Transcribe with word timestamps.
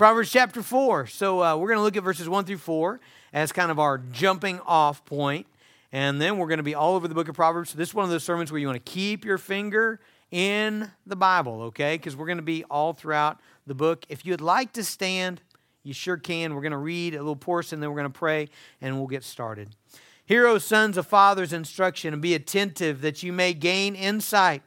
Proverbs 0.00 0.30
chapter 0.30 0.62
4. 0.62 1.08
So 1.08 1.42
uh, 1.42 1.56
we're 1.58 1.68
going 1.68 1.76
to 1.76 1.82
look 1.82 1.94
at 1.94 2.02
verses 2.02 2.26
1 2.26 2.46
through 2.46 2.56
4 2.56 3.00
as 3.34 3.52
kind 3.52 3.70
of 3.70 3.78
our 3.78 3.98
jumping 3.98 4.58
off 4.60 5.04
point. 5.04 5.46
And 5.92 6.18
then 6.18 6.38
we're 6.38 6.46
going 6.46 6.56
to 6.56 6.62
be 6.62 6.74
all 6.74 6.94
over 6.94 7.06
the 7.06 7.14
book 7.14 7.28
of 7.28 7.34
Proverbs. 7.34 7.68
So 7.68 7.76
this 7.76 7.90
is 7.90 7.94
one 7.94 8.04
of 8.04 8.10
those 8.10 8.24
sermons 8.24 8.50
where 8.50 8.58
you 8.58 8.66
want 8.66 8.82
to 8.82 8.90
keep 8.90 9.26
your 9.26 9.36
finger 9.36 10.00
in 10.30 10.90
the 11.04 11.16
Bible, 11.16 11.60
okay? 11.64 11.98
Because 11.98 12.16
we're 12.16 12.24
going 12.24 12.38
to 12.38 12.42
be 12.42 12.64
all 12.70 12.94
throughout 12.94 13.40
the 13.66 13.74
book. 13.74 14.06
If 14.08 14.24
you'd 14.24 14.40
like 14.40 14.72
to 14.72 14.84
stand, 14.84 15.42
you 15.82 15.92
sure 15.92 16.16
can. 16.16 16.54
We're 16.54 16.62
going 16.62 16.72
to 16.72 16.78
read 16.78 17.14
a 17.14 17.18
little 17.18 17.36
portion, 17.36 17.80
then 17.80 17.90
we're 17.90 18.00
going 18.00 18.10
to 18.10 18.18
pray, 18.18 18.48
and 18.80 18.96
we'll 18.96 19.06
get 19.06 19.22
started. 19.22 19.76
Hear, 20.24 20.46
O 20.46 20.56
sons 20.56 20.96
of 20.96 21.06
fathers' 21.08 21.52
instruction, 21.52 22.14
and 22.14 22.22
be 22.22 22.32
attentive 22.32 23.02
that 23.02 23.22
you 23.22 23.34
may 23.34 23.52
gain 23.52 23.94
insight. 23.94 24.62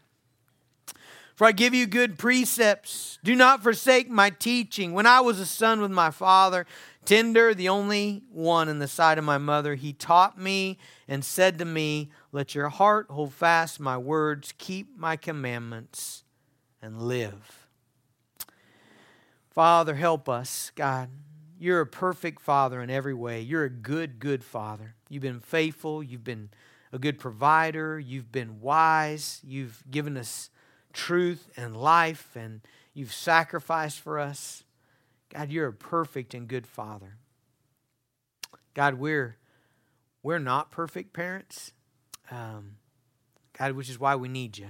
For 1.36 1.48
I 1.48 1.52
give 1.52 1.74
you 1.74 1.88
good 1.88 2.20
precepts. 2.20 3.18
Do 3.24 3.36
not 3.36 3.64
forsake 3.64 4.10
my 4.10 4.30
teaching. 4.30 4.94
When 4.94 5.08
I 5.08 5.22
was 5.22 5.40
a 5.40 5.46
son 5.46 5.82
with 5.82 5.92
my 5.92 6.12
father, 6.12 6.68
tender, 7.06 7.54
the 7.54 7.70
only 7.70 8.24
one 8.32 8.70
in 8.70 8.80
the 8.80 8.88
sight 8.88 9.18
of 9.18 9.24
my 9.24 9.40
mother, 9.40 9.76
he 9.76 9.94
taught 9.94 10.38
me 10.38 10.78
and 11.08 11.26
said 11.26 11.58
to 11.60 11.66
me, 11.66 12.12
Let 12.32 12.54
your 12.54 12.70
heart 12.70 13.08
hold 13.10 13.34
fast 13.34 13.80
my 13.80 13.98
words, 13.98 14.54
keep 14.58 14.98
my 14.98 15.16
commandments, 15.16 16.24
and 16.82 17.02
live. 17.02 17.68
Father, 19.50 19.96
help 19.96 20.30
us, 20.30 20.72
God. 20.76 21.10
You're 21.60 21.82
a 21.82 21.88
perfect 21.88 22.42
father 22.42 22.82
in 22.82 22.90
every 22.90 23.14
way. 23.14 23.42
You're 23.42 23.64
a 23.64 23.70
good, 23.70 24.20
good 24.20 24.44
father. 24.44 24.96
You've 25.10 25.22
been 25.22 25.40
faithful. 25.40 26.04
You've 26.04 26.24
been 26.24 26.50
a 26.92 27.00
good 27.00 27.20
provider. 27.20 28.00
You've 28.00 28.32
been 28.32 28.60
wise. 28.60 29.40
You've 29.44 29.84
given 29.90 30.18
us 30.18 30.50
truth 30.94 31.50
and 31.58 31.76
life, 31.76 32.30
and 32.36 32.62
you've 32.94 33.14
sacrificed 33.14 34.00
for 34.00 34.20
us. 34.20 34.64
God, 35.30 35.50
you're 35.50 35.68
a 35.68 35.74
perfect 35.74 36.34
and 36.34 36.48
good 36.48 36.68
father. 36.68 37.18
God, 38.74 38.96
we're 38.96 39.38
we're 40.22 40.40
not 40.40 40.72
perfect 40.72 41.12
parents. 41.12 41.74
Um, 42.32 42.78
God, 43.58 43.74
which 43.74 43.90
is 43.90 44.00
why 44.00 44.16
we 44.16 44.30
need 44.30 44.58
you. 44.58 44.70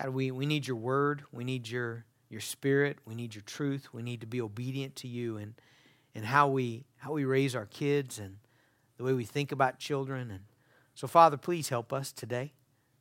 God, 0.00 0.10
we, 0.10 0.30
we 0.30 0.46
need 0.46 0.66
your 0.66 0.76
word. 0.76 1.24
We 1.32 1.44
need 1.44 1.68
your 1.68 2.04
your 2.28 2.40
spirit. 2.40 2.98
We 3.04 3.14
need 3.14 3.34
your 3.34 3.42
truth. 3.42 3.88
We 3.92 4.02
need 4.02 4.20
to 4.20 4.26
be 4.26 4.40
obedient 4.40 4.96
to 4.96 5.08
you 5.08 5.36
and 5.36 5.54
and 6.14 6.24
how 6.24 6.48
we 6.48 6.84
how 6.98 7.12
we 7.12 7.24
raise 7.24 7.54
our 7.54 7.66
kids 7.66 8.18
and 8.18 8.36
the 8.96 9.04
way 9.04 9.12
we 9.12 9.24
think 9.24 9.52
about 9.52 9.78
children. 9.78 10.30
And 10.30 10.44
so, 10.94 11.06
Father, 11.06 11.36
please 11.36 11.68
help 11.68 11.92
us 11.92 12.12
today. 12.12 12.52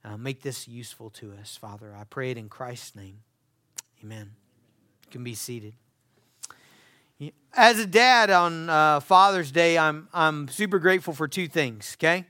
Uh, 0.06 0.18
make 0.18 0.44
this 0.44 0.68
useful 0.68 1.10
to 1.10 1.34
us, 1.42 1.58
Father. 1.58 1.96
I 2.00 2.04
pray 2.04 2.30
it 2.30 2.38
in 2.38 2.48
Christ's 2.48 2.96
name. 2.96 3.22
Amen. 4.04 4.30
You 5.06 5.12
can 5.12 5.24
be 5.24 5.34
seated. 5.34 5.74
As 7.56 7.80
a 7.80 7.88
dad 7.88 8.30
on 8.30 8.70
uh, 8.70 9.00
Father's 9.00 9.52
Day, 9.52 9.80
I'm, 9.80 10.08
I'm 10.14 10.48
super 10.48 10.78
grateful 10.78 11.14
for 11.14 11.28
two 11.28 11.48
things, 11.48 11.98
okay? 11.98 12.26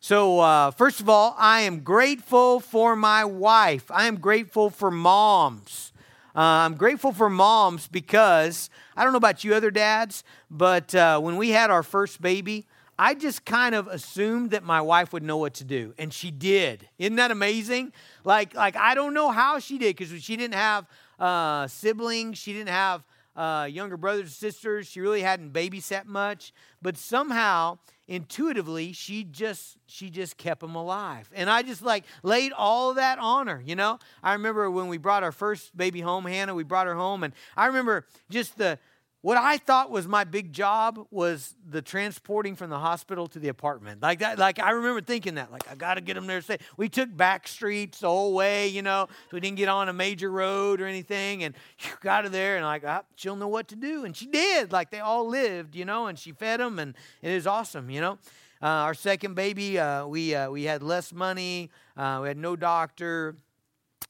So, 0.00 0.40
uh, 0.40 0.72
first 0.72 0.98
of 1.00 1.08
all, 1.08 1.36
I 1.38 1.60
am 1.60 1.80
grateful 1.80 2.58
for 2.58 2.96
my 2.96 3.24
wife. 3.24 3.90
I 3.92 4.06
am 4.06 4.16
grateful 4.16 4.68
for 4.68 4.90
moms. 4.90 5.92
Uh, 6.34 6.40
I'm 6.40 6.74
grateful 6.74 7.12
for 7.12 7.30
moms 7.30 7.86
because 7.86 8.70
I 8.96 9.04
don't 9.04 9.12
know 9.12 9.18
about 9.18 9.44
you 9.44 9.54
other 9.54 9.70
dads, 9.70 10.24
but 10.50 10.94
uh, 10.96 11.20
when 11.20 11.36
we 11.36 11.50
had 11.50 11.70
our 11.70 11.84
first 11.84 12.20
baby, 12.20 12.66
I 13.00 13.14
just 13.14 13.46
kind 13.46 13.74
of 13.74 13.88
assumed 13.88 14.50
that 14.50 14.62
my 14.62 14.82
wife 14.82 15.14
would 15.14 15.22
know 15.22 15.38
what 15.38 15.54
to 15.54 15.64
do, 15.64 15.94
and 15.96 16.12
she 16.12 16.30
did. 16.30 16.86
Isn't 16.98 17.16
that 17.16 17.30
amazing? 17.30 17.94
Like, 18.24 18.54
like 18.54 18.76
I 18.76 18.94
don't 18.94 19.14
know 19.14 19.30
how 19.30 19.58
she 19.58 19.78
did 19.78 19.96
because 19.96 20.22
she 20.22 20.36
didn't 20.36 20.52
have 20.52 20.86
uh, 21.18 21.66
siblings, 21.66 22.36
she 22.36 22.52
didn't 22.52 22.68
have 22.68 23.06
uh, 23.34 23.66
younger 23.70 23.96
brothers 23.96 24.24
and 24.24 24.30
sisters. 24.30 24.86
She 24.86 25.00
really 25.00 25.22
hadn't 25.22 25.54
babysat 25.54 26.04
much, 26.04 26.52
but 26.82 26.98
somehow, 26.98 27.78
intuitively, 28.06 28.92
she 28.92 29.24
just 29.24 29.78
she 29.86 30.10
just 30.10 30.36
kept 30.36 30.60
them 30.60 30.74
alive, 30.74 31.30
and 31.32 31.48
I 31.48 31.62
just 31.62 31.80
like 31.80 32.04
laid 32.22 32.52
all 32.52 32.92
that 32.92 33.18
on 33.18 33.46
her. 33.46 33.62
You 33.64 33.76
know, 33.76 33.98
I 34.22 34.34
remember 34.34 34.70
when 34.70 34.88
we 34.88 34.98
brought 34.98 35.22
our 35.22 35.32
first 35.32 35.74
baby 35.74 36.02
home, 36.02 36.26
Hannah. 36.26 36.54
We 36.54 36.64
brought 36.64 36.86
her 36.86 36.96
home, 36.96 37.24
and 37.24 37.32
I 37.56 37.64
remember 37.64 38.04
just 38.28 38.58
the 38.58 38.78
what 39.22 39.36
I 39.36 39.58
thought 39.58 39.90
was 39.90 40.08
my 40.08 40.24
big 40.24 40.52
job 40.52 41.06
was 41.10 41.54
the 41.68 41.82
transporting 41.82 42.56
from 42.56 42.70
the 42.70 42.78
hospital 42.78 43.26
to 43.28 43.38
the 43.38 43.48
apartment. 43.48 44.00
Like 44.00 44.20
that, 44.20 44.38
like 44.38 44.58
I 44.58 44.70
remember 44.70 45.02
thinking 45.02 45.34
that, 45.34 45.52
like 45.52 45.70
I 45.70 45.74
got 45.74 45.94
to 45.94 46.00
get 46.00 46.14
them 46.14 46.26
there 46.26 46.40
safe. 46.40 46.60
We 46.78 46.88
took 46.88 47.14
back 47.14 47.46
streets 47.46 48.00
the 48.00 48.08
whole 48.08 48.32
way, 48.32 48.68
you 48.68 48.80
know, 48.80 49.08
so 49.08 49.28
we 49.32 49.40
didn't 49.40 49.58
get 49.58 49.68
on 49.68 49.90
a 49.90 49.92
major 49.92 50.30
road 50.30 50.80
or 50.80 50.86
anything, 50.86 51.44
and 51.44 51.54
got 52.00 52.24
her 52.24 52.30
there, 52.30 52.56
and 52.56 52.64
like 52.64 52.82
ah, 52.86 53.02
she'll 53.16 53.36
know 53.36 53.48
what 53.48 53.68
to 53.68 53.76
do, 53.76 54.04
and 54.06 54.16
she 54.16 54.26
did. 54.26 54.72
Like 54.72 54.90
they 54.90 55.00
all 55.00 55.28
lived, 55.28 55.76
you 55.76 55.84
know, 55.84 56.06
and 56.06 56.18
she 56.18 56.32
fed 56.32 56.60
them, 56.60 56.78
and 56.78 56.94
it 57.20 57.30
is 57.30 57.46
awesome, 57.46 57.90
you 57.90 58.00
know. 58.00 58.18
Uh, 58.62 58.66
our 58.66 58.94
second 58.94 59.34
baby, 59.34 59.78
uh, 59.78 60.06
we 60.06 60.34
uh, 60.34 60.50
we 60.50 60.64
had 60.64 60.82
less 60.82 61.12
money, 61.12 61.70
uh, 61.96 62.20
we 62.22 62.28
had 62.28 62.38
no 62.38 62.56
doctor. 62.56 63.36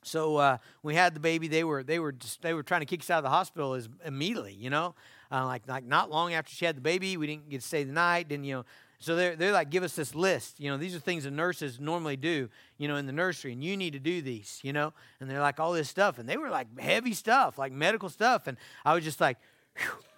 So 0.03 0.37
uh, 0.37 0.59
we 0.83 0.95
had 0.95 1.15
the 1.15 1.21
baby. 1.21 1.49
They 1.49 1.65
were 1.65 1.83
they 1.83 1.99
were 1.99 2.12
just, 2.12 2.43
they 2.43 2.55
were 2.55 2.62
trying 2.62 2.81
to 2.81 2.87
kick 2.87 3.01
us 3.01 3.11
out 3.11 3.19
of 3.19 3.25
the 3.25 3.31
hospital 3.31 3.75
as 3.75 3.89
immediately. 4.05 4.55
You 4.55 4.71
know, 4.71 4.95
uh, 5.31 5.45
like 5.45 5.69
like 5.69 5.84
not 5.84 6.11
long 6.11 6.33
after 6.33 6.53
she 6.55 6.65
had 6.65 6.77
the 6.77 6.81
baby, 6.81 7.17
we 7.17 7.27
didn't 7.27 7.51
get 7.51 7.61
to 7.61 7.67
stay 7.67 7.84
the 7.84 7.93
night. 7.93 8.28
Didn't 8.28 8.45
you 8.45 8.56
know? 8.56 8.65
So 8.99 9.17
they're 9.17 9.37
they're 9.37 9.53
like 9.53 9.71
give 9.71 9.83
us 9.83 9.95
this 9.95 10.15
list. 10.15 10.59
You 10.59 10.71
know, 10.71 10.77
these 10.77 10.95
are 10.95 10.99
things 10.99 11.25
the 11.25 11.31
nurses 11.31 11.78
normally 11.81 12.17
do. 12.17 12.49
You 12.78 12.89
know, 12.89 12.97
in 12.97 13.06
the 13.06 13.12
nursery, 13.12 13.53
and 13.53 13.62
you 13.62 13.77
need 13.77 13.93
to 13.93 13.99
do 13.99 14.23
these. 14.23 14.61
You 14.62 14.73
know, 14.73 14.93
and 15.21 15.31
they're 15.31 15.41
like 15.41 15.61
all 15.61 15.73
this 15.73 15.89
stuff, 15.89 16.19
and 16.19 16.28
they 16.28 16.37
were 16.37 16.51
like 16.51 16.78
heavy 16.78 17.12
stuff, 17.12 17.59
like 17.59 17.72
medical 17.72 18.09
stuff, 18.09 18.47
and 18.47 18.57
I 18.84 18.95
was 18.95 19.05
just 19.05 19.21
like. 19.21 19.39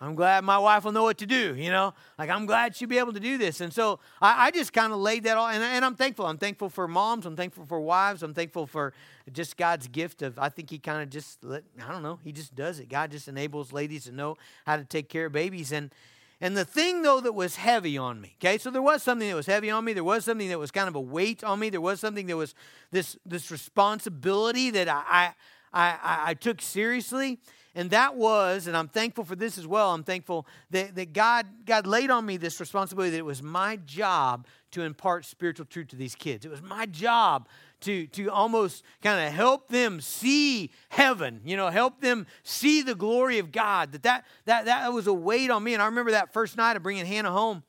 I'm 0.02 0.16
glad 0.16 0.42
my 0.42 0.58
wife 0.58 0.84
will 0.84 0.90
know 0.90 1.04
what 1.04 1.18
to 1.18 1.26
do, 1.26 1.54
you 1.54 1.70
know? 1.70 1.94
Like, 2.18 2.28
I'm 2.28 2.44
glad 2.44 2.74
she'll 2.74 2.88
be 2.88 2.98
able 2.98 3.12
to 3.12 3.20
do 3.20 3.38
this. 3.38 3.60
And 3.60 3.72
so 3.72 4.00
I, 4.20 4.46
I 4.46 4.50
just 4.50 4.72
kind 4.72 4.92
of 4.92 4.98
laid 4.98 5.22
that 5.24 5.36
all, 5.36 5.46
and, 5.46 5.62
and, 5.62 5.84
I'm 5.84 5.94
thankful. 5.94 6.26
I'm 6.26 6.38
thankful 6.38 6.68
for 6.70 6.88
moms. 6.88 7.24
I'm 7.24 7.36
thankful 7.36 7.66
for 7.66 7.80
wives. 7.80 8.24
I'm 8.24 8.34
thankful 8.34 8.66
for 8.66 8.94
just 9.32 9.56
God's 9.56 9.86
gift 9.86 10.22
of, 10.22 10.40
I 10.40 10.48
think 10.48 10.70
He 10.70 10.78
kind 10.78 11.04
of 11.04 11.10
just, 11.10 11.44
let, 11.44 11.62
I 11.80 11.92
don't 11.92 12.02
know, 12.02 12.18
He 12.24 12.32
just 12.32 12.56
does 12.56 12.80
it. 12.80 12.88
God 12.88 13.12
just 13.12 13.28
enables 13.28 13.72
ladies 13.72 14.04
to 14.04 14.12
know 14.12 14.36
how 14.66 14.76
to 14.76 14.84
take 14.84 15.08
care 15.08 15.26
of 15.26 15.32
babies. 15.32 15.70
And, 15.70 15.94
and 16.40 16.56
the 16.56 16.64
thing, 16.64 17.02
though, 17.02 17.20
that 17.20 17.34
was 17.34 17.54
heavy 17.54 17.96
on 17.96 18.20
me, 18.20 18.34
okay, 18.42 18.58
so 18.58 18.72
there 18.72 18.82
was 18.82 19.04
something 19.04 19.28
that 19.28 19.36
was 19.36 19.46
heavy 19.46 19.70
on 19.70 19.84
me. 19.84 19.92
There 19.92 20.02
was 20.02 20.24
something 20.24 20.48
that 20.48 20.58
was 20.58 20.72
kind 20.72 20.88
of 20.88 20.96
a 20.96 21.00
weight 21.00 21.44
on 21.44 21.60
me. 21.60 21.70
There 21.70 21.80
was 21.80 22.00
something 22.00 22.26
that 22.26 22.36
was 22.36 22.56
this, 22.90 23.16
this 23.24 23.52
responsibility 23.52 24.70
that 24.70 24.88
I, 24.88 25.04
I, 25.08 25.34
I, 25.72 26.22
I 26.30 26.34
took 26.34 26.60
seriously. 26.60 27.38
And 27.74 27.90
that 27.90 28.16
was, 28.16 28.66
and 28.66 28.76
I'm 28.76 28.88
thankful 28.88 29.24
for 29.24 29.34
this 29.34 29.56
as 29.56 29.66
well, 29.66 29.92
I'm 29.92 30.04
thankful 30.04 30.46
that, 30.70 30.94
that 30.94 31.14
God, 31.14 31.46
God 31.64 31.86
laid 31.86 32.10
on 32.10 32.26
me 32.26 32.36
this 32.36 32.60
responsibility 32.60 33.12
that 33.12 33.18
it 33.18 33.24
was 33.24 33.42
my 33.42 33.76
job 33.76 34.46
to 34.72 34.82
impart 34.82 35.24
spiritual 35.24 35.64
truth 35.64 35.88
to 35.88 35.96
these 35.96 36.14
kids. 36.14 36.44
It 36.44 36.50
was 36.50 36.60
my 36.62 36.84
job 36.84 37.48
to, 37.80 38.06
to 38.08 38.28
almost 38.28 38.84
kind 39.02 39.26
of 39.26 39.32
help 39.32 39.68
them 39.68 40.00
see 40.00 40.70
heaven, 40.90 41.40
you 41.44 41.56
know, 41.56 41.70
help 41.70 42.00
them 42.00 42.26
see 42.42 42.82
the 42.82 42.94
glory 42.94 43.38
of 43.38 43.52
God. 43.52 43.92
That, 43.92 44.02
that, 44.02 44.24
that, 44.44 44.64
that 44.66 44.92
was 44.92 45.06
a 45.06 45.12
weight 45.12 45.50
on 45.50 45.64
me. 45.64 45.72
And 45.72 45.82
I 45.82 45.86
remember 45.86 46.12
that 46.12 46.32
first 46.32 46.56
night 46.56 46.76
of 46.76 46.82
bringing 46.82 47.06
Hannah 47.06 47.32
home. 47.32 47.62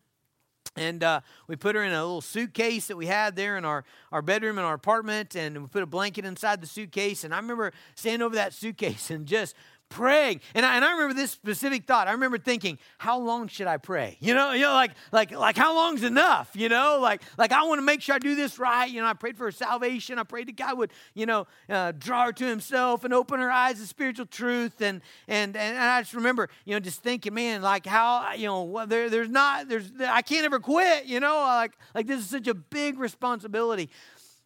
And 0.75 1.03
uh, 1.03 1.21
we 1.47 1.55
put 1.55 1.75
her 1.75 1.83
in 1.83 1.91
a 1.91 2.03
little 2.03 2.21
suitcase 2.21 2.87
that 2.87 2.97
we 2.97 3.05
had 3.05 3.35
there 3.35 3.57
in 3.57 3.65
our, 3.65 3.83
our 4.11 4.23
bedroom 4.23 4.57
in 4.57 4.63
our 4.63 4.73
apartment, 4.73 5.35
and 5.35 5.61
we 5.61 5.67
put 5.67 5.83
a 5.83 5.87
blanket 5.87 6.25
inside 6.25 6.61
the 6.61 6.67
suitcase. 6.67 7.23
And 7.23 7.31
I 7.33 7.37
remember 7.37 7.73
standing 7.93 8.23
over 8.23 8.35
that 8.35 8.53
suitcase 8.53 9.09
and 9.11 9.27
just 9.27 9.55
praying. 9.93 10.41
And 10.55 10.65
I, 10.65 10.75
and 10.75 10.83
I 10.83 10.91
remember 10.93 11.13
this 11.13 11.31
specific 11.31 11.85
thought. 11.85 12.07
I 12.07 12.13
remember 12.13 12.37
thinking, 12.37 12.79
how 12.97 13.19
long 13.19 13.47
should 13.47 13.67
I 13.67 13.77
pray? 13.77 14.17
You 14.19 14.33
know, 14.33 14.51
you 14.51 14.63
know, 14.63 14.73
like 14.73 14.91
like 15.11 15.31
like 15.31 15.55
how 15.55 15.75
long's 15.75 16.03
enough? 16.03 16.49
You 16.55 16.67
know, 16.67 16.99
like 17.01 17.21
like 17.37 17.51
I 17.51 17.63
want 17.63 17.77
to 17.79 17.85
make 17.85 18.01
sure 18.01 18.15
I 18.15 18.19
do 18.19 18.35
this 18.35 18.57
right. 18.59 18.89
You 18.89 19.01
know, 19.01 19.07
I 19.07 19.13
prayed 19.13 19.37
for 19.37 19.45
her 19.45 19.51
salvation. 19.51 20.19
I 20.19 20.23
prayed 20.23 20.47
that 20.47 20.57
God 20.57 20.77
would, 20.77 20.91
you 21.13 21.25
know, 21.25 21.47
uh, 21.69 21.93
draw 21.97 22.25
her 22.25 22.33
to 22.33 22.45
Himself 22.45 23.03
and 23.03 23.13
open 23.13 23.39
her 23.39 23.51
eyes 23.51 23.79
to 23.79 23.85
spiritual 23.85 24.25
truth. 24.25 24.81
And 24.81 25.01
and 25.27 25.55
and 25.55 25.77
I 25.77 26.01
just 26.01 26.15
remember, 26.15 26.49
you 26.65 26.73
know, 26.73 26.79
just 26.79 27.03
thinking, 27.03 27.33
man, 27.33 27.61
like 27.61 27.85
how 27.85 28.33
you 28.33 28.47
know, 28.47 28.85
there 28.87 29.09
there's 29.09 29.29
not 29.29 29.69
there's 29.69 29.91
I 30.01 30.23
can't 30.23 30.45
ever 30.45 30.59
quit. 30.59 31.05
You 31.05 31.19
know, 31.19 31.35
like 31.35 31.73
like 31.93 32.07
this 32.07 32.19
is 32.19 32.29
such 32.29 32.47
a 32.47 32.53
big 32.53 32.97
responsibility. 32.97 33.89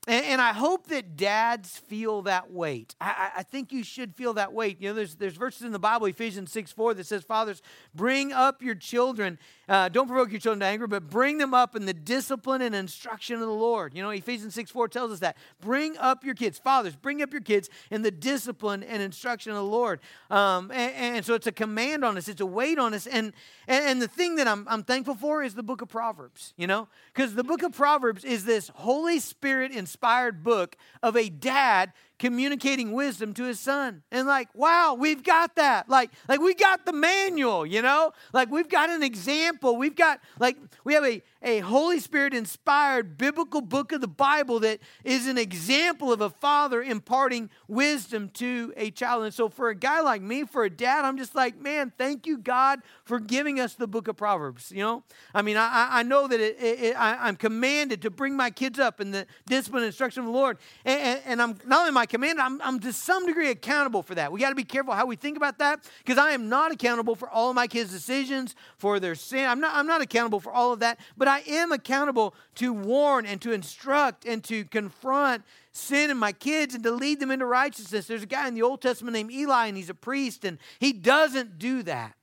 And, 0.08 0.26
and, 0.26 0.42
I 0.42 0.54
hope 0.54 0.88
that 0.88 1.18
dads 1.18 1.78
feel 1.78 2.22
that 2.22 2.50
weight. 2.50 2.96
I, 3.02 3.32
I, 3.38 3.44
think 3.44 3.74
you 3.74 3.84
should 3.84 4.16
feel 4.16 4.34
that 4.36 4.54
weight. 4.54 4.80
You 4.80 4.88
know, 4.88 4.94
there's, 4.94 5.16
there's 5.16 5.36
verses 5.36 5.64
in 5.64 5.74
the 5.74 5.80
Bible, 5.80 6.08
Ephesians 6.08 6.50
6 6.54 6.72
4, 6.72 6.94
that 6.94 7.06
says, 7.06 7.26
Fathers, 7.26 7.62
bring 7.94 8.32
up 8.32 8.64
your 8.64 8.74
children. 8.74 9.38
Uh, 9.68 9.90
don't 9.90 10.08
provoke 10.08 10.32
your 10.32 10.40
children 10.40 10.62
to 10.62 10.66
anger, 10.66 10.88
but 10.88 11.10
bring 11.10 11.40
them 11.40 11.54
up 11.54 11.76
in 11.76 11.86
the 11.86 11.94
discipline 11.94 12.62
and 12.62 12.74
instruction 12.74 13.36
of 13.36 13.42
the 13.42 13.48
Lord. 13.48 13.94
You 13.94 14.02
know, 14.02 14.12
Ephesians 14.12 14.56
6 14.56 14.72
4 14.72 14.88
tells 14.88 15.12
us 15.12 15.20
that. 15.20 15.36
Bring 15.60 15.98
up 15.98 16.24
your 16.24 16.36
kids. 16.36 16.58
Fathers, 16.58 16.96
bring 16.96 17.22
up 17.22 17.34
your 17.34 17.42
kids 17.42 17.70
in 17.92 18.02
the 18.02 18.12
discipline 18.12 18.84
and 18.84 19.02
instruction 19.02 19.52
of 19.52 19.58
the 19.58 19.64
Lord. 19.64 20.00
Um, 20.30 20.72
and, 20.72 21.18
and, 21.18 21.26
so 21.26 21.34
it's 21.34 21.48
a 21.48 21.52
command 21.52 22.06
on 22.06 22.18
us, 22.18 22.30
it's 22.30 22.40
a 22.40 22.46
weight 22.46 22.80
on 22.80 22.94
us. 22.94 23.08
And, 23.08 23.34
and, 23.68 23.84
and 23.84 24.02
the 24.02 24.08
thing 24.08 24.38
that 24.38 24.48
I'm, 24.48 24.66
I'm 24.70 24.84
thankful 24.84 25.16
for 25.16 25.44
is 25.44 25.54
the 25.54 25.64
book 25.64 25.82
of 25.82 25.90
Proverbs, 25.90 26.54
you 26.56 26.66
know, 26.66 26.88
because 27.14 27.36
the 27.36 27.44
book 27.44 27.62
of 27.62 27.74
Proverbs 27.74 28.24
is 28.24 28.46
this 28.46 28.72
Holy 28.74 29.20
Spirit 29.20 29.74
inspired 29.74 29.97
inspired 29.98 30.44
book 30.44 30.78
of 31.02 31.16
a 31.18 31.28
dad 31.28 31.92
communicating 32.20 32.94
wisdom 32.94 33.34
to 33.36 33.44
his 33.44 33.60
son. 33.60 34.02
And 34.12 34.28
like, 34.28 34.50
wow, 34.56 34.96
we've 34.98 35.24
got 35.24 35.56
that. 35.56 35.90
Like, 35.90 36.12
like 36.28 36.40
we 36.40 36.54
got 36.54 36.86
the 36.86 36.94
manual, 36.94 37.66
you 37.66 37.82
know? 37.82 38.12
Like 38.34 38.50
we've 38.50 38.70
got 38.70 38.90
an 38.90 39.04
example. 39.04 39.78
We've 39.78 39.96
got 39.96 40.20
like 40.40 40.58
we 40.84 40.94
have 40.94 41.06
a, 41.06 41.22
a 41.44 41.60
Holy 41.60 42.00
Spirit 42.00 42.34
inspired 42.34 43.18
biblical 43.18 43.62
book 43.62 43.92
of 43.92 44.02
the 44.02 44.08
Bible 44.08 44.60
that 44.62 44.80
is 45.04 45.28
an 45.28 45.38
example 45.38 46.12
of 46.12 46.22
a 46.22 46.30
father 46.30 46.82
imparting 46.82 47.50
wisdom 47.68 48.30
to 48.30 48.74
a 48.76 48.90
child. 48.90 49.24
And 49.24 49.34
so, 49.34 49.50
for 49.50 49.70
a 49.70 49.76
guy 49.76 50.02
like 50.02 50.22
me, 50.22 50.44
for 50.44 50.64
a 50.64 50.70
dad, 50.70 51.06
I'm 51.06 51.18
just 51.18 51.36
like, 51.36 51.60
man, 51.62 51.94
thank 51.98 52.26
you, 52.26 52.38
God, 52.38 52.82
for 53.06 53.20
giving 53.20 53.60
us 53.60 53.76
the 53.76 53.88
book 53.88 54.08
of 54.08 54.18
Proverbs. 54.18 54.72
You 54.72 54.82
know, 54.82 55.04
I 55.34 55.44
mean, 55.44 55.58
I, 55.58 56.00
I 56.00 56.04
know 56.04 56.28
that 56.28 56.40
it, 56.40 56.58
it, 56.60 56.80
it, 56.82 57.00
I, 57.00 57.30
am 57.30 57.36
commanded 57.36 58.02
to 58.02 58.10
bring 58.10 58.36
my 58.36 58.50
kids 58.50 58.80
up 58.80 59.00
in 59.00 59.12
the 59.12 59.28
discipline 59.46 59.84
and 59.84 59.88
instruction 59.88 60.22
of 60.22 60.26
the 60.26 60.32
Lord. 60.32 60.58
And, 60.84 61.00
and, 61.00 61.22
and 61.26 61.42
I'm 61.42 61.58
not 61.66 61.82
only 61.82 61.92
my 61.92 62.07
command, 62.08 62.40
I'm, 62.40 62.62
I'm 62.62 62.80
to 62.80 62.92
some 62.92 63.26
degree 63.26 63.50
accountable 63.50 64.02
for 64.02 64.16
that. 64.16 64.32
We 64.32 64.40
got 64.40 64.50
to 64.50 64.56
be 64.56 64.64
careful 64.64 64.94
how 64.94 65.06
we 65.06 65.16
think 65.16 65.38
about 65.38 65.60
that 65.60 65.84
because 66.00 66.18
I 66.18 66.32
am 66.32 66.50
not 66.50 66.72
accountable 66.72 67.16
for 67.16 67.30
all 67.30 67.50
of 67.50 67.56
my 67.56 67.68
kids' 67.68 67.92
decisions, 67.92 68.56
for 68.78 69.00
their 69.00 69.16
sin. 69.16 69.48
I'm 69.48 69.60
not, 69.60 69.76
I'm 69.76 69.88
not 69.88 70.02
accountable 70.02 70.40
for 70.40 70.52
all 70.52 70.74
of 70.74 70.80
that, 70.80 71.00
but 71.16 71.28
I 71.28 71.42
am 71.48 71.72
accountable 71.72 72.34
to 72.56 72.74
warn 72.74 73.26
and 73.26 73.42
to 73.42 73.52
instruct 73.52 74.26
and 74.26 74.44
to 74.46 74.66
confront 74.66 75.44
sin 75.72 76.10
in 76.10 76.18
my 76.18 76.32
kids 76.32 76.74
and 76.74 76.84
to 76.84 76.92
lead 76.92 77.20
them 77.20 77.32
into 77.32 77.46
righteousness. 77.46 78.08
There's 78.08 78.24
a 78.24 78.28
guy 78.28 78.48
in 78.48 78.56
the 78.56 78.64
Old 78.64 78.82
Testament 78.82 79.14
named 79.14 79.32
Eli, 79.32 79.68
and 79.68 79.78
he's 79.78 79.90
a 79.90 79.94
priest, 79.94 80.44
and 80.46 80.58
he 80.80 80.94
doesn't 80.94 81.60
do 81.60 81.84
that. 81.84 82.14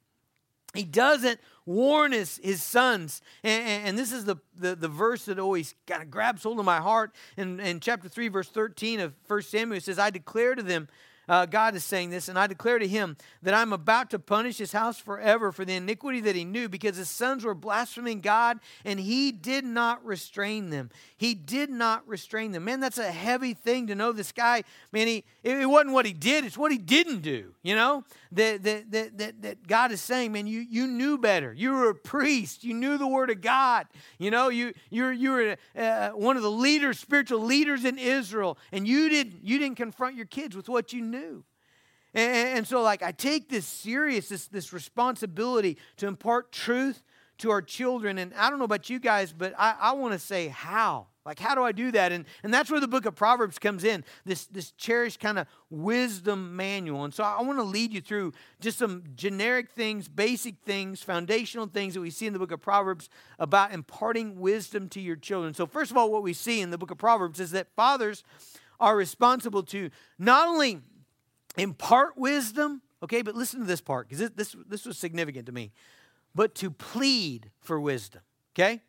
He 0.74 0.82
doesn't 0.82 1.38
warn 1.66 2.12
his, 2.12 2.40
his 2.42 2.62
sons. 2.62 3.22
And, 3.42 3.88
and, 3.88 3.98
this 3.98 4.12
is 4.12 4.24
the, 4.24 4.36
the, 4.56 4.74
the, 4.74 4.88
verse 4.88 5.24
that 5.26 5.38
always 5.38 5.74
kind 5.86 6.02
of 6.02 6.10
grabs 6.10 6.42
hold 6.42 6.58
of 6.58 6.64
my 6.64 6.78
heart. 6.78 7.12
In, 7.36 7.60
in 7.60 7.80
chapter 7.80 8.08
3, 8.08 8.28
verse 8.28 8.48
13 8.48 9.00
of 9.00 9.14
1 9.26 9.42
Samuel, 9.42 9.80
says, 9.80 9.98
I 9.98 10.10
declare 10.10 10.54
to 10.54 10.62
them, 10.62 10.88
uh, 11.28 11.46
God 11.46 11.74
is 11.74 11.84
saying 11.84 12.10
this, 12.10 12.28
and 12.28 12.38
I 12.38 12.46
declare 12.46 12.78
to 12.78 12.86
him 12.86 13.16
that 13.42 13.54
I'm 13.54 13.72
about 13.72 14.10
to 14.10 14.18
punish 14.18 14.58
his 14.58 14.72
house 14.72 14.98
forever 14.98 15.52
for 15.52 15.64
the 15.64 15.74
iniquity 15.74 16.20
that 16.20 16.36
he 16.36 16.44
knew, 16.44 16.68
because 16.68 16.96
his 16.96 17.08
sons 17.08 17.44
were 17.44 17.54
blaspheming 17.54 18.20
God, 18.20 18.60
and 18.84 19.00
he 19.00 19.32
did 19.32 19.64
not 19.64 20.04
restrain 20.04 20.70
them. 20.70 20.90
He 21.16 21.34
did 21.34 21.70
not 21.70 22.06
restrain 22.06 22.52
them. 22.52 22.64
Man, 22.64 22.80
that's 22.80 22.98
a 22.98 23.10
heavy 23.10 23.54
thing 23.54 23.86
to 23.86 23.94
know 23.94 24.12
this 24.12 24.32
guy. 24.32 24.64
Man, 24.92 25.06
he, 25.06 25.24
it 25.42 25.68
wasn't 25.68 25.94
what 25.94 26.06
he 26.06 26.12
did, 26.12 26.44
it's 26.44 26.58
what 26.58 26.72
he 26.72 26.78
didn't 26.78 27.20
do, 27.20 27.54
you 27.62 27.74
know? 27.74 28.04
That, 28.34 28.62
that, 28.62 28.90
that, 28.90 29.42
that, 29.42 29.66
God 29.66 29.92
is 29.92 30.00
saying, 30.00 30.32
man, 30.32 30.46
you, 30.46 30.60
you 30.60 30.86
knew 30.86 31.18
better. 31.18 31.52
You 31.52 31.72
were 31.72 31.90
a 31.90 31.94
priest, 31.94 32.64
you 32.64 32.74
knew 32.74 32.98
the 32.98 33.06
word 33.06 33.30
of 33.30 33.40
God. 33.40 33.86
You 34.18 34.30
know, 34.30 34.48
you, 34.50 34.72
you 34.90 35.08
you 35.08 35.30
were 35.30 35.56
uh, 35.76 36.10
one 36.10 36.36
of 36.36 36.42
the 36.42 36.50
leaders, 36.50 36.98
spiritual 36.98 37.40
leaders 37.40 37.84
in 37.84 37.98
Israel, 37.98 38.58
and 38.72 38.86
you, 38.86 39.08
didn't, 39.08 39.42
you 39.42 39.58
didn't 39.58 39.76
confront 39.76 40.16
your 40.16 40.26
kids 40.26 40.54
with 40.54 40.68
what 40.68 40.92
you 40.92 41.00
knew 41.00 41.14
knew. 41.14 41.44
And, 42.14 42.58
and 42.58 42.68
so, 42.68 42.82
like, 42.82 43.02
I 43.02 43.12
take 43.12 43.48
this 43.48 43.66
serious, 43.66 44.28
this, 44.28 44.46
this 44.46 44.72
responsibility 44.72 45.78
to 45.96 46.06
impart 46.06 46.52
truth 46.52 47.02
to 47.38 47.50
our 47.50 47.62
children. 47.62 48.18
And 48.18 48.32
I 48.34 48.50
don't 48.50 48.58
know 48.58 48.64
about 48.64 48.90
you 48.90 48.98
guys, 48.98 49.32
but 49.32 49.54
I, 49.58 49.74
I 49.80 49.92
want 49.92 50.12
to 50.12 50.18
say 50.18 50.48
how. 50.48 51.06
Like, 51.26 51.38
how 51.38 51.54
do 51.54 51.62
I 51.62 51.72
do 51.72 51.90
that? 51.92 52.12
And, 52.12 52.26
and 52.42 52.52
that's 52.52 52.70
where 52.70 52.80
the 52.80 52.88
book 52.88 53.06
of 53.06 53.14
Proverbs 53.14 53.58
comes 53.58 53.82
in, 53.82 54.04
this, 54.26 54.44
this 54.44 54.72
cherished 54.72 55.20
kind 55.20 55.38
of 55.38 55.46
wisdom 55.70 56.54
manual. 56.54 57.04
And 57.04 57.14
so 57.14 57.24
I 57.24 57.40
want 57.40 57.58
to 57.58 57.62
lead 57.62 57.94
you 57.94 58.02
through 58.02 58.34
just 58.60 58.76
some 58.76 59.04
generic 59.16 59.70
things, 59.70 60.06
basic 60.06 60.56
things, 60.66 61.02
foundational 61.02 61.66
things 61.66 61.94
that 61.94 62.02
we 62.02 62.10
see 62.10 62.26
in 62.26 62.34
the 62.34 62.38
book 62.38 62.52
of 62.52 62.60
Proverbs 62.60 63.08
about 63.38 63.72
imparting 63.72 64.38
wisdom 64.38 64.90
to 64.90 65.00
your 65.00 65.16
children. 65.16 65.54
So, 65.54 65.64
first 65.66 65.90
of 65.90 65.96
all, 65.96 66.12
what 66.12 66.22
we 66.22 66.34
see 66.34 66.60
in 66.60 66.68
the 66.68 66.78
book 66.78 66.90
of 66.90 66.98
Proverbs 66.98 67.40
is 67.40 67.52
that 67.52 67.68
fathers 67.74 68.22
are 68.78 68.94
responsible 68.94 69.62
to 69.62 69.88
not 70.18 70.46
only 70.48 70.82
impart 71.56 72.18
wisdom, 72.18 72.82
okay, 73.02 73.22
but 73.22 73.34
listen 73.34 73.60
to 73.60 73.66
this 73.66 73.80
part 73.80 74.08
because 74.08 74.18
this, 74.18 74.30
this, 74.52 74.56
this 74.68 74.84
was 74.84 74.98
significant 74.98 75.46
to 75.46 75.52
me. 75.52 75.72
But 76.34 76.54
to 76.56 76.70
plead 76.70 77.50
for 77.60 77.80
wisdom, 77.80 78.22
okay? 78.54 78.80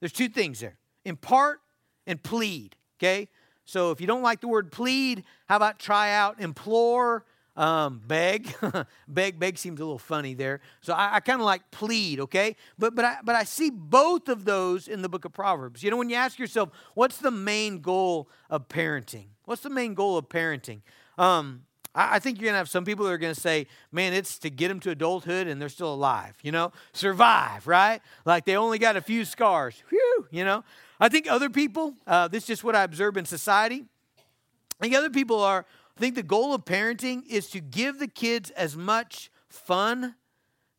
There's 0.00 0.12
two 0.12 0.28
things 0.28 0.60
there 0.60 0.78
impart 1.04 1.60
and 2.06 2.22
plead, 2.22 2.76
okay? 2.98 3.28
So 3.64 3.90
if 3.90 4.00
you 4.00 4.06
don't 4.06 4.22
like 4.22 4.40
the 4.40 4.48
word 4.48 4.70
plead, 4.70 5.24
how 5.48 5.56
about 5.56 5.78
try 5.78 6.12
out 6.12 6.40
implore, 6.40 7.24
um, 7.56 8.00
beg? 8.06 8.54
beg, 9.08 9.38
beg 9.38 9.58
seems 9.58 9.80
a 9.80 9.84
little 9.84 9.98
funny 9.98 10.34
there. 10.34 10.60
So 10.80 10.94
I, 10.94 11.16
I 11.16 11.20
kind 11.20 11.40
of 11.40 11.44
like 11.44 11.70
plead, 11.70 12.20
okay? 12.20 12.56
But 12.78 12.94
but 12.94 13.04
I 13.04 13.18
but 13.22 13.34
I 13.34 13.44
see 13.44 13.70
both 13.70 14.28
of 14.28 14.44
those 14.44 14.88
in 14.88 15.02
the 15.02 15.08
book 15.08 15.24
of 15.24 15.32
Proverbs. 15.32 15.82
You 15.82 15.90
know, 15.90 15.96
when 15.96 16.08
you 16.08 16.16
ask 16.16 16.38
yourself, 16.38 16.70
what's 16.94 17.18
the 17.18 17.30
main 17.30 17.80
goal 17.80 18.28
of 18.48 18.68
parenting? 18.68 19.26
What's 19.44 19.62
the 19.62 19.70
main 19.70 19.94
goal 19.94 20.16
of 20.16 20.28
parenting? 20.28 20.80
Um, 21.18 21.64
I, 21.94 22.18
think 22.18 22.38
you're 22.38 22.46
going 22.46 22.54
to 22.54 22.58
have 22.58 22.70
some 22.70 22.84
people 22.84 23.04
that 23.04 23.12
are 23.12 23.18
going 23.18 23.34
to 23.34 23.40
say, 23.40 23.66
man, 23.90 24.14
it's 24.14 24.38
to 24.38 24.50
get 24.50 24.68
them 24.68 24.80
to 24.80 24.90
adulthood 24.90 25.46
and 25.46 25.60
they're 25.60 25.68
still 25.68 25.92
alive, 25.92 26.34
you 26.42 26.50
know? 26.50 26.72
Survive, 26.94 27.66
right? 27.66 28.00
Like 28.24 28.46
they 28.46 28.56
only 28.56 28.78
got 28.78 28.96
a 28.96 29.02
few 29.02 29.24
scars. 29.26 29.82
Whew, 29.90 30.26
you 30.30 30.44
know? 30.44 30.64
I 30.98 31.08
think 31.08 31.30
other 31.30 31.50
people, 31.50 31.94
uh, 32.06 32.28
this 32.28 32.44
is 32.44 32.46
just 32.46 32.64
what 32.64 32.74
I 32.74 32.84
observe 32.84 33.16
in 33.16 33.26
society. 33.26 33.84
I 34.18 34.84
think 34.84 34.94
other 34.94 35.10
people 35.10 35.42
are, 35.42 35.66
I 35.96 36.00
think 36.00 36.14
the 36.14 36.22
goal 36.22 36.54
of 36.54 36.64
parenting 36.64 37.26
is 37.26 37.50
to 37.50 37.60
give 37.60 37.98
the 37.98 38.08
kids 38.08 38.50
as 38.50 38.74
much 38.76 39.30
fun, 39.48 40.14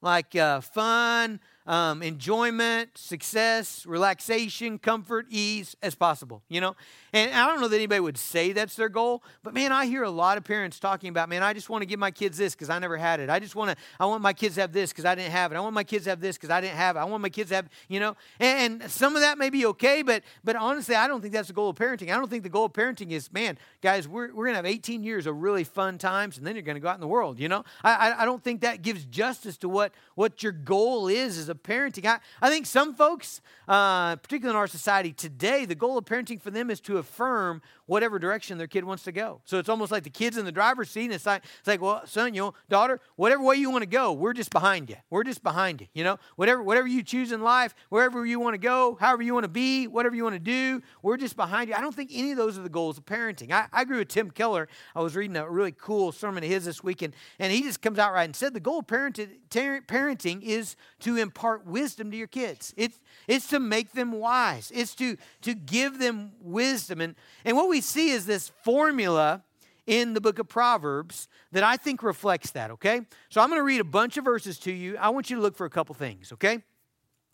like 0.01 0.35
uh, 0.35 0.61
fun, 0.61 1.39
um, 1.65 2.03
enjoyment, 2.03 2.97
success, 2.97 3.85
relaxation, 3.85 4.77
comfort, 4.77 5.25
ease 5.29 5.75
as 5.81 5.95
possible, 5.95 6.41
you 6.49 6.59
know? 6.59 6.75
And 7.13 7.31
I 7.31 7.47
don't 7.47 7.61
know 7.61 7.67
that 7.67 7.75
anybody 7.75 7.99
would 7.99 8.17
say 8.17 8.51
that's 8.51 8.75
their 8.75 8.89
goal, 8.89 9.23
but 9.43 9.53
man, 9.53 9.71
I 9.71 9.85
hear 9.85 10.03
a 10.03 10.09
lot 10.09 10.37
of 10.37 10.43
parents 10.43 10.79
talking 10.79 11.09
about, 11.09 11.29
man, 11.29 11.43
I 11.43 11.53
just 11.53 11.69
want 11.69 11.81
to 11.81 11.85
give 11.85 11.99
my 11.99 12.11
kids 12.11 12.37
this 12.37 12.55
because 12.55 12.69
I 12.69 12.79
never 12.79 12.97
had 12.97 13.19
it. 13.19 13.29
I 13.29 13.39
just 13.39 13.55
want 13.55 13.71
to, 13.71 13.77
I 13.99 14.05
want 14.05 14.21
my 14.21 14.33
kids 14.33 14.55
to 14.55 14.61
have 14.61 14.73
this 14.73 14.91
because 14.91 15.05
I 15.05 15.15
didn't 15.15 15.31
have 15.31 15.51
it. 15.51 15.55
I 15.55 15.59
want 15.61 15.73
my 15.73 15.83
kids 15.83 16.05
to 16.05 16.09
have 16.09 16.19
this 16.19 16.37
because 16.37 16.49
I 16.49 16.59
didn't 16.59 16.77
have 16.77 16.95
it. 16.95 16.99
I 16.99 17.05
want 17.05 17.21
my 17.21 17.29
kids 17.29 17.49
to 17.49 17.55
have, 17.55 17.69
you 17.87 17.99
know? 17.99 18.15
And, 18.39 18.81
and 18.81 18.91
some 18.91 19.15
of 19.15 19.21
that 19.21 19.37
may 19.37 19.49
be 19.49 19.65
okay, 19.67 20.01
but 20.01 20.23
but 20.43 20.55
honestly, 20.55 20.95
I 20.95 21.07
don't 21.07 21.21
think 21.21 21.33
that's 21.33 21.47
the 21.47 21.53
goal 21.53 21.69
of 21.69 21.77
parenting. 21.77 22.11
I 22.11 22.17
don't 22.17 22.29
think 22.29 22.43
the 22.43 22.49
goal 22.49 22.65
of 22.65 22.73
parenting 22.73 23.11
is, 23.11 23.31
man, 23.31 23.57
guys, 23.81 24.07
we're, 24.07 24.27
we're 24.33 24.45
going 24.45 24.53
to 24.53 24.57
have 24.57 24.65
18 24.65 25.03
years 25.03 25.27
of 25.27 25.41
really 25.41 25.63
fun 25.63 25.97
times 25.97 26.37
and 26.37 26.45
then 26.45 26.55
you're 26.55 26.63
going 26.63 26.75
to 26.75 26.81
go 26.81 26.87
out 26.87 26.95
in 26.95 27.01
the 27.01 27.07
world, 27.07 27.39
you 27.39 27.47
know? 27.47 27.63
I, 27.83 27.93
I, 28.11 28.21
I 28.23 28.25
don't 28.25 28.43
think 28.43 28.61
that 28.61 28.81
gives 28.81 29.05
justice 29.05 29.57
to 29.57 29.69
what, 29.69 29.93
what 30.15 30.43
your 30.43 30.51
goal 30.51 31.07
is 31.07 31.37
as 31.37 31.49
a 31.49 31.52
parenting. 31.55 32.05
I, 32.05 32.19
I 32.41 32.49
think 32.49 32.65
some 32.65 32.93
folks, 32.93 33.41
uh, 33.67 34.15
particularly 34.17 34.55
in 34.55 34.59
our 34.59 34.67
society 34.67 35.11
today, 35.11 35.65
the 35.65 35.75
goal 35.75 35.97
of 35.97 36.05
parenting 36.05 36.41
for 36.41 36.51
them 36.51 36.69
is 36.69 36.79
to 36.81 36.97
affirm 36.97 37.61
whatever 37.85 38.19
direction 38.19 38.57
their 38.57 38.67
kid 38.67 38.83
wants 38.83 39.03
to 39.03 39.11
go. 39.11 39.41
So 39.45 39.59
it's 39.59 39.69
almost 39.69 39.91
like 39.91 40.03
the 40.03 40.09
kid's 40.09 40.37
in 40.37 40.45
the 40.45 40.51
driver's 40.51 40.89
seat, 40.89 41.05
and 41.05 41.13
it's 41.13 41.25
like, 41.25 41.43
it's 41.59 41.67
like 41.67 41.81
well, 41.81 42.01
son, 42.05 42.33
you 42.33 42.41
know, 42.41 42.53
daughter, 42.69 42.99
whatever 43.15 43.43
way 43.43 43.55
you 43.55 43.69
want 43.69 43.81
to 43.83 43.89
go, 43.89 44.13
we're 44.13 44.33
just 44.33 44.51
behind 44.51 44.89
you. 44.89 44.95
We're 45.09 45.23
just 45.23 45.43
behind 45.43 45.81
you. 45.81 45.87
You 45.93 46.03
know, 46.03 46.17
whatever 46.35 46.63
whatever 46.63 46.87
you 46.87 47.03
choose 47.03 47.31
in 47.31 47.41
life, 47.41 47.75
wherever 47.89 48.25
you 48.25 48.39
want 48.39 48.53
to 48.53 48.59
go, 48.59 48.97
however 48.99 49.21
you 49.21 49.33
want 49.33 49.43
to 49.43 49.49
be, 49.49 49.87
whatever 49.87 50.15
you 50.15 50.23
want 50.23 50.35
to 50.35 50.39
do, 50.39 50.81
we're 51.01 51.17
just 51.17 51.35
behind 51.35 51.69
you. 51.69 51.75
I 51.75 51.81
don't 51.81 51.95
think 51.95 52.11
any 52.13 52.31
of 52.31 52.37
those 52.37 52.57
are 52.57 52.63
the 52.63 52.69
goals 52.69 52.97
of 52.97 53.05
parenting. 53.05 53.51
I, 53.51 53.67
I 53.71 53.81
agree 53.81 53.99
with 53.99 54.07
Tim 54.07 54.31
Keller. 54.31 54.67
I 54.95 55.01
was 55.01 55.15
reading 55.15 55.35
a 55.35 55.49
really 55.49 55.71
cool 55.71 56.11
sermon 56.11 56.43
of 56.43 56.49
his 56.49 56.65
this 56.65 56.83
weekend, 56.83 57.15
and 57.39 57.51
he 57.51 57.61
just 57.61 57.81
comes 57.81 57.99
out 57.99 58.13
right 58.13 58.23
and 58.23 58.35
said 58.35 58.53
the 58.53 58.59
goal 58.59 58.79
of 58.79 58.87
parenting, 58.87 59.29
parenting 59.49 60.41
is 60.41 60.75
to 60.99 61.17
impart 61.17 61.65
wisdom 61.65 62.11
to 62.11 62.17
your 62.17 62.27
kids. 62.27 62.73
It's 62.77 62.99
it's 63.27 63.47
to 63.47 63.59
make 63.59 63.93
them 63.93 64.11
wise. 64.11 64.71
It's 64.73 64.95
to 64.95 65.17
to 65.41 65.53
give 65.53 65.99
them 65.99 66.33
wisdom. 66.41 67.01
And 67.01 67.15
and 67.45 67.55
what 67.57 67.69
we 67.69 67.72
see 67.81 68.11
is 68.11 68.25
this 68.25 68.51
formula 68.63 69.43
in 69.85 70.13
the 70.13 70.21
book 70.21 70.39
of 70.39 70.47
Proverbs 70.47 71.27
that 71.51 71.63
I 71.63 71.77
think 71.77 72.03
reflects 72.03 72.51
that, 72.51 72.71
okay? 72.71 73.01
So 73.29 73.41
I'm 73.41 73.49
going 73.49 73.59
to 73.59 73.65
read 73.65 73.81
a 73.81 73.85
bunch 73.85 74.17
of 74.17 74.25
verses 74.25 74.57
to 74.59 74.71
you. 74.71 74.97
I 74.97 75.09
want 75.09 75.29
you 75.29 75.35
to 75.35 75.41
look 75.41 75.55
for 75.55 75.65
a 75.65 75.69
couple 75.69 75.93
things, 75.95 76.31
okay? 76.33 76.63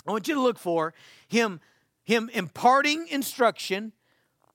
I 0.07 0.11
want 0.11 0.27
you 0.27 0.33
to 0.33 0.41
look 0.41 0.57
for 0.57 0.93
him 1.27 1.59
him 2.09 2.27
imparting 2.33 3.07
instruction, 3.09 3.91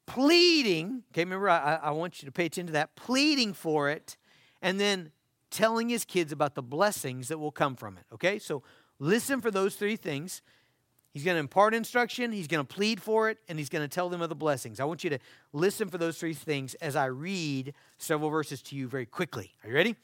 pleading, 0.07 1.05
okay, 1.12 1.23
remember 1.23 1.49
I, 1.49 1.76
I 1.76 1.91
want 1.93 2.21
you 2.21 2.26
to 2.26 2.33
pay 2.33 2.47
attention 2.47 2.67
to 2.67 2.73
that, 2.73 2.97
pleading 2.97 3.53
for 3.53 3.88
it, 3.88 4.17
and 4.61 4.81
then 4.81 5.12
telling 5.53 5.88
his 5.88 6.05
kids 6.05 6.33
about 6.33 6.57
the 6.57 6.62
blessings 6.62 7.29
that 7.29 7.38
will 7.38 7.53
come 7.53 7.76
from 7.76 7.97
it, 7.97 8.05
okay? 8.12 8.41
So 8.41 8.64
listen 8.99 9.41
for 9.41 9.53
those 9.53 9.76
three 9.76 9.95
things. 9.95 10.43
He's 11.14 11.23
going 11.23 11.37
to 11.37 11.40
impart 11.40 11.75
instruction, 11.75 12.33
he's 12.33 12.49
going 12.49 12.66
to 12.66 12.75
plead 12.75 13.00
for 13.00 13.30
it, 13.30 13.38
and 13.49 13.56
he's 13.56 13.68
going 13.68 13.85
to 13.85 13.88
tell 13.88 14.09
them 14.09 14.21
of 14.21 14.28
the 14.28 14.35
blessings. 14.35 14.80
I 14.80 14.85
want 14.85 15.04
you 15.04 15.11
to 15.11 15.18
listen 15.52 15.88
for 15.88 15.97
those 15.97 16.18
three 16.18 16.35
things 16.35 16.75
as 16.75 16.97
I 16.97 17.06
read 17.06 17.73
several 17.99 18.30
verses 18.30 18.61
to 18.62 18.76
you 18.76 18.88
very 18.88 19.06
quickly. 19.06 19.52
Are 19.62 19.71
you 19.71 19.76
ready? 19.76 19.94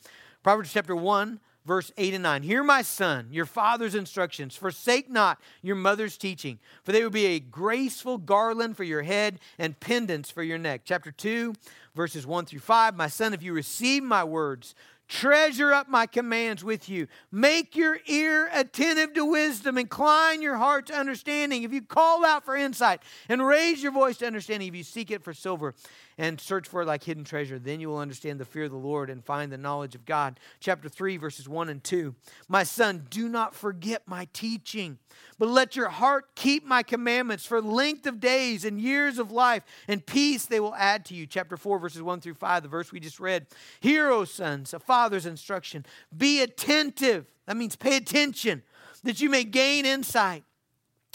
Proverbs 0.45 0.73
chapter 0.73 0.95
1, 0.95 1.41
verse 1.67 1.91
8 1.97 2.15
and 2.15 2.23
9. 2.23 2.45
Hear, 2.45 2.63
my 2.63 2.83
son, 2.83 3.27
your 3.33 3.45
father's 3.45 3.97
instructions. 3.97 4.55
Forsake 4.55 5.11
not 5.11 5.41
your 5.63 5.75
mother's 5.75 6.17
teaching, 6.17 6.61
for 6.85 6.93
they 6.93 7.03
will 7.03 7.11
be 7.11 7.27
a 7.27 7.41
graceful 7.41 8.17
garland 8.17 8.77
for 8.77 8.85
your 8.85 9.03
head 9.03 9.41
and 9.59 9.81
pendants 9.81 10.31
for 10.31 10.45
your 10.45 10.59
neck. 10.59 10.83
Chapter 10.85 11.11
2, 11.11 11.55
verses 11.97 12.25
1 12.25 12.47
through 12.47 12.61
5. 12.61 12.95
My 12.95 13.09
son, 13.09 13.35
if 13.35 13.43
you 13.43 13.53
receive 13.53 14.05
my 14.05 14.23
words, 14.23 14.77
Treasure 15.11 15.73
up 15.73 15.89
my 15.89 16.07
commands 16.07 16.63
with 16.63 16.89
you. 16.89 17.09
Make 17.33 17.75
your 17.75 17.99
ear 18.07 18.49
attentive 18.55 19.13
to 19.15 19.25
wisdom. 19.25 19.77
Incline 19.77 20.41
your 20.41 20.57
heart 20.57 20.87
to 20.87 20.95
understanding. 20.95 21.65
If 21.65 21.73
you 21.73 21.83
call 21.83 22.25
out 22.25 22.45
for 22.45 22.55
insight 22.55 23.03
and 23.29 23.45
raise 23.45 23.83
your 23.83 23.91
voice 23.91 24.19
to 24.19 24.27
understanding, 24.29 24.69
if 24.69 24.75
you 24.77 24.85
seek 24.85 25.11
it 25.11 25.25
for 25.25 25.35
silver 25.35 25.75
and 26.21 26.39
search 26.39 26.69
for 26.69 26.85
like 26.85 27.03
hidden 27.03 27.25
treasure. 27.25 27.59
Then 27.59 27.81
you 27.81 27.89
will 27.89 27.97
understand 27.97 28.39
the 28.39 28.45
fear 28.45 28.65
of 28.65 28.71
the 28.71 28.77
Lord 28.77 29.09
and 29.09 29.25
find 29.25 29.51
the 29.51 29.57
knowledge 29.57 29.95
of 29.95 30.05
God. 30.05 30.39
Chapter 30.61 30.87
3, 30.87 31.17
verses 31.17 31.49
1 31.49 31.71
and 31.71 31.83
2. 31.83 32.15
My 32.47 32.63
son, 32.63 33.07
do 33.09 33.27
not 33.27 33.55
forget 33.55 34.03
my 34.07 34.29
teaching, 34.35 34.99
but 35.39 35.49
let 35.49 35.77
your 35.77 35.89
heart 35.89 36.35
keep 36.35 36.67
my 36.67 36.83
commandments 36.83 37.47
for 37.47 37.63
length 37.63 38.07
of 38.07 38.21
days 38.21 38.67
and 38.67 38.79
years 38.79 39.19
of 39.19 39.33
life, 39.33 39.63
and 39.89 40.05
peace 40.05 40.45
they 40.45 40.61
will 40.61 40.75
add 40.75 41.07
to 41.07 41.15
you. 41.15 41.25
Chapter 41.25 41.57
4, 41.57 41.79
verses 41.79 42.03
1 42.03 42.21
through 42.21 42.35
5, 42.35 42.65
the 42.65 42.69
verse 42.69 42.93
we 42.93 43.01
just 43.01 43.19
read. 43.19 43.47
Hear, 43.81 44.11
O 44.11 44.25
sons, 44.25 44.75
a 44.75 44.79
father's 44.79 45.25
instruction. 45.25 45.87
Be 46.15 46.43
attentive. 46.43 47.33
That 47.47 47.57
means 47.57 47.77
pay 47.77 47.97
attention, 47.97 48.63
that 49.05 49.23
you 49.23 49.31
may 49.31 49.45
gain 49.45 49.87
insight. 49.87 50.45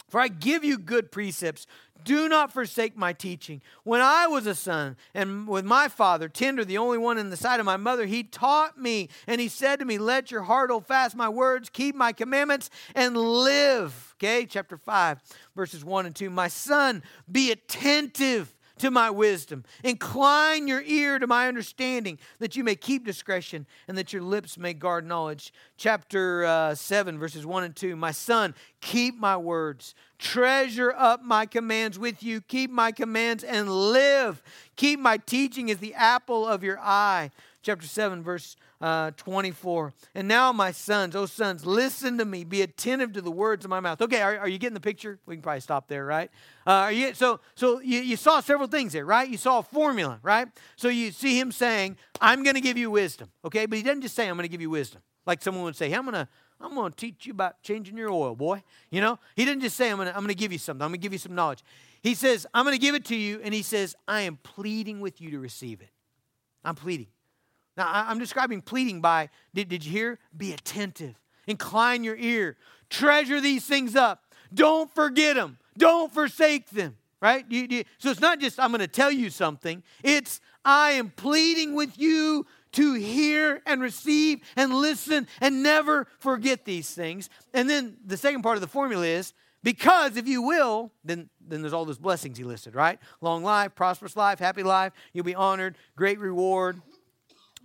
For 0.10 0.20
I 0.20 0.30
give 0.30 0.64
you 0.64 0.78
good 0.80 1.12
precepts. 1.12 1.68
Do 2.06 2.30
not 2.30 2.54
forsake 2.54 2.96
my 2.96 3.14
teaching. 3.14 3.64
When 3.84 4.00
I 4.00 4.28
was 4.28 4.46
a 4.46 4.54
son 4.54 4.96
and 5.16 5.48
with 5.48 5.66
my 5.66 5.88
father, 5.88 6.30
tender, 6.30 6.64
the 6.64 6.78
only 6.78 7.00
one 7.00 7.18
in 7.18 7.32
the 7.32 7.36
sight 7.36 7.60
of 7.60 7.66
my 7.66 7.78
mother, 7.78 8.06
he 8.06 8.24
taught 8.24 8.80
me 8.80 9.10
and 9.26 9.42
he 9.42 9.48
said 9.48 9.80
to 9.80 9.86
me, 9.86 9.98
Let 9.98 10.30
your 10.30 10.44
heart 10.44 10.70
hold 10.70 10.86
fast 10.86 11.16
my 11.16 11.28
words, 11.28 11.68
keep 11.70 11.96
my 11.96 12.14
commandments, 12.14 12.70
and 12.94 13.18
live. 13.18 14.16
Okay, 14.18 14.46
chapter 14.46 14.78
5, 14.78 15.20
verses 15.56 15.84
1 15.84 16.06
and 16.06 16.16
2. 16.16 16.30
My 16.30 16.48
son, 16.48 17.02
be 17.30 17.52
attentive 17.52 18.54
to 18.80 18.92
my 18.92 19.10
wisdom. 19.10 19.64
Incline 19.84 20.68
your 20.68 20.82
ear 20.82 21.20
to 21.20 21.28
my 21.28 21.48
understanding, 21.48 22.20
that 22.40 22.56
you 22.56 22.64
may 22.64 22.76
keep 22.76 23.06
discretion 23.06 23.66
and 23.88 23.98
that 23.98 24.14
your 24.14 24.22
lips 24.22 24.58
may 24.58 24.74
guard 24.74 25.06
knowledge. 25.06 25.54
Chapter 25.78 26.46
uh, 26.46 26.76
7, 26.76 27.18
verses 27.18 27.46
1 27.46 27.64
and 27.64 27.76
2. 27.76 27.96
My 27.96 28.12
son, 28.12 28.56
keep 28.82 29.18
my 29.18 29.38
words. 29.38 29.96
Treasure 30.18 30.94
up 30.96 31.24
my 31.24 31.46
commands 31.46 32.00
with 32.00 32.24
you. 32.24 32.42
Keep 32.42 32.72
my 32.72 32.92
commands 32.92 33.44
and 33.44 33.70
live. 33.70 34.42
Keep 34.76 35.00
my 35.00 35.18
teaching 35.18 35.72
as 35.72 35.78
the 35.78 35.94
apple 35.94 36.48
of 36.48 36.64
your 36.64 36.80
eye. 36.80 37.32
Chapter 37.66 37.88
7, 37.88 38.22
verse 38.22 38.56
uh, 38.80 39.10
24. 39.18 39.92
And 40.14 40.28
now, 40.28 40.52
my 40.52 40.72
sons, 40.72 41.16
oh 41.16 41.26
sons, 41.26 41.66
listen 41.66 42.20
to 42.20 42.26
me. 42.26 42.44
Be 42.44 42.62
attentive 42.62 43.14
to 43.14 43.22
the 43.22 43.32
words 43.32 43.66
of 43.66 43.70
my 43.70 43.80
mouth. 43.80 44.00
Okay, 44.04 44.22
are, 44.22 44.38
are 44.38 44.48
you 44.48 44.60
getting 44.60 44.76
the 44.76 44.80
picture? 44.80 45.18
We 45.26 45.36
can 45.36 45.42
probably 45.42 45.62
stop 45.62 45.88
there, 45.88 46.06
right? 46.06 46.30
Uh, 46.68 46.72
are 46.72 46.92
you, 46.92 47.16
so 47.16 47.40
so 47.56 47.80
you, 47.80 48.02
you 48.02 48.18
saw 48.18 48.40
several 48.40 48.68
things 48.68 48.94
there, 48.94 49.04
right? 49.04 49.28
You 49.28 49.38
saw 49.38 49.60
a 49.60 49.64
formula, 49.64 50.20
right? 50.22 50.48
So 50.76 50.90
you 50.90 51.12
see 51.12 51.40
him 51.40 51.52
saying, 51.52 51.98
I'm 52.22 52.44
going 52.44 52.54
to 52.54 52.62
give 52.62 52.78
you 52.78 52.92
wisdom, 52.92 53.32
okay? 53.44 53.66
But 53.66 53.78
he 53.78 53.84
doesn't 53.84 54.02
just 54.02 54.14
say, 54.14 54.30
I'm 54.30 54.36
going 54.36 54.44
to 54.44 54.52
give 54.52 54.62
you 54.62 54.70
wisdom. 54.70 55.02
Like 55.26 55.42
someone 55.42 55.64
would 55.64 55.76
say, 55.76 55.90
hey, 55.90 55.96
I'm 55.96 56.04
going 56.04 56.14
to 56.14 56.28
I'm 56.62 56.76
going 56.76 56.92
to 56.92 56.96
teach 56.96 57.26
you 57.26 57.32
about 57.32 57.64
changing 57.64 57.98
your 57.98 58.12
oil, 58.12 58.36
boy. 58.36 58.62
You 58.92 59.02
know, 59.02 59.18
he 59.36 59.44
didn't 59.44 59.62
just 59.62 59.76
say, 59.76 59.90
I'm 59.90 59.98
going 59.98 60.08
to 60.08 60.16
I'm 60.16 60.22
going 60.22 60.30
to 60.30 60.36
give 60.36 60.52
you 60.52 60.60
something. 60.60 60.84
I'm 60.84 60.90
going 60.90 61.00
to 61.00 61.04
give 61.04 61.14
you 61.14 61.20
some 61.20 61.34
knowledge. 61.34 61.64
He 62.04 62.14
says, 62.14 62.46
I'm 62.54 62.64
going 62.64 62.76
to 62.76 62.80
give 62.80 62.94
it 62.94 63.06
to 63.06 63.16
you. 63.16 63.42
And 63.44 63.56
he 63.56 63.64
says, 63.64 63.96
I 64.08 64.22
am 64.22 64.38
pleading 64.38 65.00
with 65.00 65.20
you 65.20 65.32
to 65.32 65.40
receive 65.40 65.82
it. 65.82 65.90
I'm 66.64 66.76
pleading. 66.76 67.08
Now, 67.78 67.90
I'm 67.92 68.20
describing 68.20 68.62
pleading 68.62 69.02
by, 69.02 69.30
did, 69.54 69.70
did 69.70 69.86
you 69.86 69.92
hear? 69.92 70.20
Be 70.36 70.54
attentive, 70.54 71.16
incline 71.48 72.04
your 72.04 72.16
ear, 72.16 72.58
treasure 72.90 73.42
these 73.42 73.66
things 73.66 73.96
up. 73.96 74.24
Don't 74.54 74.94
forget 74.94 75.36
them, 75.36 75.58
don't 75.78 76.14
forsake 76.14 76.70
them, 76.70 76.96
right? 77.22 77.46
You, 77.50 77.68
you, 77.70 77.84
so 77.98 78.12
it's 78.12 78.22
not 78.22 78.40
just, 78.40 78.60
I'm 78.60 78.72
going 78.72 78.80
to 78.80 78.88
tell 78.88 79.12
you 79.12 79.30
something, 79.30 79.84
it's, 80.04 80.40
I 80.64 80.92
am 80.92 81.10
pleading 81.10 81.76
with 81.76 82.00
you 82.00 82.46
to 82.74 82.94
hear 82.94 83.62
and 83.66 83.82
receive 83.82 84.42
and 84.56 84.74
listen 84.74 85.28
and 85.42 85.64
never 85.64 86.08
forget 86.20 86.66
these 86.66 86.92
things. 86.92 87.30
And 87.54 87.70
then 87.70 87.98
the 88.06 88.18
second 88.18 88.42
part 88.42 88.56
of 88.56 88.62
the 88.62 88.68
formula 88.68 89.06
is, 89.06 89.34
because 89.64 90.16
if 90.16 90.28
you 90.28 90.42
will, 90.44 90.92
then, 91.04 91.30
then 91.42 91.62
there's 91.62 91.74
all 91.74 91.86
those 91.86 91.98
blessings 91.98 92.38
he 92.38 92.44
listed, 92.44 92.76
right? 92.76 93.00
Long 93.20 93.44
life, 93.44 93.74
prosperous 93.76 94.16
life, 94.16 94.40
happy 94.40 94.62
life, 94.62 94.94
you'll 95.12 95.26
be 95.26 95.36
honored, 95.36 95.76
great 95.96 96.20
reward, 96.20 96.82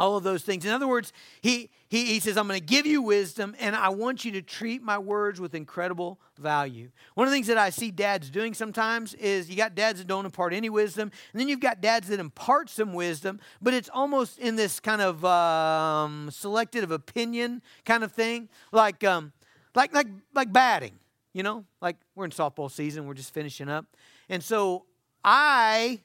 all 0.00 0.16
of 0.16 0.24
those 0.24 0.42
things. 0.42 0.64
In 0.64 0.72
other 0.72 0.88
words, 0.88 1.12
he, 1.42 1.68
he, 1.88 2.06
he 2.06 2.20
says, 2.20 2.38
I'm 2.38 2.48
going 2.48 2.58
to 2.58 2.66
give 2.66 2.86
you 2.86 3.02
wisdom 3.02 3.54
and 3.60 3.76
I 3.76 3.90
want 3.90 4.24
you 4.24 4.32
to 4.32 4.42
treat 4.42 4.82
my 4.82 4.98
words 4.98 5.40
with 5.40 5.54
incredible 5.54 6.18
value. 6.38 6.90
One 7.14 7.26
of 7.26 7.30
the 7.30 7.36
things 7.36 7.48
that 7.48 7.58
I 7.58 7.68
see 7.68 7.90
dads 7.90 8.30
doing 8.30 8.54
sometimes 8.54 9.12
is 9.14 9.50
you 9.50 9.56
got 9.56 9.74
dads 9.74 9.98
that 9.98 10.08
don't 10.08 10.24
impart 10.24 10.54
any 10.54 10.70
wisdom, 10.70 11.12
and 11.32 11.40
then 11.40 11.48
you've 11.48 11.60
got 11.60 11.82
dads 11.82 12.08
that 12.08 12.18
impart 12.18 12.70
some 12.70 12.94
wisdom, 12.94 13.40
but 13.60 13.74
it's 13.74 13.90
almost 13.92 14.38
in 14.38 14.56
this 14.56 14.80
kind 14.80 15.02
of 15.02 15.22
um, 15.22 16.30
selective 16.32 16.90
opinion 16.90 17.60
kind 17.84 18.02
of 18.02 18.10
thing, 18.10 18.48
like, 18.72 19.04
um, 19.04 19.32
like, 19.74 19.92
like, 19.92 20.08
like 20.34 20.50
batting, 20.50 20.98
you 21.34 21.42
know? 21.42 21.66
Like 21.82 21.96
we're 22.14 22.24
in 22.24 22.30
softball 22.30 22.70
season, 22.70 23.06
we're 23.06 23.14
just 23.14 23.34
finishing 23.34 23.68
up. 23.68 23.84
And 24.30 24.42
so 24.42 24.86
I 25.22 26.00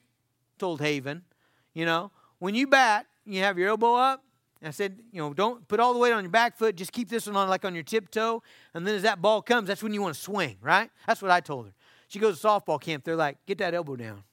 told 0.58 0.82
Haven, 0.82 1.22
you 1.72 1.86
know, 1.86 2.10
when 2.38 2.54
you 2.54 2.66
bat, 2.66 3.06
you 3.26 3.40
have 3.40 3.58
your 3.58 3.68
elbow 3.68 3.94
up. 3.94 4.22
I 4.62 4.70
said, 4.70 4.98
you 5.12 5.20
know, 5.20 5.32
don't 5.32 5.66
put 5.68 5.80
all 5.80 5.92
the 5.92 5.98
weight 5.98 6.12
on 6.12 6.24
your 6.24 6.30
back 6.30 6.56
foot. 6.56 6.76
Just 6.76 6.92
keep 6.92 7.08
this 7.08 7.26
one 7.26 7.36
on 7.36 7.48
like 7.48 7.64
on 7.64 7.74
your 7.74 7.84
tiptoe. 7.84 8.42
And 8.74 8.86
then 8.86 8.94
as 8.96 9.02
that 9.02 9.22
ball 9.22 9.42
comes, 9.42 9.68
that's 9.68 9.82
when 9.82 9.92
you 9.92 10.02
want 10.02 10.14
to 10.14 10.20
swing, 10.20 10.56
right? 10.60 10.90
That's 11.06 11.22
what 11.22 11.30
I 11.30 11.40
told 11.40 11.66
her. 11.66 11.72
She 12.08 12.18
goes 12.18 12.40
to 12.40 12.46
softball 12.46 12.80
camp. 12.80 13.04
They're 13.04 13.16
like, 13.16 13.38
get 13.46 13.58
that 13.58 13.74
elbow 13.74 13.96
down. 13.96 14.24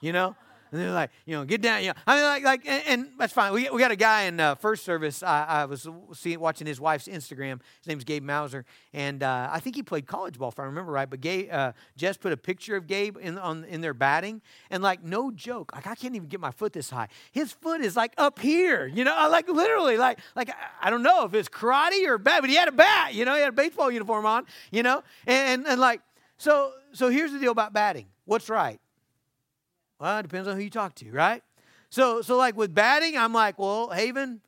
You 0.00 0.12
know? 0.12 0.36
And 0.72 0.80
they're 0.80 0.90
like, 0.90 1.10
you 1.26 1.36
know, 1.36 1.44
get 1.44 1.60
down. 1.60 1.82
You 1.82 1.88
know, 1.88 1.94
I 2.06 2.14
mean, 2.16 2.24
like, 2.24 2.44
like, 2.44 2.66
and, 2.66 2.82
and 2.86 3.08
that's 3.18 3.32
fine. 3.32 3.52
We, 3.52 3.68
we 3.68 3.78
got 3.78 3.90
a 3.90 3.96
guy 3.96 4.22
in 4.22 4.40
uh, 4.40 4.54
first 4.54 4.84
service. 4.84 5.22
I, 5.22 5.44
I 5.44 5.64
was 5.66 5.86
seeing, 6.14 6.40
watching 6.40 6.66
his 6.66 6.80
wife's 6.80 7.08
Instagram. 7.08 7.60
His 7.80 7.86
name's 7.86 8.04
Gabe 8.04 8.22
Mauser, 8.22 8.64
and 8.94 9.22
uh, 9.22 9.50
I 9.52 9.60
think 9.60 9.76
he 9.76 9.82
played 9.82 10.06
college 10.06 10.38
ball, 10.38 10.48
if 10.48 10.58
I 10.58 10.64
remember 10.64 10.90
right. 10.90 11.08
But 11.08 11.20
Gabe, 11.20 11.52
uh, 11.52 11.72
Jess 11.96 12.16
put 12.16 12.32
a 12.32 12.38
picture 12.38 12.74
of 12.74 12.86
Gabe 12.86 13.18
in 13.20 13.36
on 13.36 13.64
in 13.64 13.82
their 13.82 13.92
batting, 13.92 14.40
and 14.70 14.82
like, 14.82 15.04
no 15.04 15.30
joke, 15.30 15.72
like 15.74 15.86
I 15.86 15.94
can't 15.94 16.16
even 16.16 16.28
get 16.28 16.40
my 16.40 16.50
foot 16.50 16.72
this 16.72 16.88
high. 16.88 17.08
His 17.32 17.52
foot 17.52 17.82
is 17.82 17.94
like 17.94 18.14
up 18.16 18.38
here, 18.38 18.86
you 18.86 19.04
know, 19.04 19.28
like 19.30 19.48
literally, 19.48 19.98
like, 19.98 20.20
like 20.34 20.50
I 20.80 20.88
don't 20.88 21.02
know 21.02 21.24
if 21.26 21.34
it's 21.34 21.48
karate 21.48 22.06
or 22.08 22.16
bat, 22.18 22.40
but 22.40 22.48
he 22.48 22.56
had 22.56 22.68
a 22.68 22.72
bat, 22.72 23.12
you 23.12 23.26
know, 23.26 23.34
he 23.34 23.40
had 23.40 23.50
a 23.50 23.52
baseball 23.52 23.90
uniform 23.90 24.24
on, 24.24 24.46
you 24.70 24.82
know, 24.82 25.02
and, 25.26 25.60
and, 25.60 25.66
and 25.66 25.80
like, 25.80 26.00
so 26.38 26.72
so 26.92 27.10
here's 27.10 27.32
the 27.32 27.38
deal 27.38 27.52
about 27.52 27.72
batting. 27.72 28.06
What's 28.24 28.48
right? 28.48 28.80
Well, 30.02 30.18
it 30.18 30.22
depends 30.22 30.48
on 30.48 30.56
who 30.56 30.62
you 30.62 30.68
talk 30.68 30.96
to, 30.96 31.12
right? 31.12 31.44
So, 31.88 32.22
so 32.22 32.36
like 32.36 32.56
with 32.56 32.74
batting, 32.74 33.16
I'm 33.16 33.32
like, 33.32 33.56
well, 33.56 33.90
Haven, 33.90 34.40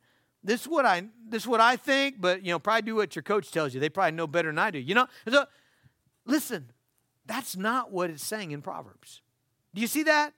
this 0.43 0.61
is 0.61 0.67
what 0.67 0.85
I 0.85 1.05
this 1.29 1.43
is 1.43 1.47
what 1.47 1.61
I 1.61 1.77
think, 1.77 2.19
but 2.19 2.43
you 2.43 2.51
know, 2.51 2.59
probably 2.59 2.81
do 2.81 2.95
what 2.95 3.15
your 3.15 3.23
coach 3.23 3.51
tells 3.51 3.73
you. 3.73 3.79
They 3.79 3.87
probably 3.87 4.11
know 4.11 4.27
better 4.27 4.49
than 4.49 4.59
I 4.59 4.69
do. 4.69 4.79
You 4.79 4.95
know? 4.95 5.07
So 5.29 5.45
listen, 6.25 6.71
that's 7.25 7.55
not 7.55 7.89
what 7.89 8.09
it's 8.09 8.25
saying 8.25 8.51
in 8.51 8.61
Proverbs. 8.61 9.21
Do 9.73 9.79
you 9.79 9.87
see 9.87 10.03
that? 10.03 10.33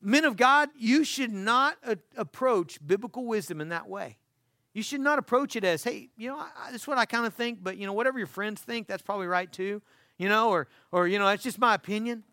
Men 0.00 0.24
of 0.24 0.36
God, 0.36 0.70
you 0.76 1.04
should 1.04 1.30
not 1.30 1.76
a- 1.86 1.98
approach 2.16 2.84
biblical 2.84 3.24
wisdom 3.24 3.60
in 3.60 3.68
that 3.68 3.88
way. 3.88 4.16
You 4.74 4.82
should 4.82 5.00
not 5.00 5.20
approach 5.20 5.54
it 5.54 5.62
as, 5.62 5.84
hey, 5.84 6.08
you 6.16 6.28
know, 6.28 6.38
I, 6.38 6.72
this 6.72 6.82
is 6.82 6.88
what 6.88 6.98
I 6.98 7.04
kind 7.04 7.24
of 7.24 7.34
think, 7.34 7.62
but 7.62 7.76
you 7.76 7.86
know, 7.86 7.92
whatever 7.92 8.18
your 8.18 8.26
friends 8.26 8.62
think, 8.62 8.88
that's 8.88 9.02
probably 9.02 9.28
right 9.28 9.52
too. 9.52 9.80
You 10.18 10.28
know, 10.28 10.50
or 10.50 10.66
or 10.90 11.06
you 11.06 11.20
know, 11.20 11.26
that's 11.26 11.44
just 11.44 11.60
my 11.60 11.74
opinion. 11.76 12.24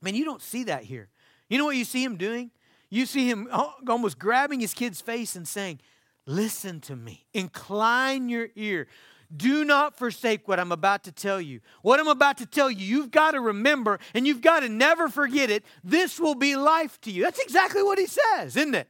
Man, 0.00 0.14
you 0.14 0.24
don't 0.24 0.42
see 0.42 0.64
that 0.64 0.84
here. 0.84 1.08
You 1.48 1.58
know 1.58 1.64
what 1.64 1.76
you 1.76 1.84
see 1.84 2.04
him 2.04 2.16
doing? 2.16 2.50
You 2.90 3.06
see 3.06 3.28
him 3.28 3.48
oh, 3.52 3.74
almost 3.88 4.18
grabbing 4.18 4.60
his 4.60 4.74
kid's 4.74 5.00
face 5.00 5.36
and 5.36 5.46
saying, 5.46 5.80
Listen 6.26 6.80
to 6.82 6.94
me, 6.94 7.26
incline 7.32 8.28
your 8.28 8.48
ear. 8.54 8.86
Do 9.34 9.64
not 9.64 9.96
forsake 9.96 10.46
what 10.48 10.58
I'm 10.60 10.72
about 10.72 11.04
to 11.04 11.12
tell 11.12 11.40
you. 11.40 11.60
What 11.82 12.00
I'm 12.00 12.08
about 12.08 12.38
to 12.38 12.46
tell 12.46 12.70
you, 12.70 12.84
you've 12.84 13.10
got 13.10 13.32
to 13.32 13.40
remember 13.40 13.98
and 14.14 14.26
you've 14.26 14.40
got 14.40 14.60
to 14.60 14.68
never 14.68 15.08
forget 15.08 15.50
it. 15.50 15.64
This 15.84 16.18
will 16.18 16.34
be 16.34 16.56
life 16.56 17.00
to 17.02 17.10
you. 17.10 17.22
That's 17.22 17.38
exactly 17.38 17.82
what 17.82 17.98
he 17.98 18.06
says, 18.06 18.56
isn't 18.56 18.74
it? 18.74 18.88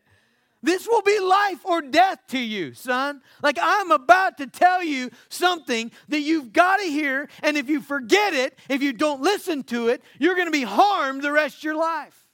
This 0.63 0.89
will 0.89 1.03
be 1.03 1.19
life 1.21 1.65
or 1.65 1.83
death 1.83 2.19
to 2.29 2.39
you, 2.39 2.75
son. 2.75 3.23
Like 3.43 3.59
I'm 3.61 3.91
about 3.93 4.39
to 4.39 4.47
tell 4.47 4.83
you 4.83 5.11
something 5.29 5.93
that 6.09 6.21
you've 6.21 6.53
got 6.53 6.79
to 6.79 6.85
hear, 6.85 7.29
and 7.43 7.57
if 7.57 7.69
you 7.69 7.81
forget 7.81 8.35
it, 8.35 8.59
if 8.69 8.83
you 8.83 8.93
don't 8.93 9.23
listen 9.23 9.63
to 9.65 9.89
it, 9.89 10.03
you're 10.19 10.35
going 10.35 10.49
to 10.49 10.53
be 10.53 10.65
harmed 10.65 11.23
the 11.23 11.33
rest 11.33 11.59
of 11.59 11.65
your 11.65 11.77
life. 11.77 12.27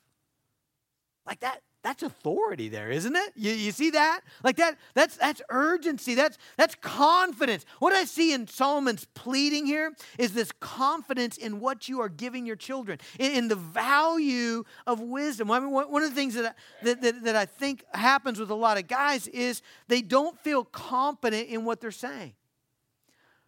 Like 1.26 1.40
that, 1.40 1.62
that's 1.85 2.03
authority 2.03 2.71
there, 2.71 2.91
isn't 2.91 3.14
it? 3.14 3.33
You, 3.37 3.53
you 3.53 3.71
see 3.71 3.91
that? 3.91 4.23
Like 4.43 4.57
that, 4.57 4.79
that's 4.95 5.19
that's 5.19 5.43
urgency. 5.50 6.14
That's 6.14 6.38
that's 6.57 6.75
confidence. 6.76 7.67
What 7.79 7.93
I 7.93 8.05
see 8.05 8.33
in 8.33 8.49
Solomon's 8.49 9.07
pleading 9.12 9.67
here 9.67 9.95
is 10.19 10.33
this 10.33 10.50
confidence 10.61 11.37
in 11.37 11.61
what 11.61 11.87
you 11.87 12.00
are 12.00 12.09
giving 12.09 12.47
your 12.47 12.57
children, 12.57 12.99
in, 13.19 13.33
in 13.33 13.49
the 13.49 13.57
value 13.57 14.64
of 14.87 15.00
wisdom. 15.00 15.50
I 15.50 15.61
mean, 15.61 15.71
one 15.71 16.03
of 16.03 16.09
the 16.09 16.14
things 16.14 16.35
that 16.35 16.47
I, 16.47 16.85
that, 16.85 17.03
that, 17.03 17.23
that 17.25 17.37
I 17.37 17.45
think 17.45 17.85
happens 17.93 18.41
with 18.41 18.50
a 18.50 18.55
lot 18.55 18.79
of 18.79 18.88
guys 18.88 19.29
is 19.29 19.61
they 19.87 20.00
don't 20.00 20.38
feel 20.41 20.64
confident 20.64 21.49
in 21.49 21.67
what 21.67 21.83
they're 21.83 21.91
saying. 21.91 22.33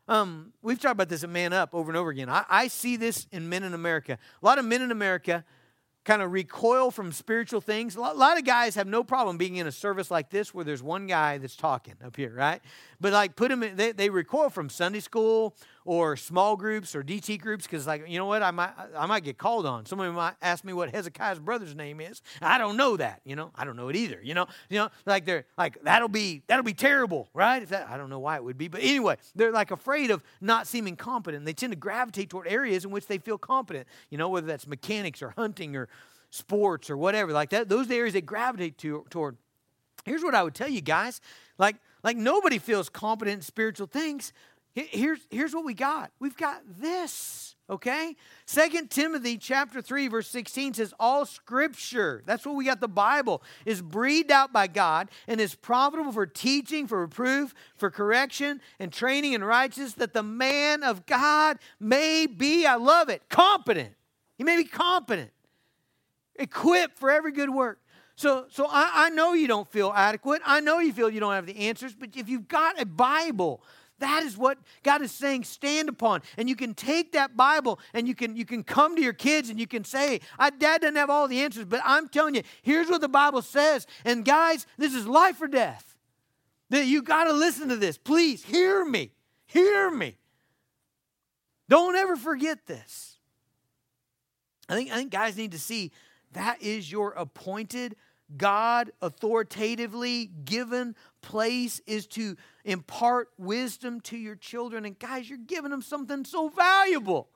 Um, 0.09 0.53
we've 0.61 0.79
talked 0.79 0.93
about 0.93 1.09
this 1.09 1.25
at 1.25 1.31
Man 1.31 1.55
Up 1.55 1.75
over 1.75 1.91
and 1.91 1.97
over 1.97 2.11
again. 2.11 2.29
I, 2.29 2.45
I 2.51 2.69
see 2.69 2.97
this 2.97 3.27
in 3.33 3.49
men 3.49 3.63
in 3.63 3.73
America. 3.73 4.19
A 4.43 4.45
lot 4.45 4.59
of 4.59 4.67
men 4.67 4.83
in 4.83 4.91
America 4.91 5.43
kind 6.07 6.23
of 6.23 6.31
recoil 6.31 6.93
from 6.93 7.11
spiritual 7.11 7.61
things. 7.61 7.97
A 7.97 8.01
lot 8.01 8.39
of 8.39 8.45
guys 8.45 8.77
have 8.77 8.87
no 8.87 9.03
problem 9.03 9.37
being 9.37 9.57
in 9.57 9.67
a 9.67 9.73
service 9.73 10.09
like 10.09 10.31
this 10.31 10.55
where 10.55 10.65
there's 10.65 10.83
one 10.83 11.09
guy 11.09 11.37
that's 11.39 11.57
talking 11.57 11.95
up 12.05 12.15
here, 12.15 12.33
right? 12.33 12.63
But 13.01 13.13
like 13.13 13.35
put 13.35 13.49
them 13.51 13.65
in, 13.65 13.75
they, 13.75 13.91
they 13.91 14.09
recoil 14.09 14.49
from 14.49 14.71
Sunday 14.71 15.01
school 15.01 15.57
or 15.87 16.17
small 16.17 16.57
groups 16.57 16.95
or 16.95 17.03
DT 17.03 17.41
groups 17.41 17.65
because, 17.65 17.87
like, 17.87 18.09
you 18.09 18.19
know 18.19 18.27
what? 18.27 18.43
I 18.43 18.51
might 18.51 18.73
I 18.97 19.07
might 19.07 19.25
get 19.25 19.39
called 19.39 19.65
on. 19.65 19.87
Somebody 19.87 20.11
might 20.11 20.35
ask 20.43 20.65
me 20.65 20.73
what 20.73 20.91
Hezekiah's 20.95 21.39
brother's 21.39 21.75
name 21.75 22.01
is. 22.01 22.21
I 22.43 22.59
don't 22.59 22.77
know 22.77 22.97
that. 22.99 23.23
You 23.25 23.37
know, 23.37 23.51
I 23.55 23.65
don't 23.65 23.77
know 23.77 23.89
it 23.89 23.97
either. 23.97 24.21
You 24.23 24.35
know, 24.35 24.47
you 24.69 24.79
know, 24.79 24.91
like 25.07 25.25
they're 25.25 25.47
like 25.57 25.83
that'll 25.83 26.09
be 26.09 26.43
that'll 26.47 26.65
be 26.65 26.75
terrible, 26.75 27.29
right? 27.33 27.63
If 27.63 27.71
that 27.71 27.89
I 27.89 27.97
don't 27.97 28.11
know 28.11 28.19
why 28.19 28.37
it 28.37 28.45
would 28.45 28.59
be, 28.59 28.69
but 28.69 28.83
anyway, 28.83 29.17
they're 29.35 29.53
like 29.53 29.71
afraid 29.71 30.11
of 30.11 30.23
not 30.41 30.67
seeming 30.67 30.97
competent. 30.97 31.47
They 31.47 31.55
tend 31.55 31.73
to 31.73 31.79
gravitate 31.79 32.29
toward 32.29 32.49
areas 32.49 32.85
in 32.85 32.91
which 32.91 33.07
they 33.07 33.19
feel 33.19 33.39
competent. 33.39 33.87
You 34.11 34.19
know, 34.19 34.29
whether 34.29 34.47
that's 34.47 34.67
mechanics 34.67 35.23
or 35.23 35.31
hunting 35.31 35.77
or 35.77 35.89
sports 36.31 36.91
or 36.91 36.97
whatever 36.97 37.33
like 37.33 37.51
that. 37.51 37.69
Those 37.69 37.87
are 37.87 37.91
the 37.91 37.97
areas 37.97 38.15
they 38.15 38.21
gravitate 38.21 38.79
to, 38.79 39.05
toward. 39.11 39.37
Here's 40.05 40.23
what 40.23 40.35
I 40.35 40.43
would 40.43 40.55
tell 40.55 40.69
you 40.69 40.81
guys. 40.81 41.21
Like, 41.59 41.77
like 42.03 42.17
nobody 42.17 42.59
feels 42.59 42.89
competent 42.89 43.37
in 43.37 43.43
spiritual 43.43 43.87
things. 43.87 44.33
Here's, 44.77 45.21
here's 45.31 45.55
what 45.55 45.65
we 45.65 45.73
got. 45.73 46.11
We've 46.21 46.37
got 46.37 46.61
this, 46.79 47.57
okay? 47.71 48.15
Second 48.45 48.91
Timothy 48.91 49.39
chapter 49.39 49.81
3, 49.81 50.09
verse 50.09 50.29
16 50.29 50.75
says, 50.75 50.93
All 51.01 51.25
scripture, 51.25 52.23
that's 52.27 52.45
what 52.45 52.57
we 52.57 52.67
got 52.67 52.81
the 52.81 52.87
Bible, 52.87 53.43
is 53.65 53.81
breathed 53.81 54.31
out 54.31 54.53
by 54.53 54.67
God 54.67 55.09
and 55.27 55.41
is 55.41 55.55
profitable 55.55 56.13
for 56.13 56.27
teaching, 56.27 56.87
for 56.87 57.01
reproof, 57.01 57.55
for 57.77 57.91
correction, 57.91 58.61
and 58.79 58.93
training 58.93 59.33
in 59.33 59.43
righteousness, 59.43 59.95
that 59.95 60.13
the 60.13 60.23
man 60.23 60.83
of 60.83 61.07
God 61.07 61.57
may 61.81 62.27
be, 62.27 62.67
I 62.67 62.75
love 62.75 63.09
it, 63.09 63.23
competent. 63.31 63.95
He 64.37 64.45
may 64.45 64.59
be 64.59 64.65
competent, 64.65 65.31
equipped 66.35 66.99
for 66.99 67.11
every 67.11 67.33
good 67.33 67.49
work. 67.49 67.81
So, 68.15 68.45
so 68.51 68.67
I, 68.69 68.91
I 68.95 69.09
know 69.11 69.33
you 69.33 69.49
don't 69.49 69.71
feel 69.71 69.91
adequate. 69.95 70.43
I 70.45 70.61
know 70.61 70.81
you 70.81 70.93
feel 70.93 71.09
you 71.09 71.21
don't 71.21 71.33
have 71.33 71.47
the 71.47 71.57
answers, 71.57 71.95
but 71.95 72.11
if 72.15 72.29
you've 72.29 72.49
got 72.49 72.79
a 72.81 72.85
Bible, 72.85 73.63
that 73.99 74.23
is 74.25 74.37
what 74.37 74.59
God 74.83 75.03
is 75.03 75.11
saying 75.11 75.45
stand 75.45 75.89
upon. 75.89 76.23
And 76.37 76.49
you 76.49 76.57
can 76.57 76.75
take 76.75 77.13
that 77.13 77.37
Bible 77.37 77.81
and 77.95 78.07
you 78.07 78.15
can 78.15 78.37
you 78.37 78.45
can 78.45 78.63
come 78.63 78.97
to 78.97 79.03
your 79.03 79.13
kids 79.13 79.49
and 79.49 79.59
you 79.59 79.67
can 79.67 79.85
say, 79.85 80.21
I 80.39 80.51
Dad 80.51 80.83
doesn't 80.83 80.97
have 80.97 81.11
all 81.11 81.29
the 81.29 81.41
answers, 81.41 81.65
but 81.65 81.81
I'm 81.85 82.09
telling 82.09 82.35
you, 82.35 82.43
here's 82.63 82.89
what 82.89 83.01
the 83.01 83.09
Bible 83.09 83.43
says. 83.43 83.87
And 84.05 84.25
guys, 84.25 84.67
this 84.77 84.95
is 84.95 85.07
life 85.07 85.41
or 85.41 85.49
death. 85.49 85.97
That 86.71 86.87
you 86.87 87.03
got 87.03 87.25
to 87.25 87.33
listen 87.33 87.69
to 87.69 87.77
this. 87.77 87.97
Please 87.97 88.45
hear 88.45 88.85
me. 88.85 89.13
Hear 89.47 89.91
me. 89.91 90.17
Don't 91.69 91.97
ever 91.97 92.17
forget 92.17 92.67
this. 92.67 93.19
I 94.69 94.75
think, 94.75 94.91
I 94.91 94.97
think 94.97 95.13
guys 95.13 95.37
need 95.37 95.53
to 95.53 95.59
see 95.59 95.93
that 96.33 96.61
is 96.61 96.91
your 96.91 97.13
appointed 97.13 97.97
God 98.35 98.91
authoritatively 99.01 100.27
given 100.45 100.97
place 101.23 101.81
is 101.87 102.07
to 102.09 102.37
impart 102.65 103.29
wisdom 103.39 104.01
to 104.03 104.17
your 104.17 104.37
children. 104.37 104.85
And 104.85 104.99
guys, 104.99 105.29
you're 105.29 105.39
giving 105.39 105.71
them 105.71 105.83
something 105.83 106.25
so 106.25 106.49
valuable. 106.49 107.29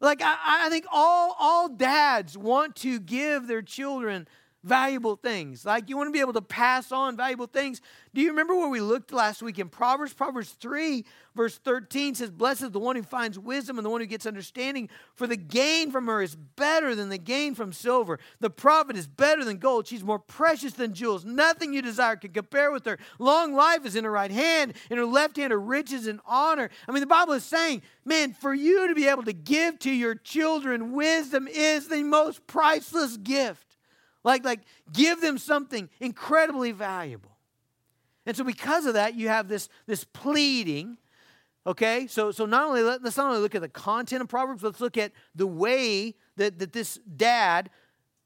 Like 0.00 0.22
I, 0.22 0.36
I 0.66 0.70
think 0.70 0.86
all, 0.92 1.36
all 1.38 1.68
dads 1.68 2.38
want 2.38 2.76
to 2.76 3.00
give 3.00 3.46
their 3.46 3.62
children 3.62 4.28
valuable 4.62 5.16
things. 5.16 5.64
Like 5.64 5.88
you 5.88 5.96
want 5.96 6.08
to 6.08 6.12
be 6.12 6.20
able 6.20 6.34
to 6.34 6.42
pass 6.42 6.92
on 6.92 7.16
valuable 7.16 7.46
things. 7.46 7.80
Do 8.12 8.20
you 8.20 8.28
remember 8.28 8.54
where 8.54 8.68
we 8.68 8.80
looked 8.80 9.12
last 9.12 9.42
week 9.42 9.58
in 9.58 9.68
Proverbs? 9.68 10.12
Proverbs 10.12 10.50
3, 10.50 11.04
verse 11.34 11.58
13 11.58 12.16
says, 12.16 12.30
Blessed 12.30 12.62
is 12.62 12.70
the 12.70 12.78
one 12.78 12.96
who 12.96 13.02
finds 13.02 13.38
wisdom 13.38 13.78
and 13.78 13.86
the 13.86 13.90
one 13.90 14.00
who 14.00 14.06
gets 14.06 14.26
understanding, 14.26 14.90
for 15.14 15.26
the 15.26 15.36
gain 15.36 15.90
from 15.90 16.06
her 16.06 16.20
is 16.20 16.34
better 16.34 16.94
than 16.94 17.08
the 17.08 17.18
gain 17.18 17.54
from 17.54 17.72
silver. 17.72 18.18
The 18.40 18.50
profit 18.50 18.96
is 18.96 19.06
better 19.06 19.44
than 19.44 19.58
gold. 19.58 19.86
She's 19.86 20.04
more 20.04 20.18
precious 20.18 20.72
than 20.72 20.92
jewels. 20.92 21.24
Nothing 21.24 21.72
you 21.72 21.82
desire 21.82 22.16
can 22.16 22.32
compare 22.32 22.70
with 22.70 22.84
her. 22.84 22.98
Long 23.18 23.54
life 23.54 23.86
is 23.86 23.96
in 23.96 24.04
her 24.04 24.10
right 24.10 24.30
hand, 24.30 24.74
in 24.90 24.98
her 24.98 25.06
left 25.06 25.36
hand 25.36 25.52
are 25.52 25.60
riches 25.60 26.06
and 26.06 26.20
honor. 26.26 26.68
I 26.88 26.92
mean, 26.92 27.00
the 27.00 27.06
Bible 27.06 27.32
is 27.34 27.44
saying, 27.44 27.82
man, 28.04 28.34
for 28.34 28.52
you 28.52 28.88
to 28.88 28.94
be 28.94 29.06
able 29.06 29.24
to 29.24 29.32
give 29.32 29.78
to 29.80 29.90
your 29.90 30.16
children 30.16 30.92
wisdom 30.92 31.48
is 31.48 31.88
the 31.88 32.02
most 32.02 32.46
priceless 32.46 33.16
gift. 33.16 33.69
Like, 34.24 34.44
like 34.44 34.60
give 34.92 35.20
them 35.20 35.38
something 35.38 35.88
incredibly 36.00 36.72
valuable. 36.72 37.36
And 38.26 38.36
so 38.36 38.44
because 38.44 38.86
of 38.86 38.94
that, 38.94 39.14
you 39.14 39.28
have 39.28 39.48
this, 39.48 39.68
this 39.86 40.04
pleading. 40.04 40.98
Okay, 41.66 42.06
so 42.06 42.30
so 42.30 42.46
not 42.46 42.66
only 42.68 42.82
let's 42.82 43.18
not 43.18 43.28
only 43.28 43.40
look 43.40 43.54
at 43.54 43.60
the 43.60 43.68
content 43.68 44.22
of 44.22 44.28
Proverbs, 44.28 44.62
let's 44.62 44.80
look 44.80 44.96
at 44.96 45.12
the 45.34 45.46
way 45.46 46.14
that, 46.36 46.58
that 46.58 46.72
this 46.72 46.98
dad 47.16 47.68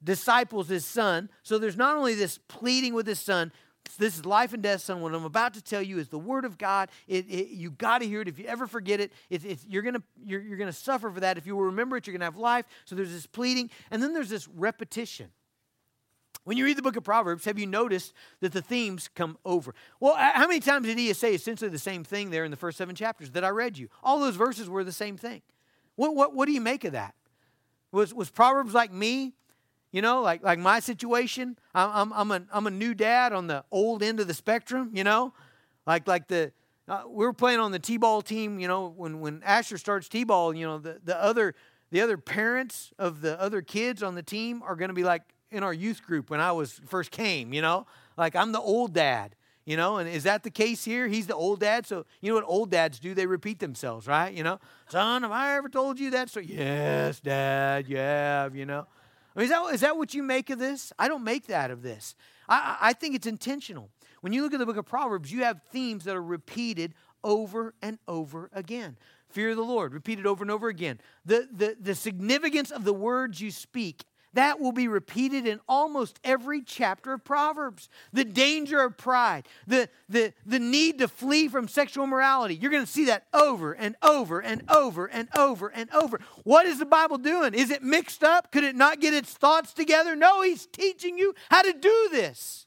disciples 0.02 0.68
his 0.68 0.84
son. 0.84 1.28
So 1.42 1.58
there's 1.58 1.76
not 1.76 1.96
only 1.96 2.14
this 2.14 2.38
pleading 2.46 2.94
with 2.94 3.06
his 3.08 3.18
son, 3.18 3.50
this 3.98 4.16
is 4.16 4.24
life 4.24 4.52
and 4.52 4.62
death, 4.62 4.82
son. 4.82 5.00
What 5.00 5.14
I'm 5.14 5.24
about 5.24 5.54
to 5.54 5.62
tell 5.62 5.82
you 5.82 5.98
is 5.98 6.08
the 6.08 6.18
word 6.18 6.44
of 6.44 6.58
God. 6.58 6.90
It, 7.08 7.26
it, 7.28 7.48
you 7.48 7.70
got 7.70 7.98
to 7.98 8.06
hear 8.06 8.20
it. 8.20 8.28
If 8.28 8.38
you 8.38 8.46
ever 8.46 8.66
forget 8.66 9.00
it, 9.00 9.12
it 9.30 9.64
you're 9.68 9.82
to 9.82 10.02
you're, 10.24 10.40
you're 10.40 10.58
gonna 10.58 10.72
suffer 10.72 11.10
for 11.10 11.20
that. 11.20 11.36
If 11.36 11.46
you 11.46 11.56
will 11.56 11.64
remember 11.64 11.96
it, 11.96 12.06
you're 12.06 12.16
to 12.16 12.24
have 12.24 12.36
life. 12.36 12.66
So 12.84 12.94
there's 12.94 13.12
this 13.12 13.26
pleading. 13.26 13.70
And 13.90 14.02
then 14.02 14.12
there's 14.14 14.30
this 14.30 14.48
repetition. 14.48 15.30
When 16.44 16.58
you 16.58 16.64
read 16.64 16.76
the 16.76 16.82
book 16.82 16.96
of 16.96 17.04
Proverbs, 17.04 17.46
have 17.46 17.58
you 17.58 17.66
noticed 17.66 18.12
that 18.40 18.52
the 18.52 18.60
themes 18.60 19.08
come 19.14 19.38
over? 19.44 19.74
Well, 19.98 20.14
how 20.14 20.46
many 20.46 20.60
times 20.60 20.86
did 20.86 20.98
he 20.98 21.12
say 21.14 21.34
essentially 21.34 21.70
the 21.70 21.78
same 21.78 22.04
thing 22.04 22.30
there 22.30 22.44
in 22.44 22.50
the 22.50 22.56
first 22.56 22.76
seven 22.76 22.94
chapters 22.94 23.30
that 23.30 23.44
I 23.44 23.48
read 23.48 23.78
you? 23.78 23.88
All 24.02 24.20
those 24.20 24.36
verses 24.36 24.68
were 24.68 24.84
the 24.84 24.92
same 24.92 25.16
thing. 25.16 25.40
What, 25.96 26.14
what, 26.14 26.34
what 26.34 26.46
do 26.46 26.52
you 26.52 26.60
make 26.60 26.84
of 26.84 26.92
that? 26.92 27.14
Was, 27.92 28.12
was 28.12 28.30
Proverbs 28.30 28.74
like 28.74 28.92
me? 28.92 29.32
You 29.90 30.02
know, 30.02 30.20
like, 30.20 30.42
like 30.42 30.58
my 30.58 30.80
situation? 30.80 31.56
I'm, 31.74 32.12
I'm, 32.12 32.12
I'm, 32.12 32.30
a, 32.30 32.46
I'm 32.52 32.66
a 32.66 32.70
new 32.70 32.94
dad 32.94 33.32
on 33.32 33.46
the 33.46 33.64
old 33.70 34.02
end 34.02 34.20
of 34.20 34.26
the 34.26 34.34
spectrum, 34.34 34.90
you 34.92 35.04
know? 35.04 35.32
Like, 35.86 36.06
like 36.06 36.28
the, 36.28 36.52
uh, 36.88 37.04
we 37.06 37.24
were 37.24 37.32
playing 37.32 37.60
on 37.60 37.72
the 37.72 37.78
t-ball 37.78 38.20
team, 38.20 38.58
you 38.58 38.68
know, 38.68 38.88
when, 38.88 39.20
when 39.20 39.42
Asher 39.44 39.78
starts 39.78 40.08
t-ball, 40.08 40.54
you 40.54 40.66
know, 40.66 40.78
the, 40.78 41.00
the 41.04 41.16
other 41.22 41.54
the 41.90 42.00
other 42.00 42.18
parents 42.18 42.92
of 42.98 43.20
the 43.20 43.40
other 43.40 43.62
kids 43.62 44.02
on 44.02 44.16
the 44.16 44.22
team 44.22 44.64
are 44.64 44.74
going 44.74 44.88
to 44.88 44.94
be 44.94 45.04
like, 45.04 45.22
in 45.54 45.62
our 45.62 45.72
youth 45.72 46.02
group 46.02 46.30
when 46.30 46.40
I 46.40 46.52
was 46.52 46.80
first 46.86 47.10
came, 47.10 47.54
you 47.54 47.62
know? 47.62 47.86
Like 48.16 48.36
I'm 48.36 48.52
the 48.52 48.60
old 48.60 48.92
dad, 48.92 49.36
you 49.64 49.76
know? 49.76 49.96
And 49.98 50.08
is 50.08 50.24
that 50.24 50.42
the 50.42 50.50
case 50.50 50.84
here? 50.84 51.08
He's 51.08 51.26
the 51.26 51.34
old 51.34 51.60
dad. 51.60 51.86
So 51.86 52.04
you 52.20 52.30
know 52.30 52.36
what 52.36 52.44
old 52.46 52.70
dads 52.70 52.98
do? 52.98 53.14
They 53.14 53.26
repeat 53.26 53.60
themselves, 53.60 54.06
right? 54.06 54.32
You 54.32 54.42
know, 54.42 54.58
son, 54.88 55.22
have 55.22 55.32
I 55.32 55.56
ever 55.56 55.68
told 55.68 55.98
you 55.98 56.10
that 56.10 56.28
story? 56.28 56.46
Yes, 56.46 57.20
dad, 57.20 57.88
you 57.88 57.96
have, 57.96 58.54
you 58.54 58.66
know. 58.66 58.86
I 59.34 59.40
mean, 59.40 59.44
is 59.44 59.50
that, 59.50 59.74
is 59.74 59.80
that 59.80 59.96
what 59.96 60.14
you 60.14 60.22
make 60.22 60.50
of 60.50 60.58
this? 60.58 60.92
I 60.98 61.08
don't 61.08 61.24
make 61.24 61.46
that 61.46 61.70
of 61.70 61.82
this. 61.82 62.14
I, 62.48 62.76
I 62.80 62.92
think 62.92 63.14
it's 63.14 63.26
intentional. 63.26 63.90
When 64.20 64.32
you 64.32 64.42
look 64.42 64.54
at 64.54 64.58
the 64.58 64.66
book 64.66 64.76
of 64.76 64.86
Proverbs, 64.86 65.32
you 65.32 65.44
have 65.44 65.60
themes 65.70 66.04
that 66.04 66.16
are 66.16 66.22
repeated 66.22 66.94
over 67.22 67.74
and 67.82 67.98
over 68.06 68.50
again. 68.52 68.96
Fear 69.30 69.50
of 69.50 69.56
the 69.56 69.64
Lord, 69.64 69.92
repeated 69.92 70.26
over 70.26 70.44
and 70.44 70.50
over 70.50 70.68
again. 70.68 71.00
The, 71.24 71.48
the, 71.50 71.76
the 71.80 71.94
significance 71.94 72.70
of 72.70 72.84
the 72.84 72.94
words 72.94 73.40
you 73.40 73.50
speak 73.50 74.04
that 74.34 74.60
will 74.60 74.72
be 74.72 74.88
repeated 74.88 75.46
in 75.46 75.60
almost 75.68 76.20
every 76.22 76.62
chapter 76.62 77.14
of 77.14 77.24
Proverbs. 77.24 77.88
The 78.12 78.24
danger 78.24 78.80
of 78.80 78.96
pride, 78.96 79.48
the, 79.66 79.88
the, 80.08 80.32
the 80.44 80.58
need 80.58 80.98
to 80.98 81.08
flee 81.08 81.48
from 81.48 81.68
sexual 81.68 82.04
immorality. 82.04 82.54
You're 82.54 82.70
going 82.70 82.84
to 82.84 82.90
see 82.90 83.06
that 83.06 83.26
over 83.32 83.72
and 83.72 83.96
over 84.02 84.40
and 84.40 84.62
over 84.70 85.06
and 85.06 85.28
over 85.36 85.68
and 85.68 85.90
over. 85.92 86.20
What 86.42 86.66
is 86.66 86.78
the 86.78 86.86
Bible 86.86 87.18
doing? 87.18 87.54
Is 87.54 87.70
it 87.70 87.82
mixed 87.82 88.22
up? 88.22 88.52
Could 88.52 88.64
it 88.64 88.76
not 88.76 89.00
get 89.00 89.14
its 89.14 89.32
thoughts 89.32 89.72
together? 89.72 90.14
No, 90.14 90.42
He's 90.42 90.66
teaching 90.66 91.16
you 91.16 91.34
how 91.50 91.62
to 91.62 91.72
do 91.72 92.08
this. 92.10 92.66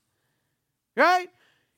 Right? 0.95 1.29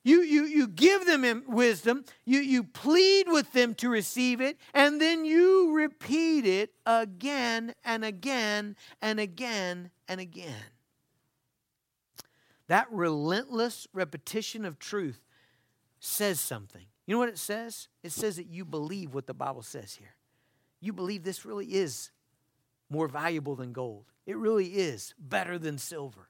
You, 0.09 0.23
you, 0.23 0.45
you 0.45 0.67
give 0.67 1.05
them 1.05 1.43
wisdom, 1.47 2.03
you, 2.25 2.39
you 2.39 2.63
plead 2.63 3.27
with 3.27 3.53
them 3.53 3.75
to 3.75 3.89
receive 3.89 4.41
it, 4.41 4.57
and 4.73 4.99
then 4.99 5.23
you 5.23 5.71
repeat 5.71 6.47
it 6.47 6.71
again 6.83 7.75
and 7.85 8.03
again 8.03 8.75
and 9.03 9.19
again 9.19 9.91
and 10.07 10.19
again. 10.19 10.63
That 12.69 12.87
relentless 12.89 13.85
repetition 13.93 14.65
of 14.65 14.79
truth 14.79 15.21
says 15.99 16.39
something. 16.39 16.87
You 17.05 17.13
know 17.13 17.19
what 17.19 17.29
it 17.29 17.37
says? 17.37 17.87
It 18.01 18.11
says 18.11 18.37
that 18.37 18.47
you 18.47 18.65
believe 18.65 19.13
what 19.13 19.27
the 19.27 19.35
Bible 19.35 19.61
says 19.61 19.93
here. 19.93 20.15
You 20.81 20.91
believe 20.91 21.23
this 21.23 21.45
really 21.45 21.67
is 21.67 22.09
more 22.89 23.07
valuable 23.07 23.55
than 23.55 23.73
gold. 23.73 24.05
It 24.25 24.37
really 24.37 24.69
is 24.69 25.13
better 25.19 25.59
than 25.59 25.77
silver. 25.77 26.29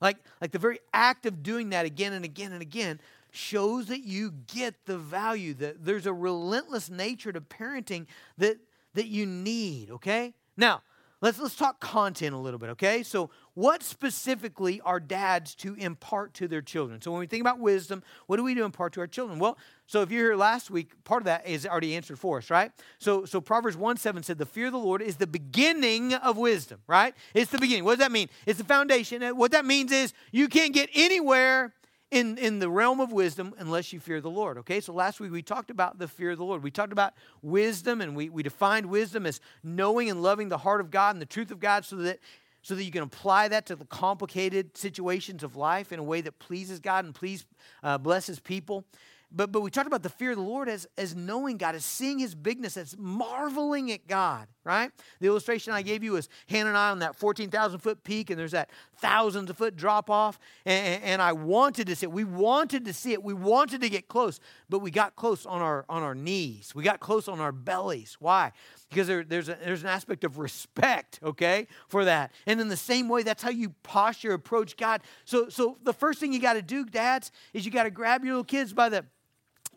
Like, 0.00 0.16
like 0.40 0.52
the 0.52 0.58
very 0.58 0.78
act 0.94 1.26
of 1.26 1.42
doing 1.42 1.70
that 1.70 1.84
again 1.84 2.12
and 2.12 2.24
again 2.24 2.52
and 2.52 2.62
again 2.62 3.00
shows 3.32 3.86
that 3.86 4.02
you 4.02 4.32
get 4.52 4.86
the 4.86 4.98
value, 4.98 5.54
that 5.54 5.84
there's 5.84 6.06
a 6.06 6.12
relentless 6.12 6.90
nature 6.90 7.32
to 7.32 7.40
parenting 7.40 8.06
that, 8.38 8.58
that 8.94 9.06
you 9.06 9.26
need, 9.26 9.90
okay? 9.90 10.34
Now, 10.56 10.82
let's 11.20 11.38
let's 11.38 11.56
talk 11.56 11.80
content 11.80 12.34
a 12.34 12.38
little 12.38 12.58
bit 12.58 12.70
okay? 12.70 13.02
So 13.02 13.30
what 13.54 13.82
specifically 13.82 14.80
are 14.82 15.00
dads 15.00 15.54
to 15.56 15.74
impart 15.74 16.34
to 16.34 16.48
their 16.48 16.62
children? 16.62 17.00
So 17.00 17.10
when 17.10 17.20
we 17.20 17.26
think 17.26 17.40
about 17.40 17.58
wisdom 17.58 18.02
what 18.26 18.36
do 18.36 18.44
we 18.44 18.54
do 18.54 18.64
impart 18.64 18.92
to 18.94 19.00
our 19.00 19.06
children? 19.06 19.38
Well 19.38 19.58
so 19.86 20.02
if 20.02 20.10
you're 20.10 20.26
here 20.26 20.36
last 20.36 20.70
week 20.70 20.92
part 21.04 21.22
of 21.22 21.26
that 21.26 21.46
is 21.46 21.66
already 21.66 21.96
answered 21.96 22.18
for 22.18 22.38
us 22.38 22.50
right? 22.50 22.72
So 22.98 23.24
so 23.24 23.40
proverbs 23.40 23.76
1 23.76 23.96
7 23.96 24.22
said 24.22 24.38
the 24.38 24.46
fear 24.46 24.66
of 24.66 24.72
the 24.72 24.78
lord 24.78 25.02
is 25.02 25.16
the 25.16 25.26
beginning 25.26 26.14
of 26.14 26.36
wisdom 26.36 26.80
right? 26.86 27.14
It's 27.34 27.50
the 27.50 27.58
beginning. 27.58 27.84
What 27.84 27.92
does 27.92 28.06
that 28.06 28.12
mean? 28.12 28.28
It's 28.46 28.58
the 28.58 28.64
foundation. 28.64 29.22
What 29.36 29.52
that 29.52 29.64
means 29.64 29.92
is 29.92 30.12
you 30.30 30.48
can't 30.48 30.72
get 30.72 30.90
anywhere 30.94 31.74
in, 32.10 32.38
in 32.38 32.58
the 32.58 32.70
realm 32.70 33.00
of 33.00 33.12
wisdom 33.12 33.54
unless 33.58 33.92
you 33.92 34.00
fear 34.00 34.20
the 34.20 34.30
Lord. 34.30 34.58
Okay, 34.58 34.80
so 34.80 34.92
last 34.92 35.20
week 35.20 35.30
we 35.30 35.42
talked 35.42 35.70
about 35.70 35.98
the 35.98 36.08
fear 36.08 36.30
of 36.30 36.38
the 36.38 36.44
Lord. 36.44 36.62
We 36.62 36.70
talked 36.70 36.92
about 36.92 37.14
wisdom 37.42 38.00
and 38.00 38.16
we, 38.16 38.28
we 38.28 38.42
defined 38.42 38.86
wisdom 38.86 39.26
as 39.26 39.40
knowing 39.62 40.08
and 40.08 40.22
loving 40.22 40.48
the 40.48 40.58
heart 40.58 40.80
of 40.80 40.90
God 40.90 41.14
and 41.14 41.22
the 41.22 41.26
truth 41.26 41.50
of 41.50 41.60
God 41.60 41.84
so 41.84 41.96
that 41.96 42.18
so 42.60 42.74
that 42.74 42.82
you 42.82 42.90
can 42.90 43.04
apply 43.04 43.48
that 43.48 43.66
to 43.66 43.76
the 43.76 43.84
complicated 43.86 44.76
situations 44.76 45.42
of 45.42 45.56
life 45.56 45.92
in 45.92 45.98
a 45.98 46.02
way 46.02 46.20
that 46.20 46.38
pleases 46.38 46.80
God 46.80 47.04
and 47.04 47.14
please 47.14 47.46
uh, 47.82 47.96
blesses 47.96 48.40
people. 48.40 48.84
But, 49.30 49.52
but 49.52 49.60
we 49.60 49.70
talked 49.70 49.86
about 49.86 50.02
the 50.02 50.08
fear 50.08 50.30
of 50.30 50.36
the 50.36 50.42
Lord 50.42 50.68
as, 50.68 50.86
as 50.96 51.14
knowing 51.14 51.56
God, 51.56 51.74
as 51.74 51.84
seeing 51.84 52.18
his 52.18 52.34
bigness, 52.34 52.76
as 52.76 52.96
marveling 52.98 53.92
at 53.92 54.06
God, 54.06 54.48
right? 54.68 54.92
The 55.18 55.26
illustration 55.26 55.72
I 55.72 55.80
gave 55.80 56.04
you 56.04 56.12
was 56.12 56.28
Hannah 56.46 56.68
and 56.68 56.76
I 56.76 56.90
on 56.90 56.98
that 56.98 57.16
14,000 57.16 57.78
foot 57.78 58.04
peak, 58.04 58.28
and 58.28 58.38
there's 58.38 58.52
that 58.52 58.68
thousands 58.98 59.48
of 59.48 59.56
foot 59.56 59.76
drop 59.76 60.10
off. 60.10 60.38
And, 60.66 61.02
and 61.02 61.22
I 61.22 61.32
wanted 61.32 61.86
to 61.86 61.96
see 61.96 62.04
it. 62.04 62.12
We 62.12 62.24
wanted 62.24 62.84
to 62.84 62.92
see 62.92 63.14
it. 63.14 63.22
We 63.22 63.32
wanted 63.32 63.80
to 63.80 63.88
get 63.88 64.08
close, 64.08 64.40
but 64.68 64.80
we 64.80 64.90
got 64.90 65.16
close 65.16 65.46
on 65.46 65.62
our, 65.62 65.86
on 65.88 66.02
our 66.02 66.14
knees. 66.14 66.74
We 66.74 66.84
got 66.84 67.00
close 67.00 67.28
on 67.28 67.40
our 67.40 67.50
bellies. 67.50 68.18
Why? 68.20 68.52
Because 68.90 69.06
there, 69.06 69.24
there's, 69.24 69.48
a, 69.48 69.56
there's 69.64 69.82
an 69.82 69.88
aspect 69.88 70.22
of 70.22 70.38
respect, 70.38 71.18
okay, 71.22 71.66
for 71.88 72.04
that. 72.04 72.32
And 72.46 72.60
in 72.60 72.68
the 72.68 72.76
same 72.76 73.08
way, 73.08 73.22
that's 73.22 73.42
how 73.42 73.50
you 73.50 73.70
posture, 73.82 74.34
approach 74.34 74.76
God. 74.76 75.00
So, 75.24 75.48
so 75.48 75.78
the 75.82 75.94
first 75.94 76.20
thing 76.20 76.34
you 76.34 76.40
got 76.40 76.54
to 76.54 76.62
do, 76.62 76.84
dads, 76.84 77.32
is 77.54 77.64
you 77.64 77.72
got 77.72 77.84
to 77.84 77.90
grab 77.90 78.22
your 78.22 78.34
little 78.34 78.44
kids 78.44 78.74
by 78.74 78.90
the 78.90 79.06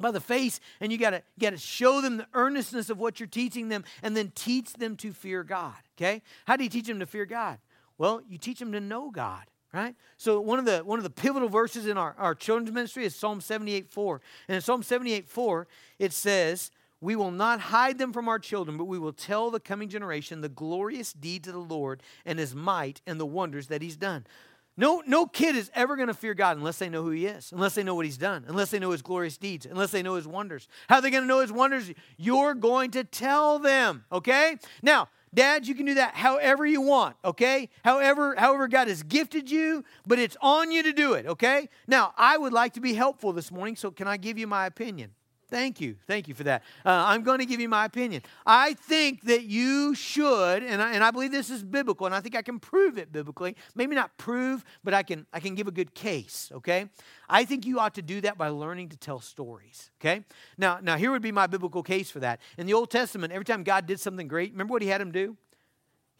by 0.02 0.12
the 0.12 0.20
face 0.20 0.60
and 0.80 0.92
you 0.92 0.98
got 0.98 1.12
to 1.12 1.24
got 1.40 1.52
to 1.52 1.58
show 1.58 2.02
them 2.02 2.18
the 2.18 2.28
earnestness 2.34 2.90
of 2.90 3.00
what 3.00 3.20
you're 3.20 3.28
teaching 3.28 3.70
them 3.70 3.84
and 4.04 4.16
then 4.16 4.32
teach 4.36 4.74
them 4.74 4.96
to 4.98 5.14
fear 5.14 5.44
God 5.44 5.76
okay? 5.98 6.22
How 6.46 6.58
do 6.58 6.64
you 6.64 6.70
teach 6.70 6.88
them 6.88 7.00
to 7.00 7.06
fear 7.06 7.26
God? 7.26 7.60
Well 7.98 8.22
you 8.28 8.38
teach 8.38 8.60
them 8.60 8.72
to 8.72 8.80
know 8.80 9.12
God 9.12 9.44
right? 9.74 9.96
So 10.18 10.42
one 10.42 10.60
of 10.60 10.66
the 10.66 10.80
one 10.80 11.00
of 11.00 11.04
the 11.04 11.10
pivotal 11.10 11.48
verses 11.48 11.88
in 11.88 11.98
our, 11.98 12.14
our 12.18 12.36
children's 12.36 12.74
ministry 12.74 13.06
is 13.06 13.16
psalm 13.16 13.40
78 13.40 13.90
4 13.90 14.22
and 14.48 14.56
in 14.56 14.62
psalm 14.62 14.84
78 14.84 15.30
4 15.30 15.68
it 16.00 16.12
says 16.12 16.72
we 17.02 17.16
will 17.16 17.32
not 17.32 17.60
hide 17.60 17.98
them 17.98 18.14
from 18.14 18.30
our 18.30 18.38
children, 18.38 18.78
but 18.78 18.86
we 18.86 19.00
will 19.00 19.12
tell 19.12 19.50
the 19.50 19.60
coming 19.60 19.90
generation 19.90 20.42
the 20.42 20.50
glorious 20.50 21.12
deeds 21.14 21.48
of 21.48 21.56
the 21.56 21.60
Lord 21.60 22.04
and 22.26 22.38
his 22.38 22.54
might 22.54 23.02
and 23.08 23.20
the 23.20 23.26
wonders 23.26 23.68
that 23.68 23.82
he's 23.82 23.98
done. 23.98 24.26
No, 24.82 25.04
no 25.06 25.28
kid 25.28 25.56
is 25.56 25.70
ever 25.76 25.96
going 25.96 26.08
to 26.08 26.13
fear 26.15 26.34
God 26.34 26.58
unless 26.58 26.80
they 26.80 26.89
know 26.89 27.04
who 27.04 27.12
He 27.12 27.28
is, 27.28 27.52
unless 27.52 27.76
they 27.76 27.84
know 27.84 27.94
what 27.94 28.04
He's 28.04 28.17
done, 28.17 28.46
unless 28.48 28.72
they 28.72 28.80
know 28.80 28.89
His 28.89 29.04
glorious 29.04 29.38
deeds, 29.38 29.67
unless 29.67 29.91
they 29.91 30.02
know 30.02 30.15
His 30.15 30.28
wonders. 30.28 30.67
How 30.89 30.96
are 30.96 31.02
they 31.02 31.12
going 31.12 31.22
to 31.22 31.28
know 31.28 31.39
His 31.41 31.52
wonders? 31.52 31.91
You're 32.17 32.56
going 32.56 32.89
to 32.91 33.04
tell 33.04 33.60
them, 33.60 34.06
okay? 34.12 34.58
Now, 34.82 35.08
dads, 35.36 35.70
you 35.70 35.76
can 35.76 35.86
do 35.86 35.94
that 35.94 36.15
however 36.15 36.65
you 36.65 36.82
want, 36.82 37.15
okay? 37.24 37.70
However, 37.86 38.34
however 38.36 38.67
God 38.67 38.88
has 38.88 39.04
gifted 39.04 39.52
you, 39.52 39.86
but 40.08 40.17
it's 40.17 40.36
on 40.41 40.72
you 40.72 40.82
to 40.82 40.94
do 40.94 41.13
it, 41.13 41.28
okay? 41.28 41.70
Now, 41.86 42.15
I 42.17 42.39
would 42.39 42.52
like 42.52 42.74
to 42.74 42.82
be 42.82 42.96
helpful 42.96 43.34
this 43.34 43.52
morning, 43.52 43.76
so 43.76 43.91
can 43.91 44.08
I 44.08 44.17
give 44.17 44.39
you 44.39 44.48
my 44.48 44.65
opinion? 44.65 45.12
Thank 45.52 45.82
you. 45.82 45.98
Thank 46.08 46.30
you 46.30 46.34
for 46.34 46.44
that. 46.46 46.64
Uh, 46.86 46.92
I'm 46.92 47.24
going 47.24 47.40
to 47.40 47.46
give 47.46 47.60
you 47.60 47.68
my 47.68 47.84
opinion. 47.84 48.24
I 48.46 48.74
think 48.74 49.24
that 49.24 49.44
you 49.44 49.94
should, 49.94 50.64
and 50.64 50.82
I, 50.82 50.94
and 50.94 51.04
I 51.04 51.12
believe 51.12 51.34
this 51.34 51.50
is 51.50 51.62
biblical, 51.62 52.06
and 52.06 52.16
I 52.16 52.22
think 52.22 52.38
I 52.38 52.42
can 52.42 52.58
prove 52.58 52.98
it 52.98 53.12
biblically. 53.12 53.58
Maybe 53.76 53.94
not 53.94 54.18
prove, 54.18 54.64
but 54.82 54.94
I 54.94 55.04
can, 55.04 55.28
I 55.34 55.42
can 55.42 55.54
give 55.54 55.68
a 55.68 55.72
good 55.72 55.94
case, 55.94 56.50
okay? 56.54 56.88
I 57.28 57.44
think 57.44 57.66
you 57.66 57.80
ought 57.80 57.96
to 57.96 58.02
do 58.02 58.22
that 58.22 58.38
by 58.38 58.48
learning 58.48 58.90
to 58.90 58.98
tell 58.98 59.20
stories, 59.20 59.92
okay? 60.00 60.24
Now, 60.58 60.80
now 60.82 60.96
here 60.96 61.12
would 61.12 61.22
be 61.22 61.34
my 61.34 61.48
biblical 61.48 61.84
case 61.84 62.10
for 62.10 62.22
that. 62.22 62.40
In 62.58 62.66
the 62.66 62.74
Old 62.74 62.90
Testament, 62.90 63.34
every 63.34 63.46
time 63.46 63.64
God 63.64 63.86
did 63.86 64.00
something 64.00 64.30
great, 64.30 64.54
remember 64.54 64.72
what 64.72 64.82
he 64.82 64.88
had 64.88 65.02
him 65.02 65.12
do? 65.12 65.36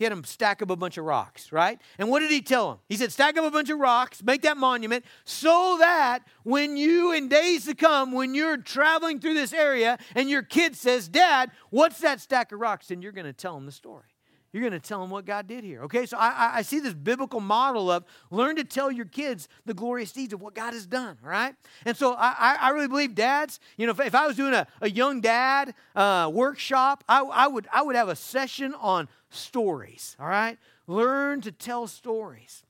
He 0.02 0.06
had 0.06 0.14
him 0.14 0.24
stack 0.24 0.64
up 0.64 0.72
a 0.72 0.76
bunch 0.76 0.98
of 0.98 1.06
rocks, 1.06 1.52
right? 1.52 1.80
And 2.00 2.10
what 2.10 2.22
did 2.22 2.32
he 2.32 2.42
tell 2.42 2.72
him? 2.72 2.78
He 2.90 2.98
said, 2.98 3.12
Stack 3.12 3.38
up 3.38 3.46
a 3.46 3.52
bunch 3.52 3.70
of 3.70 3.78
rocks, 3.78 4.24
make 4.24 4.42
that 4.42 4.58
monument, 4.58 5.06
so 5.26 5.78
that 5.80 6.22
when 6.42 6.76
you, 6.76 7.12
in 7.12 7.28
days 7.28 7.66
to 7.66 7.76
come, 7.76 8.12
when 8.12 8.34
you're 8.34 8.58
traveling 8.58 9.20
through 9.20 9.36
this 9.36 9.54
area 9.54 10.00
and 10.16 10.28
your 10.28 10.42
kid 10.42 10.76
says, 10.76 11.08
Dad, 11.08 11.52
what's 11.70 12.00
that 12.00 12.20
stack 12.20 12.52
of 12.52 12.60
rocks? 12.60 12.90
And 12.90 13.04
you're 13.04 13.12
going 13.12 13.28
to 13.28 13.32
tell 13.32 13.56
him 13.56 13.68
the 13.68 13.72
story. 13.72 14.06
You're 14.52 14.62
going 14.62 14.74
to 14.74 14.86
tell 14.86 15.00
them 15.00 15.12
what 15.12 15.26
God 15.26 15.48
did 15.48 15.64
here. 15.64 15.84
Okay, 15.84 16.06
so 16.06 16.18
I, 16.18 16.52
I, 16.56 16.62
see 16.62 16.80
this 16.80 16.94
biblical 16.94 17.40
model 17.40 17.90
of 17.90 18.04
learn 18.32 18.58
to 18.58 18.66
tell 18.66 18.92
your 18.92 19.06
kids 19.06 19.48
the 19.66 19.74
glorious 19.74 20.12
deeds 20.12 20.34
of 20.34 20.42
what 20.42 20.56
God 20.56 20.74
has 20.74 20.86
done, 20.86 21.18
right? 21.24 21.56
And 21.86 21.96
so 21.96 22.16
I, 22.16 22.58
I 22.60 22.70
really 22.72 22.90
believe 22.90 23.16
dads, 23.16 23.62
you 23.78 23.86
know, 23.86 23.92
if, 23.92 24.02
if 24.02 24.14
I 24.14 24.28
was 24.28 24.36
doing 24.36 24.54
a, 24.54 24.68
a 24.82 24.90
young 24.90 25.22
dad 25.22 25.74
uh, 25.96 26.30
workshop, 26.34 27.06
I, 27.08 27.22
I, 27.22 27.48
would, 27.48 27.68
I 27.72 27.82
would 27.82 27.96
have 27.96 28.10
a 28.10 28.16
session 28.16 28.74
on 28.74 29.08
stories, 29.32 30.16
all 30.20 30.28
right? 30.28 30.58
Learn 30.88 31.42
to 31.42 31.52
tell 31.52 31.88
stories. 31.88 32.64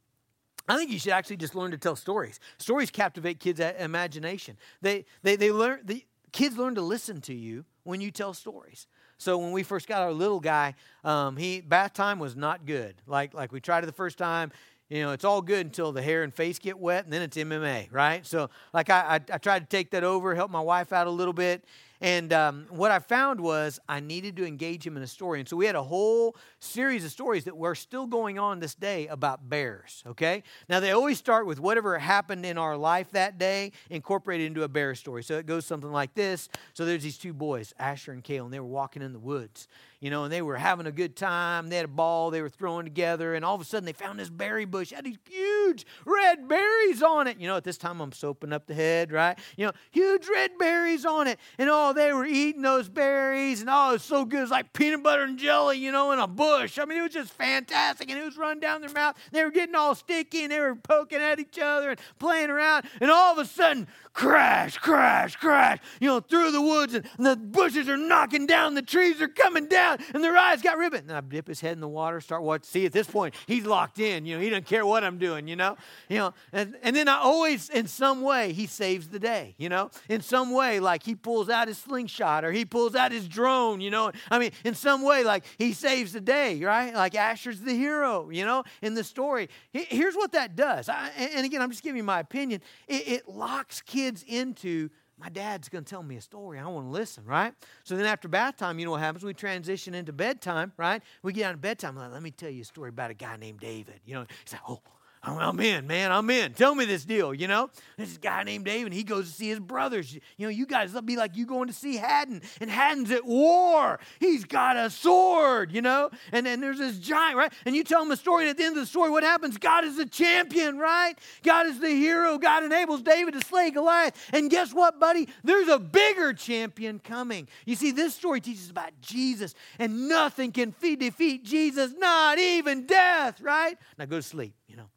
I 0.67 0.77
think 0.77 0.91
you 0.91 0.99
should 0.99 1.11
actually 1.11 1.37
just 1.37 1.55
learn 1.55 1.71
to 1.71 1.77
tell 1.77 1.95
stories. 1.95 2.39
Stories 2.57 2.91
captivate 2.91 3.39
kids' 3.39 3.59
imagination. 3.59 4.57
They, 4.81 5.05
they, 5.23 5.35
they 5.35 5.51
learn, 5.51 5.81
the 5.83 6.05
kids 6.31 6.57
learn 6.57 6.75
to 6.75 6.81
listen 6.81 7.19
to 7.21 7.33
you 7.33 7.65
when 7.83 7.99
you 7.99 8.11
tell 8.11 8.33
stories. 8.33 8.87
So 9.17 9.37
when 9.37 9.51
we 9.51 9.63
first 9.63 9.87
got 9.87 10.01
our 10.01 10.13
little 10.13 10.39
guy, 10.39 10.75
um, 11.03 11.37
he 11.37 11.61
bath 11.61 11.93
time 11.93 12.17
was 12.17 12.35
not 12.35 12.65
good. 12.65 12.95
Like 13.05 13.35
like 13.35 13.51
we 13.51 13.59
tried 13.59 13.83
it 13.83 13.85
the 13.85 13.91
first 13.91 14.17
time. 14.17 14.51
You 14.89 15.03
know, 15.03 15.11
it's 15.11 15.23
all 15.23 15.41
good 15.41 15.67
until 15.67 15.91
the 15.91 16.01
hair 16.01 16.23
and 16.23 16.33
face 16.33 16.59
get 16.59 16.77
wet, 16.77 17.05
and 17.05 17.13
then 17.13 17.21
it's 17.21 17.37
MMA, 17.37 17.87
right? 17.91 18.25
So, 18.25 18.49
like, 18.73 18.89
I, 18.89 18.99
I, 18.99 19.35
I 19.35 19.37
tried 19.37 19.59
to 19.59 19.65
take 19.65 19.91
that 19.91 20.03
over, 20.03 20.35
help 20.35 20.51
my 20.51 20.59
wife 20.59 20.91
out 20.91 21.07
a 21.07 21.09
little 21.09 21.31
bit, 21.31 21.63
and 22.01 22.33
um, 22.33 22.65
what 22.69 22.89
I 22.89 22.97
found 22.97 23.39
was 23.39 23.79
I 23.87 23.99
needed 23.99 24.35
to 24.37 24.45
engage 24.45 24.85
him 24.85 24.97
in 24.97 25.03
a 25.03 25.07
story. 25.07 25.39
And 25.39 25.47
so 25.47 25.55
we 25.55 25.67
had 25.67 25.75
a 25.75 25.83
whole 25.83 26.35
series 26.59 27.05
of 27.05 27.11
stories 27.11 27.43
that 27.43 27.55
were 27.55 27.75
still 27.75 28.07
going 28.07 28.39
on 28.39 28.59
this 28.59 28.73
day 28.73 29.05
about 29.07 29.47
bears, 29.47 30.03
okay? 30.07 30.41
Now, 30.67 30.79
they 30.79 30.91
always 30.91 31.19
start 31.19 31.45
with 31.45 31.59
whatever 31.59 31.99
happened 31.99 32.43
in 32.43 32.57
our 32.57 32.75
life 32.75 33.11
that 33.11 33.37
day, 33.37 33.71
incorporated 33.91 34.47
into 34.47 34.63
a 34.63 34.67
bear 34.67 34.95
story. 34.95 35.23
So 35.23 35.37
it 35.37 35.45
goes 35.45 35.65
something 35.65 35.91
like 35.91 36.15
this. 36.15 36.49
So 36.73 36.85
there's 36.85 37.03
these 37.03 37.19
two 37.19 37.33
boys, 37.33 37.73
Asher 37.77 38.11
and 38.11 38.23
Kale, 38.23 38.45
and 38.45 38.53
they 38.53 38.59
were 38.59 38.65
walking 38.65 39.03
in 39.03 39.13
the 39.13 39.19
woods 39.19 39.67
you 40.01 40.09
know, 40.09 40.23
and 40.23 40.33
they 40.33 40.41
were 40.41 40.57
having 40.57 40.87
a 40.87 40.91
good 40.91 41.15
time. 41.15 41.69
They 41.69 41.75
had 41.75 41.85
a 41.85 41.87
ball 41.87 42.31
they 42.31 42.41
were 42.41 42.49
throwing 42.49 42.85
together, 42.85 43.35
and 43.35 43.45
all 43.45 43.53
of 43.53 43.61
a 43.61 43.65
sudden 43.65 43.85
they 43.85 43.93
found 43.93 44.19
this 44.19 44.31
berry 44.31 44.65
bush, 44.65 44.91
had 44.91 45.05
these 45.05 45.19
huge 45.29 45.85
red 46.05 46.47
berries 46.47 47.03
on 47.03 47.27
it. 47.27 47.39
You 47.39 47.47
know, 47.47 47.55
at 47.55 47.63
this 47.63 47.77
time 47.77 48.01
I'm 48.01 48.11
soaping 48.11 48.51
up 48.51 48.65
the 48.65 48.73
head, 48.73 49.11
right? 49.11 49.37
You 49.55 49.67
know, 49.67 49.71
huge 49.91 50.27
red 50.27 50.57
berries 50.57 51.05
on 51.05 51.27
it. 51.27 51.39
And 51.59 51.69
oh, 51.71 51.93
they 51.93 52.11
were 52.13 52.25
eating 52.25 52.63
those 52.63 52.89
berries, 52.89 53.61
and 53.61 53.69
oh, 53.69 53.91
it 53.91 53.93
was 53.93 54.03
so 54.03 54.25
good. 54.25 54.39
It 54.39 54.41
was 54.41 54.51
like 54.51 54.73
peanut 54.73 55.03
butter 55.03 55.21
and 55.21 55.37
jelly, 55.37 55.77
you 55.77 55.91
know, 55.91 56.11
in 56.11 56.19
a 56.19 56.27
bush. 56.27 56.79
I 56.79 56.85
mean, 56.85 56.97
it 56.97 57.03
was 57.03 57.13
just 57.13 57.31
fantastic. 57.31 58.09
And 58.09 58.19
it 58.19 58.25
was 58.25 58.37
running 58.37 58.59
down 58.59 58.81
their 58.81 58.89
mouth. 58.89 59.15
They 59.31 59.43
were 59.43 59.51
getting 59.51 59.75
all 59.75 59.93
sticky, 59.93 60.43
and 60.43 60.51
they 60.51 60.59
were 60.59 60.75
poking 60.75 61.19
at 61.19 61.39
each 61.39 61.59
other 61.59 61.91
and 61.91 61.99
playing 62.17 62.49
around. 62.49 62.85
And 62.99 63.11
all 63.11 63.33
of 63.33 63.37
a 63.37 63.45
sudden, 63.45 63.87
crash, 64.13 64.77
crash, 64.77 65.35
crash, 65.35 65.79
you 65.99 66.07
know, 66.07 66.19
through 66.19 66.51
the 66.51 66.61
woods, 66.61 66.93
and 66.93 67.05
the 67.17 67.35
bushes 67.35 67.87
are 67.87 67.97
knocking 67.97 68.45
down, 68.45 68.73
the 68.73 68.81
trees 68.81 69.21
are 69.21 69.27
coming 69.27 69.67
down, 69.67 69.97
and 70.13 70.23
their 70.23 70.35
eyes 70.35 70.61
got 70.61 70.77
ribbon. 70.77 71.05
And 71.07 71.13
I 71.13 71.21
dip 71.21 71.47
his 71.47 71.61
head 71.61 71.73
in 71.73 71.79
the 71.79 71.87
water, 71.87 72.19
start 72.19 72.43
watching. 72.43 72.65
See, 72.65 72.85
at 72.85 72.91
this 72.91 73.07
point, 73.07 73.35
he's 73.47 73.65
locked 73.65 73.99
in, 73.99 74.25
you 74.25 74.35
know, 74.35 74.41
he 74.41 74.49
doesn't 74.49 74.65
care 74.65 74.85
what 74.85 75.03
I'm 75.03 75.17
doing, 75.17 75.47
you 75.47 75.55
know, 75.55 75.77
you 76.09 76.17
know, 76.17 76.33
and, 76.51 76.75
and 76.83 76.95
then 76.95 77.07
I 77.07 77.17
always, 77.17 77.69
in 77.69 77.87
some 77.87 78.21
way, 78.21 78.53
he 78.53 78.67
saves 78.67 79.07
the 79.07 79.19
day, 79.19 79.55
you 79.57 79.69
know, 79.69 79.89
in 80.09 80.21
some 80.21 80.51
way, 80.51 80.79
like 80.79 81.03
he 81.03 81.15
pulls 81.15 81.49
out 81.49 81.67
his 81.67 81.77
slingshot 81.77 82.43
or 82.43 82.51
he 82.51 82.65
pulls 82.65 82.95
out 82.95 83.11
his 83.11 83.27
drone, 83.27 83.81
you 83.81 83.89
know, 83.89 84.11
I 84.29 84.39
mean, 84.39 84.51
in 84.65 84.75
some 84.75 85.03
way, 85.03 85.23
like 85.23 85.45
he 85.57 85.73
saves 85.73 86.13
the 86.13 86.21
day, 86.21 86.61
right? 86.63 86.93
Like 86.93 87.15
Asher's 87.15 87.61
the 87.61 87.73
hero, 87.73 88.29
you 88.29 88.45
know, 88.45 88.63
in 88.81 88.93
the 88.93 89.03
story. 89.03 89.49
Here's 89.71 90.15
what 90.15 90.33
that 90.33 90.55
does. 90.55 90.89
I, 90.89 91.09
and 91.17 91.45
again, 91.45 91.61
I'm 91.61 91.71
just 91.71 91.83
giving 91.83 91.97
you 91.97 92.03
my 92.03 92.19
opinion. 92.19 92.61
It, 92.87 93.07
it 93.07 93.29
locks 93.29 93.81
kids 93.81 94.00
kids 94.01 94.23
into 94.27 94.89
my 95.17 95.29
dad's 95.29 95.69
going 95.69 95.83
to 95.83 95.89
tell 95.89 96.01
me 96.01 96.15
a 96.15 96.21
story. 96.21 96.57
I 96.57 96.65
want 96.67 96.87
to 96.87 96.91
listen, 96.91 97.23
right? 97.25 97.53
So 97.83 97.95
then 97.95 98.07
after 98.07 98.27
bath 98.27 98.57
time, 98.57 98.79
you 98.79 98.85
know 98.85 98.91
what 98.91 99.01
happens? 99.01 99.23
We 99.23 99.35
transition 99.35 99.93
into 99.93 100.11
bedtime, 100.11 100.73
right? 100.77 101.03
We 101.21 101.31
get 101.31 101.45
out 101.45 101.53
of 101.53 101.61
bedtime. 101.61 101.95
Like, 101.95 102.11
Let 102.11 102.23
me 102.23 102.31
tell 102.31 102.49
you 102.49 102.61
a 102.61 102.65
story 102.65 102.89
about 102.89 103.11
a 103.11 103.13
guy 103.13 103.37
named 103.37 103.59
David. 103.59 103.99
You 104.03 104.15
know, 104.15 104.25
he's 104.43 104.53
like, 104.53 104.63
oh, 104.67 104.81
I'm 105.23 105.59
in, 105.59 105.85
man. 105.85 106.11
I'm 106.11 106.27
in. 106.31 106.53
Tell 106.53 106.73
me 106.73 106.85
this 106.85 107.05
deal, 107.05 107.31
you 107.31 107.47
know? 107.47 107.69
This 107.95 108.17
guy 108.17 108.41
named 108.43 108.65
David, 108.65 108.91
he 108.91 109.03
goes 109.03 109.27
to 109.27 109.31
see 109.31 109.49
his 109.49 109.59
brothers. 109.59 110.11
You 110.13 110.21
know, 110.39 110.49
you 110.49 110.65
guys, 110.65 110.93
will 110.93 111.03
be 111.03 111.15
like 111.15 111.37
you 111.37 111.45
going 111.45 111.67
to 111.67 111.73
see 111.73 111.97
Haddon, 111.97 112.41
and 112.59 112.71
Haddon's 112.71 113.11
at 113.11 113.23
war. 113.23 113.99
He's 114.19 114.45
got 114.45 114.77
a 114.77 114.89
sword, 114.89 115.71
you 115.71 115.81
know? 115.83 116.09
And 116.31 116.43
then 116.43 116.59
there's 116.59 116.79
this 116.79 116.97
giant, 116.97 117.37
right? 117.37 117.53
And 117.65 117.75
you 117.75 117.83
tell 117.83 118.01
him 118.01 118.09
a 118.09 118.17
story, 118.17 118.43
and 118.43 118.49
at 118.49 118.57
the 118.57 118.63
end 118.63 118.77
of 118.77 118.81
the 118.81 118.87
story, 118.87 119.11
what 119.11 119.23
happens? 119.23 119.59
God 119.59 119.83
is 119.83 119.97
the 119.97 120.07
champion, 120.07 120.79
right? 120.79 121.13
God 121.43 121.67
is 121.67 121.79
the 121.79 121.89
hero. 121.89 122.39
God 122.39 122.63
enables 122.63 123.03
David 123.03 123.35
to 123.35 123.41
slay 123.41 123.69
Goliath. 123.69 124.15
And 124.33 124.49
guess 124.49 124.73
what, 124.73 124.99
buddy? 124.99 125.29
There's 125.43 125.67
a 125.67 125.77
bigger 125.77 126.33
champion 126.33 126.97
coming. 126.97 127.47
You 127.65 127.75
see, 127.75 127.91
this 127.91 128.15
story 128.15 128.41
teaches 128.41 128.71
about 128.71 128.99
Jesus, 129.01 129.53
and 129.77 130.07
nothing 130.07 130.51
can 130.51 130.73
defeat 130.79 131.43
Jesus, 131.45 131.93
not 131.95 132.39
even 132.39 132.87
death, 132.87 133.39
right? 133.39 133.77
Now 133.99 134.05
go 134.05 134.17
to 134.17 134.23
sleep, 134.23 134.55
you 134.67 134.77
know. 134.77 134.90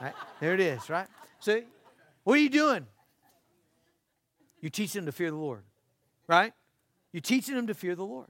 Right? 0.00 0.14
There 0.40 0.54
it 0.54 0.60
is, 0.60 0.88
right? 0.88 1.08
So, 1.40 1.62
what 2.24 2.34
are 2.34 2.42
you 2.42 2.50
doing? 2.50 2.86
You're 4.60 4.70
teaching 4.70 5.00
them 5.00 5.06
to 5.06 5.12
fear 5.12 5.30
the 5.30 5.36
Lord, 5.36 5.62
right? 6.26 6.52
You're 7.12 7.20
teaching 7.20 7.54
them 7.54 7.68
to 7.68 7.74
fear 7.74 7.94
the 7.94 8.04
Lord. 8.04 8.28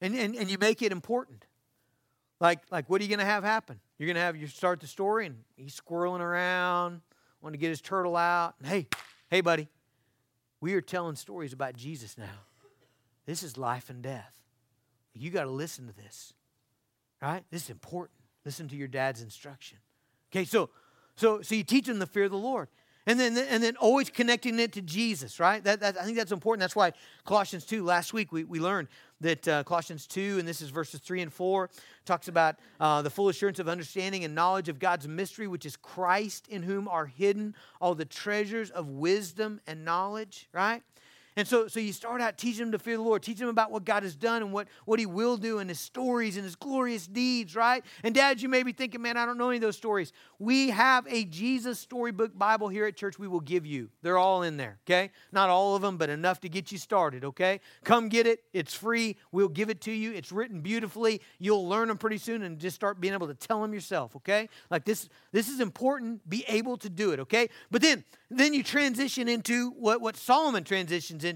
And, 0.00 0.14
and, 0.14 0.36
and 0.36 0.50
you 0.50 0.58
make 0.58 0.82
it 0.82 0.92
important. 0.92 1.44
Like, 2.40 2.60
like 2.70 2.88
what 2.88 3.00
are 3.00 3.04
you 3.04 3.08
going 3.08 3.18
to 3.20 3.24
have 3.24 3.42
happen? 3.44 3.80
You're 3.98 4.06
going 4.06 4.16
to 4.16 4.20
have, 4.20 4.36
you 4.36 4.46
start 4.46 4.80
the 4.80 4.86
story 4.86 5.26
and 5.26 5.36
he's 5.56 5.78
squirreling 5.78 6.20
around, 6.20 7.00
wanting 7.40 7.58
to 7.58 7.60
get 7.60 7.70
his 7.70 7.80
turtle 7.80 8.16
out. 8.16 8.54
And, 8.58 8.68
hey, 8.68 8.86
hey, 9.30 9.40
buddy, 9.40 9.68
we 10.60 10.74
are 10.74 10.80
telling 10.80 11.16
stories 11.16 11.52
about 11.52 11.74
Jesus 11.74 12.16
now. 12.16 12.26
This 13.26 13.42
is 13.42 13.56
life 13.58 13.90
and 13.90 14.02
death. 14.02 14.32
You 15.14 15.30
got 15.30 15.44
to 15.44 15.50
listen 15.50 15.86
to 15.88 15.92
this, 15.94 16.32
right? 17.20 17.42
This 17.50 17.64
is 17.64 17.70
important. 17.70 18.18
Listen 18.44 18.68
to 18.68 18.76
your 18.76 18.88
dad's 18.88 19.20
instruction. 19.20 19.78
Okay, 20.30 20.44
so 20.44 20.70
so 21.16 21.42
so 21.42 21.54
you 21.54 21.64
teach 21.64 21.86
them 21.86 21.98
the 21.98 22.06
fear 22.06 22.24
of 22.24 22.30
the 22.30 22.36
Lord. 22.36 22.68
And 23.08 23.18
then, 23.18 23.38
and 23.38 23.62
then 23.62 23.74
always 23.78 24.10
connecting 24.10 24.58
it 24.58 24.72
to 24.74 24.82
Jesus, 24.82 25.40
right? 25.40 25.64
That, 25.64 25.80
that, 25.80 25.98
I 25.98 26.04
think 26.04 26.18
that's 26.18 26.30
important. 26.30 26.60
That's 26.60 26.76
why 26.76 26.92
Colossians 27.24 27.64
2, 27.64 27.82
last 27.82 28.12
week 28.12 28.32
we, 28.32 28.44
we 28.44 28.60
learned 28.60 28.88
that 29.22 29.48
uh, 29.48 29.64
Colossians 29.64 30.06
2, 30.06 30.38
and 30.38 30.46
this 30.46 30.60
is 30.60 30.68
verses 30.68 31.00
3 31.00 31.22
and 31.22 31.32
4, 31.32 31.70
talks 32.04 32.28
about 32.28 32.56
uh, 32.78 33.00
the 33.00 33.08
full 33.08 33.30
assurance 33.30 33.58
of 33.60 33.66
understanding 33.66 34.24
and 34.24 34.34
knowledge 34.34 34.68
of 34.68 34.78
God's 34.78 35.08
mystery, 35.08 35.46
which 35.46 35.64
is 35.64 35.74
Christ, 35.74 36.48
in 36.48 36.62
whom 36.62 36.86
are 36.86 37.06
hidden 37.06 37.54
all 37.80 37.94
the 37.94 38.04
treasures 38.04 38.70
of 38.70 38.88
wisdom 38.88 39.62
and 39.66 39.86
knowledge, 39.86 40.46
right? 40.52 40.82
And 41.38 41.46
so, 41.46 41.68
so 41.68 41.78
you 41.78 41.92
start 41.92 42.20
out 42.20 42.36
teaching 42.36 42.64
them 42.64 42.72
to 42.72 42.80
fear 42.80 42.96
the 42.96 43.02
Lord, 43.04 43.22
teaching 43.22 43.46
them 43.46 43.50
about 43.50 43.70
what 43.70 43.84
God 43.84 44.02
has 44.02 44.16
done 44.16 44.42
and 44.42 44.52
what, 44.52 44.66
what 44.86 44.98
He 44.98 45.06
will 45.06 45.36
do 45.36 45.60
and 45.60 45.70
His 45.70 45.78
stories 45.78 46.36
and 46.36 46.44
His 46.44 46.56
glorious 46.56 47.06
deeds, 47.06 47.54
right? 47.54 47.84
And 48.02 48.12
dads, 48.12 48.42
you 48.42 48.48
may 48.48 48.64
be 48.64 48.72
thinking, 48.72 49.00
man, 49.00 49.16
I 49.16 49.24
don't 49.24 49.38
know 49.38 49.48
any 49.48 49.58
of 49.58 49.62
those 49.62 49.76
stories. 49.76 50.12
We 50.40 50.70
have 50.70 51.06
a 51.08 51.24
Jesus 51.26 51.78
storybook 51.78 52.36
Bible 52.36 52.66
here 52.66 52.86
at 52.86 52.96
church 52.96 53.20
we 53.20 53.28
will 53.28 53.38
give 53.38 53.64
you. 53.64 53.88
They're 54.02 54.18
all 54.18 54.42
in 54.42 54.56
there, 54.56 54.80
okay? 54.84 55.12
Not 55.30 55.48
all 55.48 55.76
of 55.76 55.82
them, 55.82 55.96
but 55.96 56.10
enough 56.10 56.40
to 56.40 56.48
get 56.48 56.72
you 56.72 56.78
started, 56.78 57.24
okay? 57.24 57.60
Come 57.84 58.08
get 58.08 58.26
it. 58.26 58.42
It's 58.52 58.74
free. 58.74 59.16
We'll 59.30 59.46
give 59.46 59.70
it 59.70 59.80
to 59.82 59.92
you. 59.92 60.12
It's 60.14 60.32
written 60.32 60.60
beautifully. 60.60 61.20
You'll 61.38 61.68
learn 61.68 61.86
them 61.86 61.98
pretty 61.98 62.18
soon 62.18 62.42
and 62.42 62.58
just 62.58 62.74
start 62.74 63.00
being 63.00 63.14
able 63.14 63.28
to 63.28 63.34
tell 63.34 63.62
them 63.62 63.72
yourself, 63.72 64.16
okay? 64.16 64.48
Like 64.72 64.84
this, 64.84 65.08
this 65.30 65.48
is 65.48 65.60
important. 65.60 66.28
Be 66.28 66.44
able 66.48 66.78
to 66.78 66.88
do 66.88 67.12
it, 67.12 67.20
okay? 67.20 67.48
But 67.70 67.80
then, 67.80 68.02
then 68.28 68.54
you 68.54 68.64
transition 68.64 69.28
into 69.28 69.70
what, 69.70 70.00
what 70.00 70.16
Solomon 70.16 70.64
transitions 70.64 71.22
into 71.22 71.27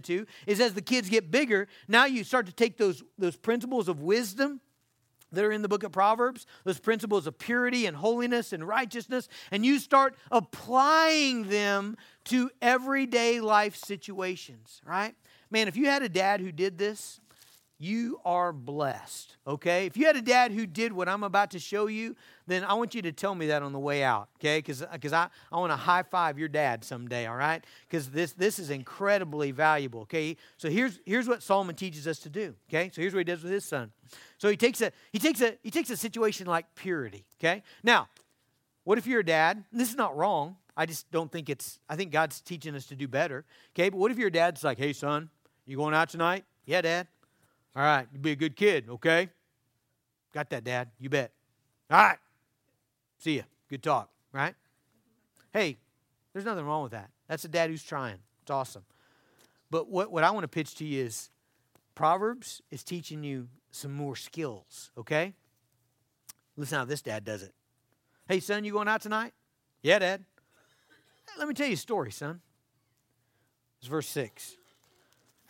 is 0.46 0.60
as 0.60 0.74
the 0.74 0.82
kids 0.82 1.08
get 1.08 1.30
bigger, 1.30 1.68
now 1.88 2.04
you 2.04 2.24
start 2.24 2.46
to 2.46 2.52
take 2.52 2.76
those, 2.78 3.02
those 3.18 3.36
principles 3.36 3.88
of 3.88 4.00
wisdom 4.00 4.60
that 5.32 5.44
are 5.44 5.52
in 5.52 5.62
the 5.62 5.68
book 5.68 5.82
of 5.82 5.92
Proverbs, 5.92 6.46
those 6.64 6.78
principles 6.78 7.26
of 7.26 7.38
purity 7.38 7.86
and 7.86 7.96
holiness 7.96 8.52
and 8.52 8.66
righteousness, 8.66 9.28
and 9.50 9.64
you 9.64 9.78
start 9.78 10.14
applying 10.30 11.48
them 11.48 11.96
to 12.24 12.50
everyday 12.60 13.40
life 13.40 13.74
situations, 13.74 14.80
right? 14.86 15.14
Man, 15.50 15.68
if 15.68 15.76
you 15.76 15.86
had 15.86 16.02
a 16.02 16.08
dad 16.08 16.40
who 16.40 16.52
did 16.52 16.78
this, 16.78 17.20
you 17.82 18.20
are 18.24 18.52
blessed, 18.52 19.36
okay? 19.44 19.86
If 19.86 19.96
you 19.96 20.06
had 20.06 20.14
a 20.14 20.22
dad 20.22 20.52
who 20.52 20.66
did 20.66 20.92
what 20.92 21.08
I'm 21.08 21.24
about 21.24 21.50
to 21.50 21.58
show 21.58 21.88
you, 21.88 22.14
then 22.46 22.62
I 22.62 22.74
want 22.74 22.94
you 22.94 23.02
to 23.02 23.10
tell 23.10 23.34
me 23.34 23.48
that 23.48 23.62
on 23.62 23.72
the 23.72 23.78
way 23.80 24.04
out, 24.04 24.28
okay? 24.38 24.58
Because 24.58 24.82
I, 25.12 25.28
I 25.50 25.58
want 25.58 25.72
to 25.72 25.76
high 25.76 26.04
five 26.04 26.38
your 26.38 26.46
dad 26.48 26.84
someday, 26.84 27.26
all 27.26 27.34
right? 27.34 27.64
Because 27.88 28.10
this, 28.10 28.34
this 28.34 28.60
is 28.60 28.70
incredibly 28.70 29.50
valuable, 29.50 30.02
okay? 30.02 30.36
So 30.58 30.70
here's, 30.70 31.00
here's 31.04 31.26
what 31.26 31.42
Solomon 31.42 31.74
teaches 31.74 32.06
us 32.06 32.20
to 32.20 32.28
do, 32.28 32.54
okay? 32.68 32.88
So 32.92 33.00
here's 33.00 33.14
what 33.14 33.18
he 33.18 33.24
does 33.24 33.42
with 33.42 33.50
his 33.50 33.64
son. 33.64 33.90
So 34.38 34.48
he 34.48 34.56
takes 34.56 34.80
a, 34.80 34.92
he 35.10 35.18
takes 35.18 35.40
a, 35.40 35.58
he 35.64 35.72
takes 35.72 35.90
a 35.90 35.96
situation 35.96 36.46
like 36.46 36.66
purity, 36.76 37.24
okay? 37.40 37.64
Now, 37.82 38.08
what 38.84 38.96
if 38.96 39.08
you're 39.08 39.20
a 39.20 39.24
dad? 39.24 39.64
This 39.72 39.90
is 39.90 39.96
not 39.96 40.16
wrong. 40.16 40.56
I 40.76 40.86
just 40.86 41.10
don't 41.10 41.32
think 41.32 41.50
it's, 41.50 41.80
I 41.88 41.96
think 41.96 42.12
God's 42.12 42.40
teaching 42.40 42.76
us 42.76 42.86
to 42.86 42.94
do 42.94 43.08
better, 43.08 43.44
okay? 43.74 43.88
But 43.88 43.98
what 43.98 44.12
if 44.12 44.18
your 44.18 44.30
dad's 44.30 44.62
like, 44.62 44.78
hey, 44.78 44.92
son, 44.92 45.30
you 45.66 45.76
going 45.76 45.94
out 45.94 46.10
tonight? 46.10 46.44
Yeah, 46.64 46.80
dad. 46.80 47.08
All 47.74 47.82
right, 47.82 48.06
you 48.12 48.18
be 48.18 48.32
a 48.32 48.36
good 48.36 48.56
kid, 48.56 48.88
okay? 48.88 49.28
Got 50.32 50.50
that, 50.50 50.64
Dad. 50.64 50.90
You 50.98 51.08
bet. 51.08 51.32
All 51.90 51.98
right. 51.98 52.18
See 53.18 53.36
ya. 53.36 53.42
Good 53.68 53.82
talk, 53.82 54.10
right? 54.32 54.54
Hey, 55.52 55.78
there's 56.32 56.44
nothing 56.44 56.64
wrong 56.64 56.82
with 56.82 56.92
that. 56.92 57.10
That's 57.28 57.44
a 57.44 57.48
dad 57.48 57.70
who's 57.70 57.82
trying. 57.82 58.18
It's 58.42 58.50
awesome. 58.50 58.84
But 59.70 59.88
what, 59.88 60.10
what 60.10 60.24
I 60.24 60.30
want 60.30 60.44
to 60.44 60.48
pitch 60.48 60.74
to 60.76 60.84
you 60.84 61.04
is 61.04 61.30
Proverbs 61.94 62.60
is 62.70 62.82
teaching 62.82 63.24
you 63.24 63.48
some 63.70 63.92
more 63.92 64.16
skills, 64.16 64.90
okay? 64.98 65.34
Listen 66.56 66.78
how 66.78 66.84
this 66.84 67.00
dad 67.00 67.24
does 67.24 67.42
it. 67.42 67.54
Hey, 68.28 68.40
son, 68.40 68.64
you 68.64 68.72
going 68.72 68.88
out 68.88 69.00
tonight? 69.00 69.32
Yeah, 69.82 69.98
Dad. 69.98 70.24
Let 71.38 71.48
me 71.48 71.54
tell 71.54 71.66
you 71.66 71.74
a 71.74 71.76
story, 71.76 72.12
son. 72.12 72.40
It's 73.78 73.88
verse 73.88 74.06
6. 74.08 74.56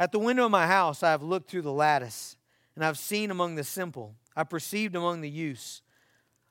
At 0.02 0.10
the 0.10 0.18
window 0.18 0.46
of 0.46 0.50
my 0.50 0.66
house, 0.66 1.04
I 1.04 1.12
have 1.12 1.22
looked 1.22 1.48
through 1.48 1.62
the 1.62 1.72
lattice, 1.72 2.36
and 2.74 2.84
I've 2.84 2.98
seen 2.98 3.30
among 3.30 3.54
the 3.54 3.62
simple, 3.62 4.16
I 4.34 4.42
perceived 4.42 4.96
among 4.96 5.20
the 5.20 5.30
youths, 5.30 5.80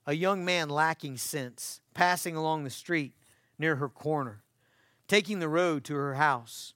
a 0.07 0.13
young 0.13 0.45
man 0.45 0.69
lacking 0.69 1.17
sense, 1.17 1.81
passing 1.93 2.37
along 2.37 2.63
the 2.63 2.69
street 2.69 3.11
near 3.59 3.75
her 3.75 3.89
corner, 3.89 4.41
taking 5.05 5.39
the 5.39 5.49
road 5.49 5.83
to 5.83 5.95
her 5.95 6.13
house. 6.13 6.75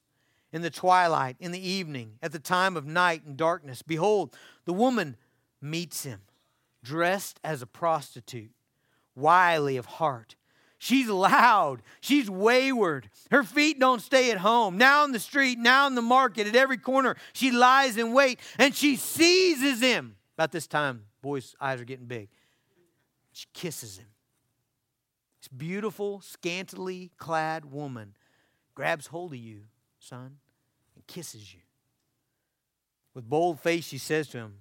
In 0.52 0.64
the 0.64 0.70
twilight, 0.70 1.38
in 1.40 1.54
the 1.54 1.66
evening, 1.66 2.20
at 2.22 2.34
the 2.34 2.40
time 2.40 2.76
of 2.76 2.86
night 2.86 3.24
and 3.24 3.38
darkness, 3.38 3.82
behold, 3.82 4.36
the 4.66 4.74
woman 4.74 5.16
meets 5.62 6.04
him, 6.04 6.24
dressed 6.84 7.40
as 7.42 7.62
a 7.62 7.68
prostitute, 7.68 8.52
wily 9.16 9.78
of 9.78 9.86
heart 9.86 10.36
She's 10.86 11.08
loud. 11.08 11.82
She's 12.00 12.30
wayward. 12.30 13.10
Her 13.32 13.42
feet 13.42 13.80
don't 13.80 14.04
stay 14.04 14.30
at 14.30 14.38
home. 14.38 14.78
Now 14.78 15.04
in 15.04 15.14
the 15.14 15.20
street, 15.20 15.58
now 15.58 15.88
in 15.88 15.96
the 15.96 16.02
market, 16.04 16.46
at 16.46 16.56
every 16.56 16.78
corner, 16.78 17.16
she 17.34 17.50
lies 17.50 17.98
in 17.98 18.14
wait 18.14 18.40
and 18.60 18.76
she 18.76 18.96
seizes 18.96 19.82
him. 19.82 20.16
About 20.38 20.52
this 20.52 20.68
time, 20.68 21.06
boys' 21.24 21.56
eyes 21.60 21.82
are 21.82 21.86
getting 21.86 22.06
big. 22.06 22.30
She 23.32 23.48
kisses 23.52 23.98
him. 23.98 24.06
This 25.42 25.48
beautiful, 25.48 26.22
scantily 26.22 27.10
clad 27.18 27.66
woman 27.66 28.16
grabs 28.76 29.08
hold 29.08 29.32
of 29.32 29.40
you, 29.40 29.62
son, 29.98 30.38
and 30.94 31.08
kisses 31.08 31.52
you. 31.52 31.62
With 33.16 33.28
bold 33.28 33.60
face, 33.60 33.86
she 33.86 33.98
says 33.98 34.28
to 34.28 34.38
him, 34.38 34.58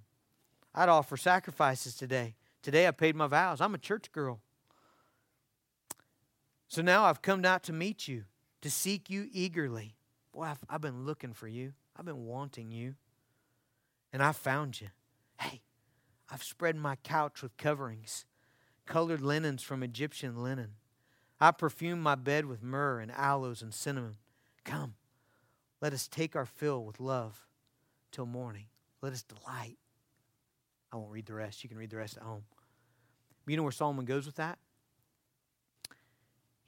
I'd 0.74 0.88
offer 0.88 1.18
sacrifices 1.18 1.94
today. 1.94 2.34
Today 2.62 2.88
I 2.88 2.92
paid 2.92 3.14
my 3.14 3.26
vows. 3.26 3.60
I'm 3.60 3.74
a 3.74 3.78
church 3.78 4.10
girl. 4.10 4.40
So 6.74 6.82
now 6.82 7.04
I've 7.04 7.22
come 7.22 7.44
out 7.44 7.62
to 7.64 7.72
meet 7.72 8.08
you, 8.08 8.24
to 8.62 8.68
seek 8.68 9.08
you 9.08 9.28
eagerly. 9.30 9.94
Boy, 10.32 10.42
I've, 10.42 10.58
I've 10.68 10.80
been 10.80 11.06
looking 11.06 11.32
for 11.32 11.46
you, 11.46 11.72
I've 11.96 12.04
been 12.04 12.26
wanting 12.26 12.72
you, 12.72 12.96
and 14.12 14.20
I 14.20 14.32
found 14.32 14.80
you. 14.80 14.88
Hey, 15.38 15.62
I've 16.28 16.42
spread 16.42 16.74
my 16.74 16.96
couch 16.96 17.42
with 17.42 17.56
coverings, 17.56 18.24
colored 18.86 19.20
linens 19.20 19.62
from 19.62 19.84
Egyptian 19.84 20.42
linen. 20.42 20.70
I 21.40 21.52
perfume 21.52 22.00
my 22.00 22.16
bed 22.16 22.44
with 22.44 22.60
myrrh 22.60 22.98
and 22.98 23.12
aloes 23.12 23.62
and 23.62 23.72
cinnamon. 23.72 24.16
Come, 24.64 24.94
let 25.80 25.92
us 25.92 26.08
take 26.08 26.34
our 26.34 26.44
fill 26.44 26.84
with 26.84 26.98
love 26.98 27.46
till 28.10 28.26
morning. 28.26 28.66
Let 29.00 29.12
us 29.12 29.22
delight. 29.22 29.78
I 30.92 30.96
won't 30.96 31.12
read 31.12 31.26
the 31.26 31.34
rest. 31.34 31.62
You 31.62 31.68
can 31.68 31.78
read 31.78 31.90
the 31.90 31.98
rest 31.98 32.16
at 32.16 32.24
home. 32.24 32.42
You 33.46 33.56
know 33.56 33.62
where 33.62 33.70
Solomon 33.70 34.06
goes 34.06 34.26
with 34.26 34.36
that? 34.36 34.58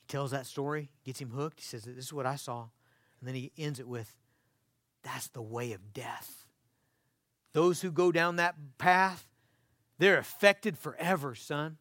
Tells 0.09 0.31
that 0.31 0.47
story, 0.47 0.90
gets 1.05 1.21
him 1.21 1.31
hooked. 1.31 1.61
He 1.61 1.64
says, 1.64 1.85
This 1.85 2.07
is 2.07 2.12
what 2.12 2.27
I 2.27 2.37
saw. 2.37 2.69
And 3.21 3.29
then 3.29 3.35
he 3.35 3.53
ends 3.57 3.81
it 3.81 3.88
with, 3.88 4.14
That's 5.03 5.29
the 5.29 5.42
way 5.42 5.73
of 5.73 5.92
death. 5.92 6.47
Those 7.53 7.81
who 7.81 7.90
go 7.90 8.12
down 8.12 8.37
that 8.37 8.55
path, 8.79 9.27
they're 9.99 10.19
affected 10.19 10.77
forever, 10.77 11.35
son. 11.35 11.79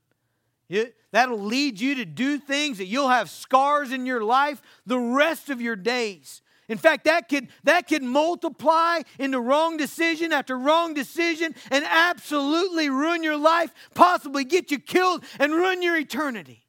That'll 1.12 1.40
lead 1.40 1.80
you 1.80 1.96
to 1.96 2.06
do 2.06 2.40
things 2.40 2.78
that 2.80 2.86
you'll 2.86 3.10
have 3.10 3.30
scars 3.30 3.92
in 3.92 4.06
your 4.06 4.24
life 4.24 4.62
the 4.86 5.00
rest 5.00 5.50
of 5.50 5.62
your 5.62 5.76
days. 5.76 6.42
In 6.68 6.78
fact, 6.80 7.06
that 7.06 7.30
could, 7.30 7.50
that 7.64 7.88
could 7.88 8.02
multiply 8.02 9.02
into 9.20 9.40
wrong 9.40 9.78
decision 9.78 10.34
after 10.34 10.58
wrong 10.58 10.96
decision 10.96 11.54
and 11.70 11.86
absolutely 11.88 12.90
ruin 12.90 13.22
your 13.22 13.38
life, 13.38 13.72
possibly 13.94 14.44
get 14.44 14.72
you 14.72 14.80
killed 14.80 15.24
and 15.40 15.54
ruin 15.54 15.84
your 15.84 15.96
eternity. 15.96 16.65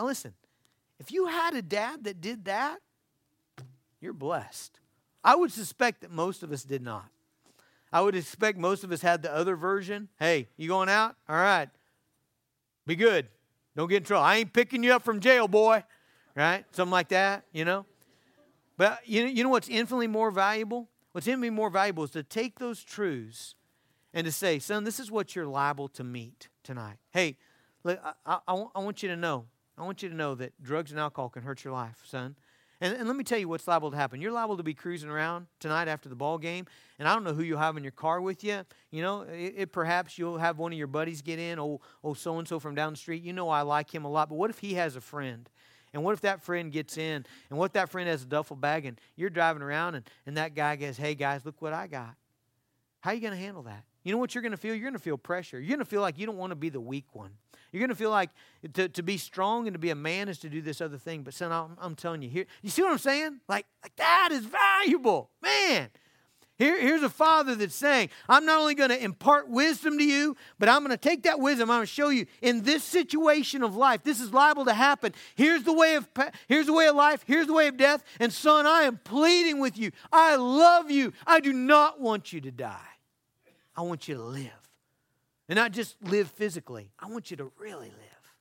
Now, 0.00 0.06
listen, 0.06 0.32
if 0.98 1.12
you 1.12 1.26
had 1.26 1.52
a 1.52 1.60
dad 1.60 2.04
that 2.04 2.22
did 2.22 2.46
that, 2.46 2.78
you're 4.00 4.14
blessed. 4.14 4.80
I 5.22 5.36
would 5.36 5.52
suspect 5.52 6.00
that 6.00 6.10
most 6.10 6.42
of 6.42 6.52
us 6.52 6.62
did 6.62 6.80
not. 6.80 7.04
I 7.92 8.00
would 8.00 8.14
expect 8.14 8.56
most 8.56 8.82
of 8.82 8.92
us 8.92 9.02
had 9.02 9.20
the 9.20 9.30
other 9.30 9.56
version. 9.56 10.08
Hey, 10.18 10.48
you 10.56 10.68
going 10.68 10.88
out? 10.88 11.16
All 11.28 11.36
right. 11.36 11.68
Be 12.86 12.96
good. 12.96 13.28
Don't 13.76 13.90
get 13.90 13.98
in 13.98 14.04
trouble. 14.04 14.24
I 14.24 14.36
ain't 14.36 14.54
picking 14.54 14.82
you 14.82 14.94
up 14.94 15.02
from 15.02 15.20
jail, 15.20 15.46
boy. 15.46 15.84
Right? 16.34 16.64
Something 16.72 16.92
like 16.92 17.08
that, 17.08 17.44
you 17.52 17.66
know? 17.66 17.84
But 18.78 19.00
you 19.04 19.24
know, 19.24 19.28
you 19.28 19.44
know 19.44 19.50
what's 19.50 19.68
infinitely 19.68 20.06
more 20.06 20.30
valuable? 20.30 20.88
What's 21.12 21.26
infinitely 21.26 21.50
more 21.50 21.68
valuable 21.68 22.04
is 22.04 22.10
to 22.12 22.22
take 22.22 22.58
those 22.58 22.82
truths 22.82 23.54
and 24.14 24.24
to 24.24 24.32
say, 24.32 24.60
son, 24.60 24.84
this 24.84 24.98
is 24.98 25.10
what 25.10 25.36
you're 25.36 25.44
liable 25.44 25.88
to 25.88 26.04
meet 26.04 26.48
tonight. 26.62 26.96
Hey, 27.10 27.36
look, 27.84 28.00
I, 28.02 28.38
I, 28.48 28.64
I 28.74 28.78
want 28.78 29.02
you 29.02 29.10
to 29.10 29.16
know 29.16 29.44
I 29.80 29.84
want 29.84 30.02
you 30.02 30.10
to 30.10 30.14
know 30.14 30.34
that 30.34 30.62
drugs 30.62 30.90
and 30.90 31.00
alcohol 31.00 31.30
can 31.30 31.42
hurt 31.42 31.64
your 31.64 31.72
life, 31.72 32.02
son. 32.04 32.36
And, 32.82 32.94
and 32.94 33.08
let 33.08 33.16
me 33.16 33.24
tell 33.24 33.38
you 33.38 33.48
what's 33.48 33.66
liable 33.66 33.90
to 33.90 33.96
happen. 33.96 34.20
You're 34.20 34.30
liable 34.30 34.58
to 34.58 34.62
be 34.62 34.74
cruising 34.74 35.08
around 35.08 35.46
tonight 35.58 35.88
after 35.88 36.10
the 36.10 36.14
ball 36.14 36.36
game, 36.36 36.66
and 36.98 37.08
I 37.08 37.14
don't 37.14 37.24
know 37.24 37.32
who 37.32 37.42
you'll 37.42 37.58
have 37.58 37.78
in 37.78 37.82
your 37.82 37.90
car 37.90 38.20
with 38.20 38.44
you. 38.44 38.60
You 38.90 39.02
know, 39.02 39.22
it, 39.22 39.54
it 39.56 39.72
perhaps 39.72 40.18
you'll 40.18 40.36
have 40.36 40.58
one 40.58 40.72
of 40.72 40.78
your 40.78 40.86
buddies 40.86 41.22
get 41.22 41.38
in, 41.38 41.58
oh, 41.58 41.80
oh, 42.04 42.12
so 42.12 42.38
and 42.38 42.46
so 42.46 42.60
from 42.60 42.74
down 42.74 42.92
the 42.92 42.98
street. 42.98 43.22
You 43.22 43.32
know, 43.32 43.48
I 43.48 43.62
like 43.62 43.94
him 43.94 44.04
a 44.04 44.10
lot, 44.10 44.28
but 44.28 44.34
what 44.34 44.50
if 44.50 44.58
he 44.58 44.74
has 44.74 44.96
a 44.96 45.00
friend? 45.00 45.48
And 45.94 46.04
what 46.04 46.12
if 46.12 46.20
that 46.20 46.42
friend 46.42 46.70
gets 46.70 46.98
in 46.98 47.24
and 47.48 47.58
what 47.58 47.66
if 47.66 47.72
that 47.72 47.88
friend 47.88 48.08
has 48.08 48.22
a 48.22 48.26
duffel 48.26 48.56
bag 48.56 48.86
and 48.86 49.00
you're 49.16 49.30
driving 49.30 49.62
around 49.62 49.96
and, 49.96 50.04
and 50.24 50.36
that 50.36 50.54
guy 50.54 50.76
goes, 50.76 50.96
hey 50.96 51.16
guys, 51.16 51.44
look 51.44 51.60
what 51.60 51.72
I 51.72 51.88
got. 51.88 52.14
How 53.00 53.10
are 53.10 53.14
you 53.14 53.20
going 53.20 53.32
to 53.32 53.38
handle 53.38 53.62
that? 53.64 53.82
You 54.04 54.12
know 54.12 54.18
what 54.18 54.34
you're 54.34 54.42
going 54.42 54.52
to 54.52 54.58
feel? 54.58 54.74
You're 54.74 54.84
going 54.84 54.92
to 54.92 55.00
feel 55.00 55.18
pressure. 55.18 55.58
You're 55.58 55.76
going 55.76 55.80
to 55.80 55.84
feel 55.84 56.00
like 56.00 56.18
you 56.18 56.26
don't 56.26 56.36
want 56.36 56.52
to 56.52 56.56
be 56.56 56.68
the 56.68 56.80
weak 56.80 57.06
one. 57.12 57.32
You're 57.72 57.80
going 57.80 57.90
to 57.90 57.94
feel 57.94 58.10
like 58.10 58.30
to, 58.74 58.88
to 58.88 59.02
be 59.02 59.16
strong 59.16 59.66
and 59.66 59.74
to 59.74 59.78
be 59.78 59.90
a 59.90 59.94
man 59.94 60.28
is 60.28 60.38
to 60.40 60.48
do 60.48 60.60
this 60.60 60.80
other 60.80 60.98
thing. 60.98 61.22
But 61.22 61.34
son, 61.34 61.52
I'm, 61.52 61.76
I'm 61.80 61.94
telling 61.94 62.22
you 62.22 62.28
here, 62.28 62.46
you 62.62 62.70
see 62.70 62.82
what 62.82 62.92
I'm 62.92 62.98
saying? 62.98 63.40
Like, 63.48 63.66
like 63.82 63.94
that 63.96 64.30
is 64.32 64.44
valuable. 64.44 65.30
Man, 65.42 65.90
here, 66.60 66.78
here's 66.78 67.02
a 67.02 67.08
father 67.08 67.54
that's 67.54 67.74
saying, 67.74 68.10
I'm 68.28 68.44
not 68.44 68.60
only 68.60 68.74
going 68.74 68.90
to 68.90 69.02
impart 69.02 69.48
wisdom 69.48 69.96
to 69.96 70.04
you, 70.04 70.36
but 70.58 70.68
I'm 70.68 70.80
going 70.80 70.90
to 70.90 70.98
take 70.98 71.22
that 71.22 71.40
wisdom. 71.40 71.70
I'm 71.70 71.78
going 71.78 71.86
to 71.86 71.92
show 71.92 72.10
you 72.10 72.26
in 72.42 72.64
this 72.64 72.84
situation 72.84 73.62
of 73.62 73.76
life, 73.76 74.02
this 74.02 74.20
is 74.20 74.34
liable 74.34 74.66
to 74.66 74.74
happen. 74.74 75.14
Here's 75.36 75.62
the 75.62 75.72
way 75.72 75.94
of 75.94 76.06
here's 76.48 76.66
the 76.66 76.74
way 76.74 76.86
of 76.86 76.96
life. 76.96 77.24
Here's 77.26 77.46
the 77.46 77.54
way 77.54 77.68
of 77.68 77.78
death. 77.78 78.04
And 78.20 78.30
son, 78.30 78.66
I 78.66 78.82
am 78.82 78.98
pleading 78.98 79.58
with 79.58 79.78
you. 79.78 79.90
I 80.12 80.36
love 80.36 80.90
you. 80.90 81.14
I 81.26 81.40
do 81.40 81.54
not 81.54 81.98
want 81.98 82.30
you 82.30 82.42
to 82.42 82.50
die. 82.50 82.76
I 83.74 83.80
want 83.80 84.06
you 84.06 84.16
to 84.16 84.22
live, 84.22 84.59
and 85.50 85.56
not 85.56 85.72
just 85.72 85.96
live 86.00 86.30
physically. 86.30 86.92
I 87.00 87.08
want 87.08 87.32
you 87.32 87.36
to 87.38 87.50
really 87.58 87.88
live. 87.88 88.34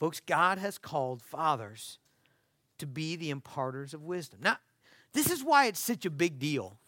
Folks, 0.00 0.20
God 0.20 0.56
has 0.56 0.78
called 0.78 1.22
fathers 1.22 1.98
to 2.78 2.86
be 2.86 3.16
the 3.16 3.28
imparters 3.28 3.92
of 3.92 4.02
wisdom. 4.02 4.40
Now, 4.42 4.56
this 5.12 5.30
is 5.30 5.44
why 5.44 5.66
it's 5.66 5.78
such 5.78 6.06
a 6.06 6.10
big 6.10 6.38
deal. 6.38 6.78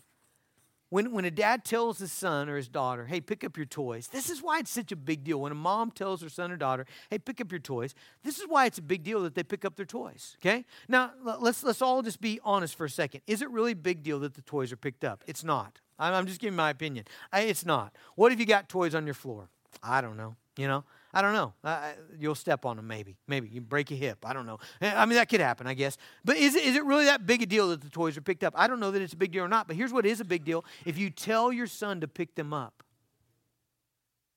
When, 0.88 1.12
when 1.12 1.26
a 1.26 1.30
dad 1.30 1.66
tells 1.66 1.98
his 1.98 2.10
son 2.10 2.48
or 2.48 2.56
his 2.56 2.68
daughter, 2.68 3.04
hey, 3.04 3.20
pick 3.20 3.44
up 3.44 3.58
your 3.58 3.66
toys, 3.66 4.08
this 4.08 4.30
is 4.30 4.42
why 4.42 4.60
it's 4.60 4.70
such 4.70 4.90
a 4.90 4.96
big 4.96 5.22
deal. 5.22 5.42
When 5.42 5.52
a 5.52 5.54
mom 5.54 5.90
tells 5.90 6.22
her 6.22 6.30
son 6.30 6.50
or 6.50 6.56
daughter, 6.56 6.86
hey, 7.10 7.18
pick 7.18 7.38
up 7.38 7.52
your 7.52 7.60
toys, 7.60 7.94
this 8.22 8.38
is 8.38 8.46
why 8.48 8.64
it's 8.64 8.78
a 8.78 8.82
big 8.82 9.02
deal 9.04 9.22
that 9.24 9.34
they 9.34 9.42
pick 9.42 9.66
up 9.66 9.76
their 9.76 9.84
toys, 9.84 10.36
okay? 10.40 10.64
Now, 10.88 11.12
let's, 11.22 11.62
let's 11.62 11.82
all 11.82 12.00
just 12.00 12.22
be 12.22 12.40
honest 12.42 12.74
for 12.76 12.86
a 12.86 12.90
second. 12.90 13.20
Is 13.26 13.42
it 13.42 13.50
really 13.50 13.72
a 13.72 13.76
big 13.76 14.02
deal 14.02 14.20
that 14.20 14.32
the 14.32 14.42
toys 14.42 14.72
are 14.72 14.76
picked 14.76 15.04
up? 15.04 15.22
It's 15.26 15.44
not. 15.44 15.80
I'm, 15.98 16.14
I'm 16.14 16.26
just 16.26 16.40
giving 16.40 16.56
my 16.56 16.70
opinion. 16.70 17.04
I, 17.32 17.42
it's 17.42 17.66
not. 17.66 17.94
What 18.14 18.32
if 18.32 18.40
you 18.40 18.46
got 18.46 18.68
toys 18.68 18.94
on 18.94 19.06
your 19.06 19.14
floor? 19.14 19.48
I 19.82 20.00
don't 20.00 20.16
know, 20.16 20.36
you 20.56 20.66
know? 20.66 20.84
I 21.12 21.22
don't 21.22 21.32
know. 21.32 21.54
Uh, 21.64 21.92
you'll 22.18 22.34
step 22.34 22.66
on 22.66 22.76
them, 22.76 22.86
maybe. 22.86 23.16
Maybe 23.26 23.48
you 23.48 23.62
break 23.62 23.90
your 23.90 23.98
hip. 23.98 24.18
I 24.26 24.34
don't 24.34 24.44
know. 24.44 24.58
Eh, 24.82 24.92
I 24.94 25.06
mean, 25.06 25.16
that 25.16 25.28
could 25.28 25.40
happen, 25.40 25.66
I 25.66 25.74
guess. 25.74 25.96
But 26.24 26.36
is 26.36 26.54
it, 26.54 26.64
is 26.64 26.76
it 26.76 26.84
really 26.84 27.06
that 27.06 27.26
big 27.26 27.40
a 27.42 27.46
deal 27.46 27.70
that 27.70 27.80
the 27.80 27.88
toys 27.88 28.16
are 28.18 28.20
picked 28.20 28.44
up? 28.44 28.52
I 28.56 28.66
don't 28.66 28.78
know 28.78 28.90
that 28.90 29.00
it's 29.00 29.14
a 29.14 29.16
big 29.16 29.32
deal 29.32 29.42
or 29.42 29.48
not. 29.48 29.66
But 29.66 29.76
here's 29.76 29.92
what 29.92 30.04
is 30.04 30.20
a 30.20 30.24
big 30.24 30.44
deal: 30.44 30.64
if 30.84 30.98
you 30.98 31.08
tell 31.08 31.50
your 31.50 31.66
son 31.66 32.02
to 32.02 32.08
pick 32.08 32.34
them 32.34 32.52
up, 32.52 32.82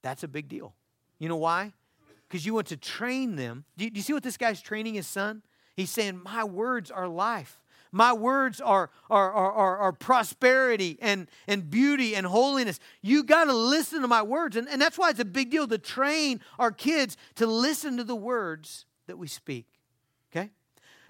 that's 0.02 0.24
a 0.24 0.28
big 0.30 0.48
deal. 0.48 0.74
You 1.20 1.28
know 1.28 1.38
why? 1.38 1.74
Because 2.28 2.46
you 2.46 2.54
want 2.54 2.68
to 2.68 2.78
train 2.78 3.36
them. 3.36 3.66
Do 3.76 3.84
you, 3.84 3.92
do 3.92 3.98
you 3.98 4.04
see 4.04 4.14
what 4.14 4.24
this 4.24 4.38
guy's 4.38 4.62
training 4.62 4.94
his 4.94 5.08
son? 5.08 5.44
He's 5.76 5.90
saying, 5.90 6.22
"My 6.24 6.46
words 6.46 6.90
are 6.90 7.08
life." 7.08 7.61
My 7.92 8.14
words 8.14 8.62
are, 8.62 8.90
are, 9.10 9.32
are, 9.32 9.52
are, 9.52 9.78
are 9.78 9.92
prosperity 9.92 10.98
and, 11.02 11.28
and 11.48 11.70
beauty 11.70 12.16
and 12.16 12.26
holiness. 12.26 12.80
You 13.02 13.24
got 13.24 13.46
to 13.46 13.54
listen 13.54 14.02
to 14.02 14.08
my 14.08 14.22
words. 14.22 14.56
And, 14.56 14.70
and 14.70 14.82
that's 14.82 14.98
why 14.98 15.10
it's 15.10 15.20
a 15.20 15.26
big 15.26 15.50
deal 15.50 15.68
to 15.68 15.78
train 15.78 16.40
our 16.58 16.72
kids 16.72 17.18
to 17.36 17.46
listen 17.46 17.98
to 17.98 18.04
the 18.04 18.16
words 18.16 18.86
that 19.08 19.18
we 19.18 19.28
speak. 19.28 19.66
Okay? 20.32 20.52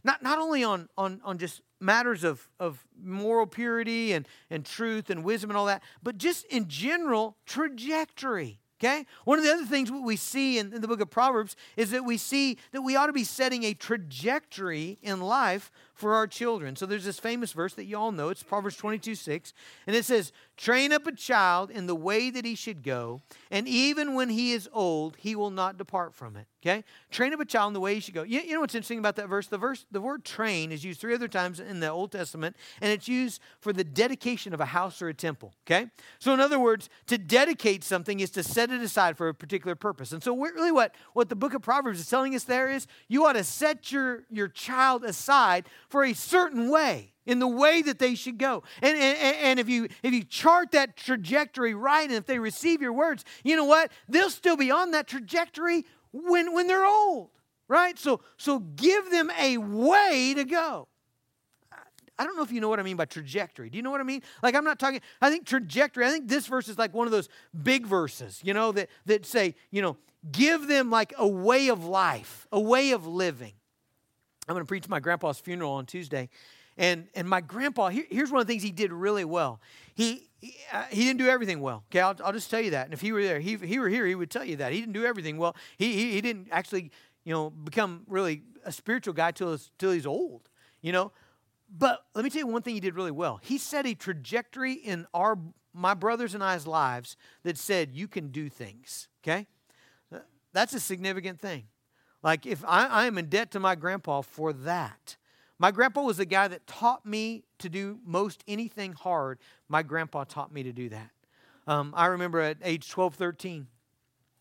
Not, 0.03 0.23
not 0.23 0.39
only 0.39 0.63
on, 0.63 0.89
on, 0.97 1.21
on 1.23 1.37
just 1.37 1.61
matters 1.79 2.23
of, 2.23 2.47
of 2.59 2.83
moral 3.03 3.45
purity 3.45 4.13
and, 4.13 4.27
and 4.49 4.65
truth 4.65 5.09
and 5.11 5.23
wisdom 5.23 5.51
and 5.51 5.57
all 5.57 5.67
that, 5.67 5.83
but 6.01 6.17
just 6.17 6.45
in 6.45 6.67
general 6.67 7.37
trajectory. 7.45 8.59
Okay? 8.79 9.05
One 9.25 9.37
of 9.37 9.45
the 9.45 9.51
other 9.51 9.65
things 9.65 9.91
we 9.91 10.15
see 10.15 10.57
in, 10.57 10.73
in, 10.73 10.81
the 10.81 10.87
book 10.87 11.01
of 11.01 11.11
Proverbs 11.11 11.55
is 11.77 11.91
that 11.91 12.03
we 12.03 12.17
see 12.17 12.57
that 12.71 12.81
we 12.81 12.95
ought 12.95 13.07
to 13.07 13.13
be 13.13 13.23
setting 13.23 13.63
a 13.63 13.75
trajectory 13.75 14.97
in 15.03 15.21
life 15.21 15.71
for 16.01 16.15
our 16.15 16.27
children. 16.27 16.75
So 16.75 16.87
there's 16.87 17.05
this 17.05 17.19
famous 17.19 17.53
verse 17.53 17.75
that 17.75 17.85
you 17.85 17.95
all 17.95 18.11
know. 18.11 18.29
It's 18.29 18.41
Proverbs 18.41 18.75
22 18.75 19.13
6. 19.15 19.53
And 19.85 19.95
it 19.95 20.03
says, 20.03 20.33
Train 20.57 20.91
up 20.91 21.07
a 21.07 21.11
child 21.11 21.71
in 21.71 21.87
the 21.87 21.95
way 21.95 22.29
that 22.29 22.45
he 22.45 22.53
should 22.53 22.83
go, 22.83 23.21
and 23.49 23.67
even 23.67 24.13
when 24.13 24.29
he 24.29 24.51
is 24.51 24.69
old, 24.73 25.15
he 25.17 25.35
will 25.35 25.49
not 25.49 25.77
depart 25.77 26.13
from 26.13 26.35
it. 26.35 26.45
Okay? 26.63 26.83
Train 27.09 27.33
up 27.33 27.39
a 27.39 27.45
child 27.45 27.69
in 27.69 27.73
the 27.73 27.79
way 27.79 27.95
he 27.95 27.99
should 27.99 28.13
go. 28.13 28.21
You, 28.21 28.41
you 28.41 28.53
know 28.53 28.61
what's 28.61 28.75
interesting 28.75 28.99
about 28.99 29.15
that 29.15 29.27
verse? 29.27 29.47
The 29.47 29.57
verse, 29.57 29.87
the 29.89 29.99
word 29.99 30.23
train 30.23 30.71
is 30.71 30.83
used 30.83 31.01
three 31.01 31.15
other 31.15 31.27
times 31.27 31.59
in 31.59 31.79
the 31.79 31.89
Old 31.89 32.11
Testament, 32.11 32.55
and 32.79 32.91
it's 32.91 33.07
used 33.07 33.41
for 33.59 33.73
the 33.73 33.83
dedication 33.83 34.53
of 34.53 34.61
a 34.61 34.65
house 34.65 35.01
or 35.01 35.09
a 35.09 35.13
temple. 35.15 35.55
Okay? 35.65 35.87
So 36.19 36.31
in 36.31 36.39
other 36.39 36.59
words, 36.59 36.89
to 37.07 37.17
dedicate 37.17 37.83
something 37.83 38.19
is 38.19 38.29
to 38.31 38.43
set 38.43 38.69
it 38.69 38.81
aside 38.81 39.17
for 39.17 39.29
a 39.29 39.33
particular 39.33 39.73
purpose. 39.73 40.11
And 40.11 40.21
so 40.21 40.37
really 40.37 40.71
what, 40.71 40.93
what 41.13 41.29
the 41.29 41.35
book 41.35 41.55
of 41.55 41.63
Proverbs 41.63 41.99
is 41.99 42.07
telling 42.07 42.35
us 42.35 42.43
there 42.43 42.69
is 42.69 42.85
you 43.07 43.25
ought 43.25 43.33
to 43.33 43.43
set 43.43 43.91
your, 43.91 44.25
your 44.29 44.47
child 44.47 45.03
aside 45.03 45.65
for 45.91 46.03
a 46.03 46.13
certain 46.13 46.69
way 46.69 47.13
in 47.25 47.39
the 47.39 47.47
way 47.47 47.81
that 47.81 47.99
they 47.99 48.15
should 48.15 48.37
go 48.37 48.63
and, 48.81 48.97
and, 48.97 49.37
and 49.37 49.59
if 49.59 49.69
you 49.69 49.87
if 50.01 50.13
you 50.13 50.23
chart 50.23 50.71
that 50.71 50.97
trajectory 50.97 51.73
right 51.73 52.05
and 52.05 52.13
if 52.13 52.25
they 52.25 52.39
receive 52.39 52.81
your 52.81 52.93
words 52.93 53.23
you 53.43 53.55
know 53.55 53.65
what 53.65 53.91
they'll 54.09 54.29
still 54.29 54.57
be 54.57 54.71
on 54.71 54.91
that 54.91 55.07
trajectory 55.07 55.85
when 56.11 56.53
when 56.53 56.67
they're 56.67 56.85
old 56.85 57.29
right 57.67 57.99
so 57.99 58.21
so 58.37 58.59
give 58.59 59.11
them 59.11 59.29
a 59.39 59.57
way 59.57 60.33
to 60.35 60.43
go 60.43 60.87
I 62.19 62.25
don't 62.25 62.35
know 62.35 62.43
if 62.43 62.51
you 62.51 62.61
know 62.61 62.69
what 62.69 62.79
I 62.79 62.83
mean 62.83 62.97
by 62.97 63.05
trajectory. 63.05 63.71
Do 63.71 63.77
you 63.77 63.81
know 63.81 63.89
what 63.89 63.99
I 63.99 64.03
mean? 64.03 64.21
Like 64.43 64.53
I'm 64.53 64.63
not 64.63 64.77
talking 64.77 65.01
I 65.23 65.31
think 65.31 65.47
trajectory, 65.47 66.05
I 66.05 66.11
think 66.11 66.27
this 66.27 66.45
verse 66.45 66.67
is 66.67 66.77
like 66.77 66.93
one 66.93 67.07
of 67.07 67.11
those 67.11 67.29
big 67.63 67.87
verses, 67.87 68.39
you 68.43 68.53
know, 68.53 68.71
that 68.73 68.89
that 69.07 69.25
say, 69.25 69.55
you 69.71 69.81
know, 69.81 69.97
give 70.31 70.67
them 70.67 70.91
like 70.91 71.13
a 71.17 71.27
way 71.27 71.69
of 71.69 71.85
life, 71.85 72.47
a 72.51 72.59
way 72.59 72.91
of 72.91 73.07
living. 73.07 73.53
I'm 74.47 74.55
going 74.55 74.65
to 74.65 74.67
preach 74.67 74.89
my 74.89 74.99
grandpa's 74.99 75.39
funeral 75.39 75.73
on 75.73 75.85
Tuesday. 75.85 76.29
And, 76.77 77.07
and 77.15 77.27
my 77.27 77.41
grandpa, 77.41 77.89
here, 77.89 78.05
here's 78.09 78.31
one 78.31 78.41
of 78.41 78.47
the 78.47 78.53
things 78.53 78.63
he 78.63 78.71
did 78.71 78.91
really 78.91 79.25
well. 79.25 79.59
He, 79.93 80.29
he, 80.39 80.55
uh, 80.71 80.83
he 80.89 81.03
didn't 81.03 81.19
do 81.19 81.27
everything 81.27 81.59
well. 81.59 81.83
Okay, 81.91 81.99
I'll, 81.99 82.15
I'll, 82.23 82.33
just 82.33 82.49
tell 82.49 82.61
you 82.61 82.71
that. 82.71 82.85
And 82.85 82.93
if 82.93 83.01
he 83.01 83.11
were 83.11 83.21
there, 83.21 83.39
he, 83.39 83.55
he 83.57 83.77
were 83.77 83.89
here, 83.89 84.05
he 84.07 84.15
would 84.15 84.31
tell 84.31 84.43
you 84.43 84.55
that. 84.57 84.71
He 84.71 84.79
didn't 84.79 84.93
do 84.93 85.05
everything 85.05 85.37
well. 85.37 85.55
He, 85.77 85.93
he, 85.93 86.11
he 86.13 86.21
didn't 86.21 86.47
actually, 86.51 86.91
you 87.23 87.33
know, 87.33 87.49
become 87.49 88.03
really 88.07 88.41
a 88.65 88.71
spiritual 88.71 89.13
guy 89.13 89.31
till, 89.31 89.57
till 89.77 89.91
he's 89.91 90.05
old, 90.05 90.49
you 90.81 90.91
know. 90.91 91.11
But 91.77 92.03
let 92.15 92.23
me 92.23 92.29
tell 92.29 92.39
you 92.39 92.47
one 92.47 92.61
thing 92.61 92.73
he 92.73 92.79
did 92.79 92.95
really 92.95 93.11
well. 93.11 93.39
He 93.43 93.57
set 93.57 93.85
a 93.85 93.93
trajectory 93.93 94.73
in 94.73 95.05
our, 95.13 95.37
my 95.73 95.93
brothers 95.93 96.33
and 96.33 96.43
I's 96.43 96.67
lives 96.67 97.15
that 97.43 97.57
said, 97.57 97.91
you 97.93 98.07
can 98.07 98.29
do 98.29 98.49
things, 98.49 99.07
okay? 99.23 99.47
That's 100.53 100.73
a 100.73 100.79
significant 100.79 101.39
thing. 101.39 101.63
Like, 102.23 102.45
if 102.45 102.63
I, 102.65 102.85
I 102.85 103.05
am 103.05 103.17
in 103.17 103.27
debt 103.27 103.51
to 103.51 103.59
my 103.59 103.75
grandpa 103.75 104.21
for 104.21 104.53
that. 104.53 105.17
My 105.57 105.69
grandpa 105.69 106.01
was 106.01 106.17
the 106.17 106.25
guy 106.25 106.47
that 106.47 106.65
taught 106.65 107.05
me 107.05 107.43
to 107.59 107.69
do 107.69 107.99
most 108.03 108.43
anything 108.47 108.93
hard. 108.93 109.37
My 109.69 109.83
grandpa 109.83 110.23
taught 110.23 110.51
me 110.51 110.63
to 110.63 110.71
do 110.71 110.89
that. 110.89 111.11
Um, 111.67 111.93
I 111.95 112.07
remember 112.07 112.39
at 112.39 112.57
age 112.63 112.89
12, 112.89 113.13
13, 113.13 113.67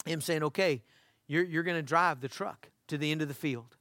him 0.07 0.21
saying, 0.23 0.43
okay, 0.45 0.83
you're, 1.27 1.45
you're 1.45 1.63
going 1.63 1.77
to 1.77 1.83
drive 1.83 2.21
the 2.21 2.29
truck 2.29 2.71
to 2.89 2.97
the 2.97 3.13
end 3.13 3.21
of 3.21 3.29
the 3.29 3.35
field, 3.35 3.77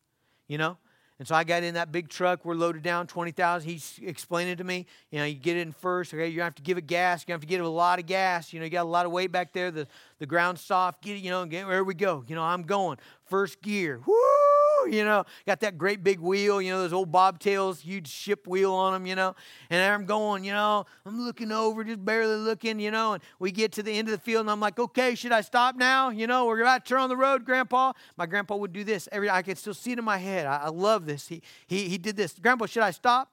you 0.48 0.58
know? 0.58 0.78
And 1.20 1.28
so 1.28 1.36
I 1.36 1.44
got 1.44 1.64
in 1.64 1.74
that 1.74 1.92
big 1.92 2.08
truck. 2.08 2.46
We're 2.46 2.56
loaded 2.56 2.82
down 2.82 3.06
20,000. 3.06 3.70
He's 3.70 4.00
explaining 4.02 4.56
to 4.58 4.64
me, 4.64 4.86
you 5.12 5.20
know, 5.20 5.26
you 5.26 5.36
get 5.36 5.58
in 5.58 5.74
first. 5.74 6.14
Okay, 6.14 6.30
you 6.30 6.42
have 6.42 6.56
to 6.56 6.62
give 6.62 6.78
it 6.78 6.88
gas. 6.88 7.26
You 7.28 7.34
have 7.34 7.42
to 7.42 7.48
give 7.48 7.60
it 7.60 7.66
a 7.66 7.70
lot 7.70 8.00
of 8.00 8.06
gas. 8.06 8.54
You 8.54 8.60
know, 8.60 8.64
you 8.64 8.72
got 8.72 8.84
a 8.84 8.90
lot 8.90 9.06
of 9.06 9.12
weight 9.12 9.32
back 9.32 9.52
there. 9.52 9.70
The, 9.70 9.86
the 10.20 10.26
ground's 10.26 10.62
soft. 10.62 11.04
Get 11.04 11.18
it, 11.18 11.20
you 11.20 11.30
know, 11.30 11.46
get, 11.46 11.68
where 11.68 11.84
we 11.84 11.94
go. 11.94 12.24
You 12.26 12.36
know, 12.36 12.44
I'm 12.44 12.64
going. 12.64 12.98
First 13.26 13.62
gear. 13.62 14.00
Woo! 14.06 14.39
You 14.88 15.04
know, 15.04 15.26
got 15.46 15.60
that 15.62 15.78
great 15.78 16.04
big 16.04 16.20
wheel, 16.20 16.62
you 16.62 16.72
know, 16.72 16.82
those 16.82 16.94
old 16.94 17.12
bobtails, 17.12 17.82
huge 17.82 18.08
ship 18.08 18.48
wheel 18.48 18.74
on 18.74 18.94
them, 18.94 19.06
you 19.06 19.16
know. 19.16 19.36
And 19.70 19.82
I'm 19.82 20.06
going, 20.06 20.44
you 20.44 20.54
know, 20.54 20.86
I'm 21.06 21.22
looking 21.22 21.52
over, 21.52 21.84
just 21.84 22.04
barely 22.04 22.36
looking, 22.36 22.80
you 22.80 22.92
know, 22.92 23.14
and 23.14 23.24
we 23.40 23.52
get 23.52 23.72
to 23.74 23.84
the 23.84 23.92
end 23.92 24.08
of 24.08 24.12
the 24.14 24.20
field 24.20 24.42
and 24.42 24.52
I'm 24.52 24.60
like, 24.60 24.80
okay, 24.80 25.16
should 25.16 25.32
I 25.32 25.42
stop 25.42 25.76
now? 25.76 26.10
You 26.10 26.28
know, 26.28 26.46
we're 26.46 26.62
about 26.62 26.86
to 26.86 26.90
turn 26.90 27.02
on 27.02 27.10
the 27.10 27.18
road, 27.18 27.46
Grandpa. 27.46 27.94
My 28.18 28.26
grandpa 28.26 28.56
would 28.56 28.74
do 28.74 28.84
this 28.84 29.08
every 29.12 29.30
I 29.30 29.42
can 29.42 29.56
still 29.56 29.74
see 29.74 29.92
it 29.92 30.00
in 30.00 30.06
my 30.06 30.18
head. 30.18 30.46
I, 30.46 30.58
I 30.58 30.70
love 30.70 31.06
this. 31.06 31.28
He, 31.28 31.42
he, 31.68 31.90
he 31.90 31.98
did 31.98 32.16
this. 32.16 32.34
Grandpa, 32.34 32.66
should 32.66 32.84
I 32.84 32.92
stop? 32.92 33.32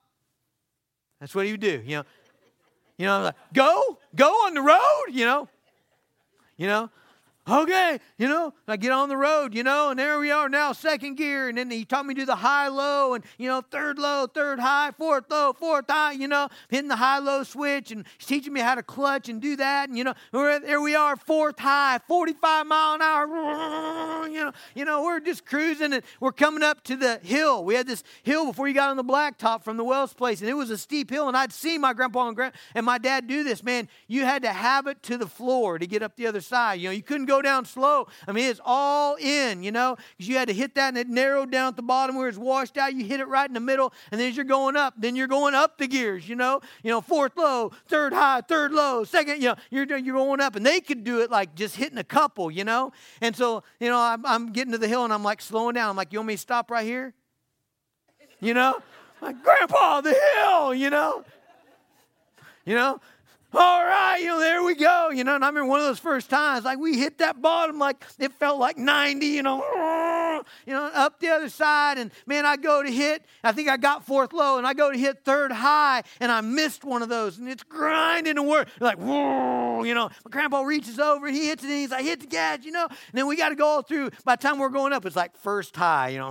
That's 1.19 1.33
what 1.33 1.45
he 1.45 1.51
would 1.51 1.61
do, 1.61 1.81
you 1.85 1.97
know. 1.97 2.03
You 2.97 3.05
know, 3.05 3.17
I'm 3.17 3.23
like, 3.23 3.35
go, 3.53 3.99
go 4.15 4.29
on 4.29 4.53
the 4.53 4.61
road, 4.61 5.05
you 5.11 5.25
know. 5.25 5.47
You 6.57 6.67
know, 6.67 6.89
okay, 7.47 7.99
you 8.17 8.27
know, 8.27 8.53
I 8.67 8.77
get 8.77 8.91
on 8.91 9.09
the 9.09 9.17
road, 9.17 9.53
you 9.53 9.63
know, 9.63 9.89
and 9.89 9.99
there 9.99 10.19
we 10.19 10.31
are 10.31 10.49
now, 10.49 10.73
second 10.73 11.15
gear. 11.15 11.49
And 11.49 11.57
then 11.57 11.71
he 11.71 11.85
taught 11.85 12.05
me 12.05 12.13
to 12.13 12.21
do 12.21 12.25
the 12.25 12.35
high 12.35 12.67
low 12.67 13.13
and, 13.13 13.23
you 13.37 13.47
know, 13.47 13.61
third 13.61 13.97
low, 13.97 14.27
third 14.27 14.59
high, 14.59 14.91
fourth 14.91 15.25
low, 15.29 15.53
fourth 15.53 15.85
high, 15.87 16.11
you 16.13 16.27
know, 16.27 16.49
hitting 16.69 16.89
the 16.89 16.95
high 16.95 17.19
low 17.19 17.43
switch 17.43 17.91
and 17.91 18.05
he's 18.17 18.27
teaching 18.27 18.53
me 18.53 18.59
how 18.59 18.75
to 18.75 18.83
clutch 18.83 19.29
and 19.29 19.41
do 19.41 19.55
that. 19.55 19.89
And, 19.89 19.97
you 19.97 20.03
know, 20.03 20.13
there 20.31 20.81
we 20.81 20.95
are, 20.95 21.15
fourth 21.15 21.59
high, 21.59 21.99
45 22.07 22.67
mile 22.67 22.95
an 22.95 23.01
hour, 23.01 24.27
you 24.27 24.43
know, 24.43 24.51
you 24.75 24.85
know, 24.85 25.03
we're 25.03 25.19
just 25.19 25.45
cruising 25.45 25.93
and 25.93 26.03
we're 26.19 26.31
coming 26.31 26.63
up 26.63 26.83
to 26.85 26.95
the 26.95 27.19
hill. 27.23 27.63
We 27.63 27.75
had 27.75 27.87
this 27.87 28.03
hill 28.23 28.47
before 28.47 28.67
you 28.67 28.73
got 28.73 28.89
on 28.89 28.97
the 28.97 29.03
blacktop 29.03 29.63
from 29.63 29.77
the 29.77 29.83
Wells 29.83 30.13
place 30.13 30.41
and 30.41 30.49
it 30.49 30.53
was 30.53 30.69
a 30.69 30.77
steep 30.77 31.09
hill. 31.09 31.27
And 31.27 31.37
I'd 31.37 31.53
seen 31.53 31.81
my 31.81 31.93
grandpa 31.93 32.27
and, 32.27 32.35
grand- 32.35 32.53
and 32.75 32.85
my 32.85 32.97
dad 32.97 33.27
do 33.27 33.43
this, 33.43 33.63
man. 33.63 33.87
You 34.07 34.25
had 34.25 34.43
to 34.43 34.51
have 34.51 34.87
it 34.87 35.01
to 35.03 35.17
the 35.17 35.27
floor 35.27 35.79
to 35.79 35.87
get 35.87 36.03
up 36.03 36.15
the 36.15 36.27
other 36.27 36.41
side. 36.41 36.79
You 36.79 36.89
know, 36.89 36.93
you 36.93 37.03
couldn't 37.03 37.25
go 37.25 37.36
down 37.41 37.65
slow. 37.65 38.07
I 38.27 38.31
mean, 38.31 38.49
it's 38.49 38.61
all 38.63 39.15
in, 39.15 39.63
you 39.63 39.71
know, 39.71 39.97
because 40.17 40.27
you 40.27 40.37
had 40.37 40.47
to 40.47 40.53
hit 40.53 40.75
that 40.75 40.89
and 40.89 40.97
it 40.97 41.07
narrowed 41.07 41.51
down 41.51 41.69
at 41.69 41.75
the 41.75 41.81
bottom 41.81 42.15
where 42.15 42.27
it's 42.27 42.37
washed 42.37 42.77
out. 42.77 42.93
You 42.93 43.05
hit 43.05 43.19
it 43.19 43.27
right 43.27 43.47
in 43.47 43.53
the 43.53 43.59
middle, 43.59 43.93
and 44.11 44.19
then 44.19 44.29
as 44.29 44.35
you're 44.35 44.45
going 44.45 44.75
up, 44.75 44.93
then 44.97 45.15
you're 45.15 45.27
going 45.27 45.55
up 45.55 45.77
the 45.77 45.87
gears, 45.87 46.27
you 46.27 46.35
know, 46.35 46.61
you 46.83 46.91
know, 46.91 47.01
fourth 47.01 47.35
low, 47.37 47.71
third 47.87 48.13
high, 48.13 48.41
third 48.41 48.71
low, 48.71 49.03
second, 49.03 49.41
you 49.41 49.49
know, 49.49 49.55
you're, 49.69 49.85
you're 49.97 50.15
going 50.15 50.41
up. 50.41 50.55
And 50.55 50.65
they 50.65 50.79
could 50.79 51.03
do 51.03 51.21
it 51.21 51.31
like 51.31 51.55
just 51.55 51.75
hitting 51.75 51.97
a 51.97 52.03
couple, 52.03 52.51
you 52.51 52.63
know. 52.63 52.91
And 53.21 53.35
so, 53.35 53.63
you 53.79 53.89
know, 53.89 53.99
I'm, 53.99 54.25
I'm 54.25 54.51
getting 54.51 54.71
to 54.71 54.77
the 54.77 54.87
hill 54.87 55.03
and 55.03 55.13
I'm 55.13 55.23
like 55.23 55.41
slowing 55.41 55.75
down. 55.75 55.89
I'm 55.89 55.95
like, 55.95 56.13
you 56.13 56.19
want 56.19 56.27
me 56.27 56.33
to 56.35 56.39
stop 56.39 56.71
right 56.71 56.85
here? 56.85 57.13
You 58.39 58.53
know? 58.53 58.79
Like, 59.19 59.41
Grandpa, 59.41 60.01
the 60.01 60.13
hill, 60.13 60.75
you 60.75 60.91
know? 60.91 61.23
You 62.65 62.75
know? 62.75 63.01
All 63.53 63.85
right, 63.85 64.17
you 64.19 64.27
know, 64.27 64.39
there 64.39 64.63
we 64.63 64.75
go. 64.75 65.09
You 65.09 65.23
know, 65.23 65.35
and 65.35 65.43
I 65.43 65.47
remember 65.47 65.69
one 65.69 65.79
of 65.79 65.85
those 65.85 65.99
first 65.99 66.29
times, 66.29 66.65
like 66.65 66.79
we 66.79 66.97
hit 66.97 67.19
that 67.19 67.41
bottom, 67.41 67.79
like 67.79 68.05
it 68.19 68.33
felt 68.33 68.59
like 68.59 68.77
90, 68.77 69.25
you 69.25 69.43
know, 69.43 69.63
you 70.65 70.73
know, 70.73 70.85
up 70.93 71.19
the 71.19 71.29
other 71.29 71.49
side. 71.49 71.97
And 71.97 72.11
man, 72.25 72.45
I 72.45 72.57
go 72.57 72.83
to 72.83 72.91
hit, 72.91 73.23
I 73.43 73.51
think 73.51 73.69
I 73.69 73.77
got 73.77 74.05
fourth 74.05 74.33
low, 74.33 74.57
and 74.57 74.67
I 74.67 74.73
go 74.73 74.91
to 74.91 74.97
hit 74.97 75.23
third 75.23 75.51
high, 75.51 76.03
and 76.19 76.31
I 76.31 76.41
missed 76.41 76.83
one 76.83 77.01
of 77.01 77.09
those, 77.09 77.37
and 77.37 77.47
it's 77.49 77.63
grinding 77.63 78.35
to 78.35 78.43
work. 78.43 78.67
Like, 78.79 78.97
whoa, 78.97 79.83
you 79.83 79.93
know, 79.93 80.09
my 80.25 80.29
grandpa 80.31 80.61
reaches 80.61 80.99
over 80.99 81.27
and 81.27 81.35
he 81.35 81.47
hits 81.47 81.63
it, 81.63 81.67
and 81.67 81.77
he's 81.77 81.91
like, 81.91 82.03
hit 82.03 82.21
the 82.21 82.27
gas, 82.27 82.59
you 82.63 82.71
know, 82.71 82.85
and 82.85 83.13
then 83.13 83.27
we 83.27 83.35
got 83.35 83.49
to 83.49 83.55
go 83.55 83.65
all 83.65 83.81
through. 83.81 84.11
By 84.23 84.35
the 84.35 84.41
time 84.41 84.59
we're 84.59 84.69
going 84.69 84.93
up, 84.93 85.05
it's 85.05 85.15
like 85.15 85.37
first 85.37 85.75
high, 85.75 86.09
you 86.09 86.19
know 86.19 86.27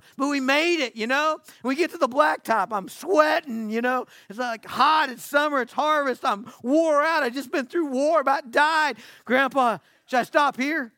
but 0.16 0.28
we 0.28 0.40
made 0.40 0.80
it, 0.80 0.96
you 0.96 1.06
know? 1.06 1.38
We 1.62 1.74
get 1.74 1.90
to 1.92 1.98
the 1.98 2.08
blacktop, 2.08 2.68
I'm 2.72 2.88
sweating, 2.88 3.70
you 3.70 3.80
know? 3.80 4.06
It's 4.28 4.38
like 4.38 4.64
hot, 4.66 5.10
it's 5.10 5.24
summer, 5.24 5.60
it's 5.62 5.72
harvest, 5.72 6.24
I'm 6.24 6.50
wore 6.62 7.02
out. 7.02 7.22
I 7.22 7.30
just 7.30 7.50
been 7.50 7.66
through 7.66 7.86
war, 7.86 8.20
about 8.20 8.50
died. 8.50 8.96
Grandpa, 9.24 9.78
should 10.06 10.20
I 10.20 10.22
stop 10.24 10.56
here? 10.56 10.92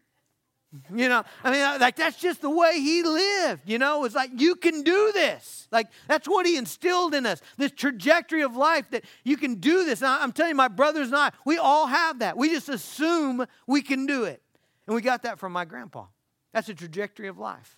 You 0.94 1.08
know, 1.08 1.24
I 1.42 1.50
mean, 1.50 1.80
like 1.80 1.96
that's 1.96 2.16
just 2.16 2.42
the 2.42 2.50
way 2.50 2.80
he 2.80 3.02
lived. 3.02 3.62
You 3.68 3.78
know, 3.78 4.04
it's 4.04 4.14
like 4.14 4.30
you 4.36 4.54
can 4.54 4.82
do 4.82 5.10
this. 5.12 5.66
Like 5.72 5.88
that's 6.06 6.28
what 6.28 6.46
he 6.46 6.56
instilled 6.56 7.12
in 7.12 7.26
us 7.26 7.42
this 7.56 7.72
trajectory 7.72 8.42
of 8.42 8.54
life 8.54 8.88
that 8.90 9.04
you 9.24 9.36
can 9.36 9.56
do 9.56 9.84
this. 9.84 10.00
And 10.00 10.08
I'm 10.10 10.30
telling 10.30 10.50
you, 10.50 10.56
my 10.56 10.68
brothers 10.68 11.08
and 11.08 11.16
I, 11.16 11.32
we 11.44 11.58
all 11.58 11.88
have 11.88 12.20
that. 12.20 12.36
We 12.36 12.50
just 12.50 12.68
assume 12.68 13.46
we 13.66 13.82
can 13.82 14.06
do 14.06 14.24
it. 14.24 14.42
And 14.86 14.94
we 14.94 15.02
got 15.02 15.24
that 15.24 15.40
from 15.40 15.52
my 15.52 15.64
grandpa. 15.64 16.06
That's 16.52 16.68
a 16.68 16.74
trajectory 16.74 17.26
of 17.26 17.36
life. 17.36 17.76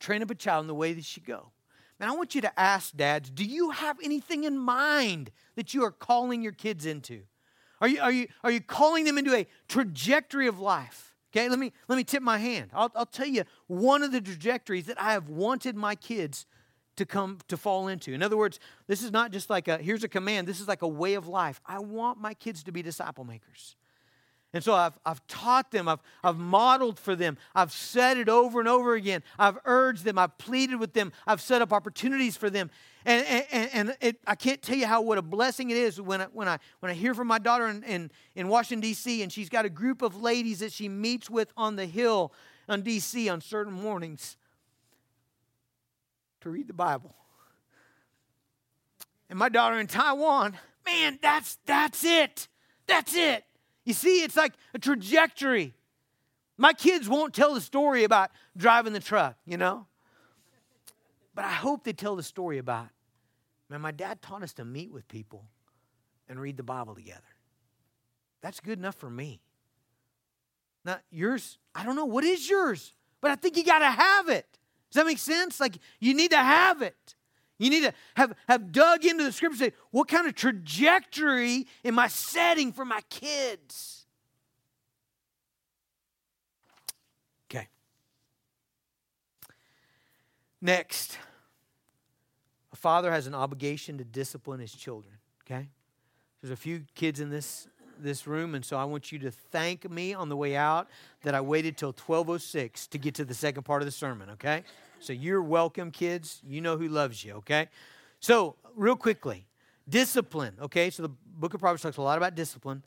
Train 0.00 0.22
up 0.22 0.30
a 0.30 0.34
child 0.34 0.64
in 0.64 0.68
the 0.68 0.74
way 0.74 0.92
they 0.92 1.02
should 1.02 1.24
go. 1.24 1.52
Man, 2.00 2.08
I 2.08 2.12
want 2.12 2.34
you 2.34 2.40
to 2.42 2.60
ask 2.60 2.96
dads, 2.96 3.30
do 3.30 3.44
you 3.44 3.70
have 3.70 3.98
anything 4.02 4.42
in 4.44 4.56
mind 4.58 5.30
that 5.54 5.72
you 5.72 5.84
are 5.84 5.90
calling 5.90 6.42
your 6.42 6.52
kids 6.52 6.84
into? 6.86 7.22
Are 7.80 7.88
you, 7.88 8.00
are 8.00 8.12
you, 8.12 8.28
are 8.42 8.50
you 8.50 8.60
calling 8.60 9.04
them 9.04 9.18
into 9.18 9.34
a 9.34 9.46
trajectory 9.68 10.48
of 10.48 10.58
life? 10.58 11.07
Okay, 11.32 11.48
let 11.48 11.58
me, 11.58 11.72
let 11.88 11.96
me 11.96 12.04
tip 12.04 12.22
my 12.22 12.38
hand. 12.38 12.70
I'll, 12.72 12.90
I'll 12.94 13.06
tell 13.06 13.26
you 13.26 13.44
one 13.66 14.02
of 14.02 14.12
the 14.12 14.20
trajectories 14.20 14.86
that 14.86 15.00
I 15.00 15.12
have 15.12 15.28
wanted 15.28 15.76
my 15.76 15.94
kids 15.94 16.46
to 16.96 17.06
come 17.06 17.38
to 17.48 17.56
fall 17.56 17.88
into. 17.88 18.12
In 18.12 18.22
other 18.22 18.36
words, 18.36 18.58
this 18.86 19.02
is 19.02 19.12
not 19.12 19.30
just 19.30 19.48
like 19.48 19.68
a 19.68 19.78
here's 19.78 20.04
a 20.04 20.08
command, 20.08 20.48
this 20.48 20.60
is 20.60 20.66
like 20.66 20.82
a 20.82 20.88
way 20.88 21.14
of 21.14 21.28
life. 21.28 21.60
I 21.64 21.78
want 21.78 22.20
my 22.20 22.34
kids 22.34 22.62
to 22.64 22.72
be 22.72 22.82
disciple 22.82 23.24
makers. 23.24 23.76
And 24.54 24.64
so 24.64 24.72
I've, 24.72 24.98
I've 25.04 25.26
taught 25.26 25.70
them, 25.70 25.88
I've, 25.88 26.00
I've 26.24 26.38
modeled 26.38 26.98
for 26.98 27.14
them, 27.14 27.36
I've 27.54 27.70
said 27.70 28.16
it 28.16 28.30
over 28.30 28.60
and 28.60 28.68
over 28.68 28.94
again. 28.94 29.22
I've 29.38 29.58
urged 29.66 30.04
them, 30.04 30.18
I've 30.18 30.38
pleaded 30.38 30.76
with 30.76 30.94
them, 30.94 31.12
I've 31.26 31.42
set 31.42 31.60
up 31.60 31.72
opportunities 31.72 32.36
for 32.36 32.48
them. 32.48 32.70
And, 33.04 33.44
and, 33.52 33.70
and 33.72 33.96
it, 34.00 34.16
I 34.26 34.34
can't 34.34 34.62
tell 34.62 34.76
you 34.76 34.86
how 34.86 35.02
what 35.02 35.18
a 35.18 35.22
blessing 35.22 35.70
it 35.70 35.76
is 35.76 36.00
when 36.00 36.22
I, 36.22 36.24
when 36.26 36.48
I, 36.48 36.58
when 36.80 36.90
I 36.90 36.94
hear 36.94 37.14
from 37.14 37.26
my 37.26 37.38
daughter 37.38 37.68
in, 37.68 37.82
in, 37.84 38.10
in 38.34 38.48
Washington, 38.48 38.80
D.C., 38.80 39.22
and 39.22 39.30
she's 39.30 39.50
got 39.50 39.66
a 39.66 39.70
group 39.70 40.00
of 40.00 40.20
ladies 40.20 40.60
that 40.60 40.72
she 40.72 40.88
meets 40.88 41.28
with 41.28 41.52
on 41.56 41.76
the 41.76 41.86
hill 41.86 42.32
on 42.68 42.82
D.C. 42.82 43.28
on 43.28 43.40
certain 43.42 43.72
mornings 43.72 44.36
to 46.40 46.50
read 46.50 46.68
the 46.68 46.74
Bible. 46.74 47.14
And 49.28 49.38
my 49.38 49.50
daughter 49.50 49.78
in 49.78 49.86
Taiwan, 49.86 50.56
man, 50.86 51.18
that's, 51.20 51.58
that's 51.66 52.02
it. 52.02 52.48
That's 52.86 53.14
it. 53.14 53.44
You 53.88 53.94
see, 53.94 54.22
it's 54.22 54.36
like 54.36 54.52
a 54.74 54.78
trajectory. 54.78 55.72
My 56.58 56.74
kids 56.74 57.08
won't 57.08 57.32
tell 57.32 57.54
the 57.54 57.60
story 57.62 58.04
about 58.04 58.30
driving 58.54 58.92
the 58.92 59.00
truck, 59.00 59.38
you 59.46 59.56
know? 59.56 59.86
But 61.34 61.46
I 61.46 61.52
hope 61.52 61.84
they 61.84 61.94
tell 61.94 62.14
the 62.14 62.22
story 62.22 62.58
about, 62.58 62.88
man, 63.70 63.80
my 63.80 63.92
dad 63.92 64.20
taught 64.20 64.42
us 64.42 64.52
to 64.54 64.64
meet 64.66 64.92
with 64.92 65.08
people 65.08 65.46
and 66.28 66.38
read 66.38 66.58
the 66.58 66.62
Bible 66.62 66.94
together. 66.94 67.22
That's 68.42 68.60
good 68.60 68.78
enough 68.78 68.96
for 68.96 69.08
me. 69.08 69.40
Now, 70.84 70.98
yours, 71.10 71.56
I 71.74 71.82
don't 71.82 71.96
know, 71.96 72.04
what 72.04 72.24
is 72.24 72.46
yours? 72.46 72.92
But 73.22 73.30
I 73.30 73.36
think 73.36 73.56
you 73.56 73.64
got 73.64 73.78
to 73.78 73.86
have 73.86 74.28
it. 74.28 74.58
Does 74.90 75.00
that 75.00 75.06
make 75.06 75.16
sense? 75.16 75.60
Like, 75.60 75.78
you 75.98 76.12
need 76.12 76.32
to 76.32 76.36
have 76.36 76.82
it. 76.82 77.14
You 77.58 77.70
need 77.70 77.82
to 77.82 77.92
have, 78.14 78.34
have 78.48 78.70
dug 78.70 79.04
into 79.04 79.24
the 79.24 79.32
scripture 79.32 79.58
say, 79.58 79.72
what 79.90 80.06
kind 80.06 80.28
of 80.28 80.34
trajectory 80.34 81.66
am 81.84 81.98
I 81.98 82.06
setting 82.06 82.72
for 82.72 82.84
my 82.84 83.00
kids? 83.10 84.06
Okay. 87.50 87.66
Next, 90.62 91.18
a 92.72 92.76
father 92.76 93.10
has 93.10 93.26
an 93.26 93.34
obligation 93.34 93.98
to 93.98 94.04
discipline 94.04 94.60
his 94.60 94.72
children. 94.72 95.14
Okay? 95.44 95.68
There's 96.40 96.52
a 96.52 96.56
few 96.56 96.84
kids 96.94 97.20
in 97.20 97.30
this 97.30 97.66
this 98.00 98.28
room 98.28 98.54
and 98.54 98.64
so 98.64 98.76
I 98.76 98.84
want 98.84 99.10
you 99.10 99.18
to 99.18 99.32
thank 99.32 99.90
me 99.90 100.14
on 100.14 100.28
the 100.28 100.36
way 100.36 100.54
out 100.54 100.86
that 101.22 101.34
I 101.34 101.40
waited 101.40 101.76
till 101.76 101.88
1206 101.88 102.86
to 102.86 102.98
get 102.98 103.16
to 103.16 103.24
the 103.24 103.34
second 103.34 103.64
part 103.64 103.82
of 103.82 103.86
the 103.86 103.92
sermon, 103.92 104.30
okay? 104.30 104.62
So 105.00 105.12
you're 105.12 105.42
welcome, 105.42 105.90
kids. 105.90 106.40
You 106.46 106.60
know 106.60 106.76
who 106.76 106.88
loves 106.88 107.24
you, 107.24 107.34
okay? 107.34 107.68
So, 108.20 108.56
real 108.74 108.96
quickly, 108.96 109.46
discipline, 109.88 110.54
okay? 110.60 110.90
So 110.90 111.02
the 111.04 111.08
book 111.08 111.54
of 111.54 111.60
Proverbs 111.60 111.82
talks 111.82 111.96
a 111.96 112.02
lot 112.02 112.18
about 112.18 112.34
discipline. 112.34 112.82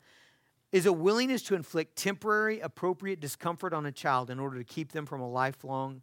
Is 0.72 0.86
a 0.86 0.92
willingness 0.92 1.42
to 1.44 1.54
inflict 1.54 1.96
temporary, 1.96 2.60
appropriate 2.60 3.20
discomfort 3.20 3.74
on 3.74 3.84
a 3.84 3.92
child 3.92 4.30
in 4.30 4.40
order 4.40 4.56
to 4.58 4.64
keep 4.64 4.92
them 4.92 5.04
from 5.04 5.20
a 5.20 5.28
lifelong 5.28 6.00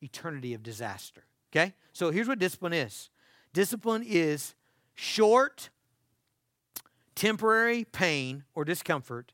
eternity 0.00 0.54
of 0.54 0.62
disaster. 0.62 1.24
Okay? 1.52 1.74
So 1.92 2.10
here's 2.10 2.28
what 2.28 2.38
discipline 2.38 2.72
is 2.72 3.10
discipline 3.52 4.04
is 4.06 4.54
short, 4.94 5.70
temporary 7.16 7.84
pain 7.84 8.44
or 8.54 8.64
discomfort 8.64 9.32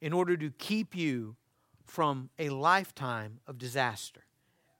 in 0.00 0.12
order 0.12 0.36
to 0.36 0.50
keep 0.50 0.94
you 0.94 1.36
from 1.86 2.28
a 2.38 2.50
lifetime 2.50 3.40
of 3.46 3.56
disaster. 3.56 4.24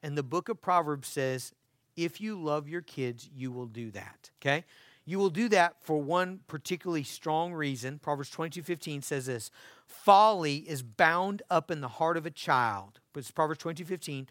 And 0.03 0.17
the 0.17 0.23
book 0.23 0.49
of 0.49 0.61
Proverbs 0.61 1.09
says, 1.09 1.53
if 1.97 2.21
you 2.21 2.41
love 2.41 2.69
your 2.69 2.81
kids, 2.81 3.29
you 3.35 3.53
will 3.53 3.67
do 3.67 3.91
that. 3.91 4.31
Okay? 4.41 4.65
You 5.05 5.19
will 5.19 5.31
do 5.31 5.49
that 5.49 5.75
for 5.81 6.01
one 6.01 6.41
particularly 6.47 7.03
strong 7.03 7.53
reason. 7.53 7.99
Proverbs 7.99 8.31
22 8.31 8.63
15 8.63 9.03
says 9.03 9.27
this 9.27 9.51
Folly 9.87 10.59
is 10.59 10.83
bound 10.83 11.43
up 11.51 11.71
in 11.71 11.81
the 11.81 11.89
heart 11.89 12.17
of 12.17 12.27
a 12.27 12.31
child. 12.31 13.01
But 13.13 13.21
it's 13.21 13.31
Proverbs 13.31 13.61
22 13.61 13.85
15. 13.85 14.29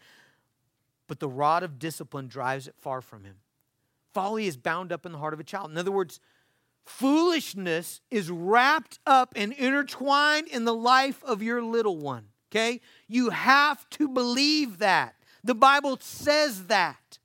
But 1.06 1.20
the 1.20 1.28
rod 1.28 1.62
of 1.62 1.78
discipline 1.78 2.28
drives 2.28 2.66
it 2.66 2.74
far 2.78 3.00
from 3.02 3.24
him. 3.24 3.36
Folly 4.14 4.46
is 4.46 4.56
bound 4.56 4.92
up 4.92 5.04
in 5.04 5.12
the 5.12 5.18
heart 5.18 5.34
of 5.34 5.40
a 5.40 5.44
child. 5.44 5.70
In 5.70 5.78
other 5.78 5.92
words, 5.92 6.20
foolishness 6.84 8.00
is 8.10 8.30
wrapped 8.30 8.98
up 9.06 9.32
and 9.36 9.52
intertwined 9.52 10.48
in 10.48 10.64
the 10.64 10.74
life 10.74 11.22
of 11.24 11.42
your 11.42 11.62
little 11.62 11.98
one. 11.98 12.28
Okay? 12.50 12.80
You 13.08 13.30
have 13.30 13.88
to 13.90 14.08
believe 14.08 14.78
that. 14.78 15.14
The 15.44 15.54
Bible 15.54 15.98
says 16.00 16.66
that. 16.66 17.18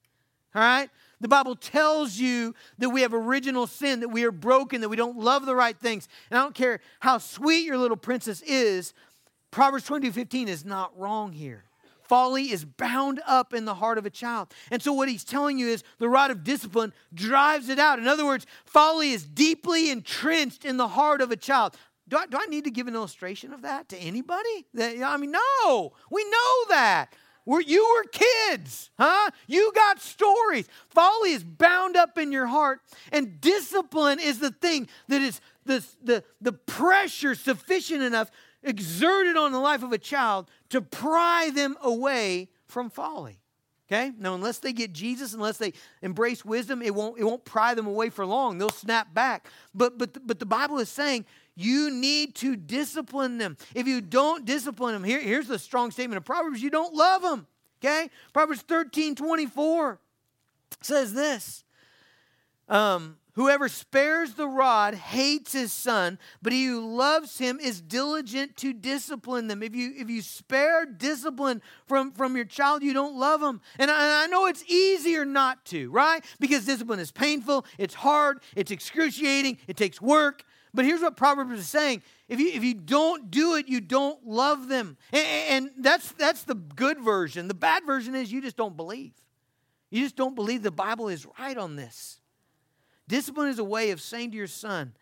All 0.56 0.62
right? 0.62 0.90
The 1.20 1.28
Bible 1.28 1.56
tells 1.56 2.18
you 2.18 2.54
that 2.78 2.90
we 2.90 3.02
have 3.02 3.14
original 3.14 3.66
sin, 3.66 4.02
that 4.02 4.10
we 4.10 4.24
are 4.24 4.32
broken, 4.32 4.82
that 4.82 4.90
we 4.90 4.96
don't 4.96 5.18
love 5.18 5.46
the 5.46 5.56
right 5.56 5.78
things. 5.78 6.08
And 6.30 6.38
I 6.38 6.44
don't 6.44 6.54
care 6.54 6.80
how 7.00 7.18
sweet 7.18 7.66
your 7.66 7.78
little 7.78 7.98
princess 7.98 8.42
is, 8.44 8.94
Proverbs 9.50 9.86
22 9.86 10.12
15 10.12 10.48
is 10.48 10.66
not 10.66 10.98
wrong 10.98 11.32
here. 11.32 11.64
Folly 12.04 12.52
is 12.52 12.64
bound 12.64 13.22
up 13.28 13.54
in 13.54 13.66
the 13.66 13.74
heart 13.74 13.98
of 13.98 14.06
a 14.06 14.10
child. 14.10 14.54
And 14.72 14.82
so, 14.82 14.94
what 14.94 15.10
he's 15.10 15.24
telling 15.24 15.58
you 15.58 15.68
is 15.68 15.84
the 16.00 16.08
rod 16.08 16.32
of 16.32 16.44
discipline 16.44 16.94
drives 17.14 17.68
it 17.68 17.80
out. 17.80 18.00
In 18.00 18.08
other 18.08 18.26
words, 18.26 18.46
folly 18.66 19.12
is 19.12 19.24
deeply 19.26 19.90
entrenched 19.90 20.64
in 20.64 20.78
the 20.78 20.88
heart 20.88 21.22
of 21.22 21.32
a 21.32 21.36
child. 21.36 21.76
Do 22.08 22.18
I, 22.18 22.26
do 22.28 22.38
I 22.40 22.46
need 22.46 22.64
to 22.64 22.72
give 22.72 22.88
an 22.88 22.96
illustration 22.96 23.52
of 23.52 23.64
that 23.64 23.90
to 23.90 23.98
anybody? 23.98 24.66
That, 24.74 25.02
I 25.04 25.18
mean, 25.18 25.32
no, 25.32 25.92
we 26.10 26.24
know 26.24 26.66
that. 26.70 27.08
Were 27.48 27.62
you 27.62 27.88
were 27.96 28.10
kids, 28.10 28.90
huh? 29.00 29.32
You 29.48 29.72
got 29.74 30.02
stories. 30.02 30.68
Folly 30.90 31.32
is 31.32 31.46
bound 31.46 31.96
up 31.96 32.18
in 32.18 32.34
your 32.34 32.46
heart, 32.46 32.82
and 33.10 33.40
discipline 33.40 34.20
is 34.20 34.40
the 34.40 34.52
thing 34.52 34.90
that 35.08 35.22
is 35.22 35.40
the, 35.66 35.82
the, 36.04 36.24
the 36.42 36.52
pressure 36.52 37.36
sufficient 37.36 38.04
enough 38.04 38.32
exerted 38.64 39.38
on 39.38 39.54
the 39.54 39.60
life 39.60 39.82
of 39.82 39.94
a 39.94 39.98
child 39.98 40.52
to 40.72 40.82
pry 40.82 41.50
them 41.56 41.78
away 41.82 42.50
from 42.66 42.90
folly. 42.90 43.40
Okay? 43.88 44.12
Now, 44.20 44.36
unless 44.36 44.58
they 44.58 44.74
get 44.74 44.92
Jesus, 44.92 45.34
unless 45.34 45.58
they 45.58 45.72
embrace 46.02 46.44
wisdom, 46.44 46.82
it 46.82 46.94
won't, 46.94 47.18
it 47.18 47.24
won't 47.24 47.46
pry 47.46 47.74
them 47.74 47.88
away 47.88 48.10
for 48.10 48.26
long. 48.26 48.58
They'll 48.58 48.70
snap 48.70 49.14
back. 49.14 49.48
But, 49.74 49.98
but, 49.98 50.28
but 50.28 50.40
the 50.40 50.46
Bible 50.46 50.80
is 50.80 50.90
saying 50.90 51.26
You 51.60 51.90
need 51.90 52.36
to 52.36 52.56
discipline 52.56 53.40
them. 53.40 53.58
If 53.74 53.88
you 53.88 54.00
don't 54.00 54.46
discipline 54.46 54.94
them, 54.94 55.04
here, 55.04 55.20
here's 55.20 55.48
the 55.48 55.58
strong 55.58 55.90
statement 55.90 56.18
of 56.18 56.24
Proverbs 56.24 56.62
you 56.62 56.70
don't 56.70 56.94
love 56.94 57.24
them. 57.24 57.48
Okay? 57.84 58.10
Proverbs 58.32 58.62
13 58.62 59.16
24 59.16 60.00
says 60.82 61.14
this. 61.14 61.64
Um, 62.70 63.18
Whoever 63.38 63.70
spares 63.70 64.34
the 64.34 64.48
rod 64.48 64.96
hates 64.96 65.54
his 65.54 65.72
son, 65.72 66.18
but 66.42 66.52
he 66.52 66.66
who 66.66 66.96
loves 66.96 67.38
him 67.38 67.60
is 67.60 67.80
diligent 67.82 68.58
to 68.58 68.74
discipline 68.74 69.48
them. 69.48 69.62
If 69.62 69.76
you 69.76 69.94
if 69.96 70.10
you 70.10 70.24
spare 70.24 70.88
discipline 70.88 71.62
from, 71.86 72.14
from 72.14 72.36
your 72.36 72.46
child, 72.46 72.82
you 72.82 72.96
don't 72.96 73.16
love 73.16 73.40
them. 73.40 73.62
And 73.78 73.92
I, 73.92 74.04
and 74.04 74.12
I 74.12 74.26
know 74.26 74.48
it's 74.48 74.64
easier 74.68 75.24
not 75.24 75.66
to, 75.66 75.92
right? 75.92 76.26
Because 76.40 76.66
discipline 76.66 77.00
is 77.00 77.12
painful, 77.12 77.68
it's 77.78 77.94
hard, 77.94 78.40
it's 78.56 78.72
excruciating, 78.72 79.60
it 79.68 79.78
takes 79.78 80.02
work. 80.02 80.44
But 80.74 80.86
here's 80.86 81.02
what 81.02 81.18
Proverbs 81.18 81.60
is 81.60 81.68
saying. 81.68 82.04
If 82.28 82.40
you, 82.40 82.50
if 82.50 82.64
you 82.64 82.74
don't 82.74 83.32
do 83.32 83.56
it, 83.56 83.68
you 83.68 83.82
don't 83.82 84.26
love 84.28 84.68
them. 84.68 84.98
And, 85.12 85.26
and 85.50 85.72
that's, 85.80 86.12
that's 86.14 86.44
the 86.44 86.56
good 86.56 87.00
version. 87.00 87.48
The 87.48 87.54
bad 87.54 87.86
version 87.86 88.16
is 88.16 88.32
you 88.32 88.42
just 88.42 88.58
don't 88.58 88.78
believe. 88.78 89.14
You 89.90 90.04
just 90.04 90.16
don't 90.16 90.36
believe 90.36 90.64
the 90.64 90.72
Bible 90.72 91.08
is 91.08 91.26
right 91.40 91.58
on 91.58 91.76
this. 91.76 92.20
Discipline 93.08 93.48
is 93.48 93.60
a 93.60 93.64
way 93.64 93.92
of 93.92 94.02
saying 94.02 94.32
to 94.32 94.38
your 94.38 94.48
son, 94.48 94.94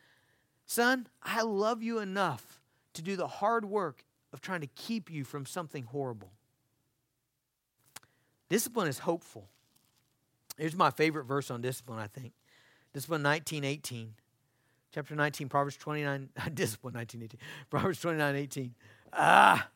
Son, 0.68 1.08
I 1.22 1.42
love 1.42 1.84
you 1.84 2.00
enough 2.00 2.60
to 2.94 3.02
do 3.02 3.16
the 3.16 3.28
hard 3.28 3.66
work 3.66 4.04
of 4.34 4.42
trying 4.42 4.62
to 4.62 4.68
keep 4.68 5.12
you 5.12 5.24
from 5.24 5.46
something 5.46 5.84
horrible. 5.84 6.32
Discipline 8.50 8.88
is 8.88 9.00
hopeful. 9.00 9.48
Here's 10.58 10.76
my 10.76 10.92
favorite 10.92 11.26
verse 11.26 11.52
on 11.52 11.62
discipline, 11.62 12.00
I 12.00 12.08
think. 12.08 12.34
Discipline 12.94 13.24
1918. 13.24 14.14
Chapter 14.96 15.14
19, 15.14 15.50
Proverbs 15.50 15.76
29, 15.76 16.30
discipline 16.54 16.94
1918. 16.94 17.38
Proverbs 17.70 18.00
29, 18.00 18.36
18. 18.38 18.76
Ah, 19.12 19.68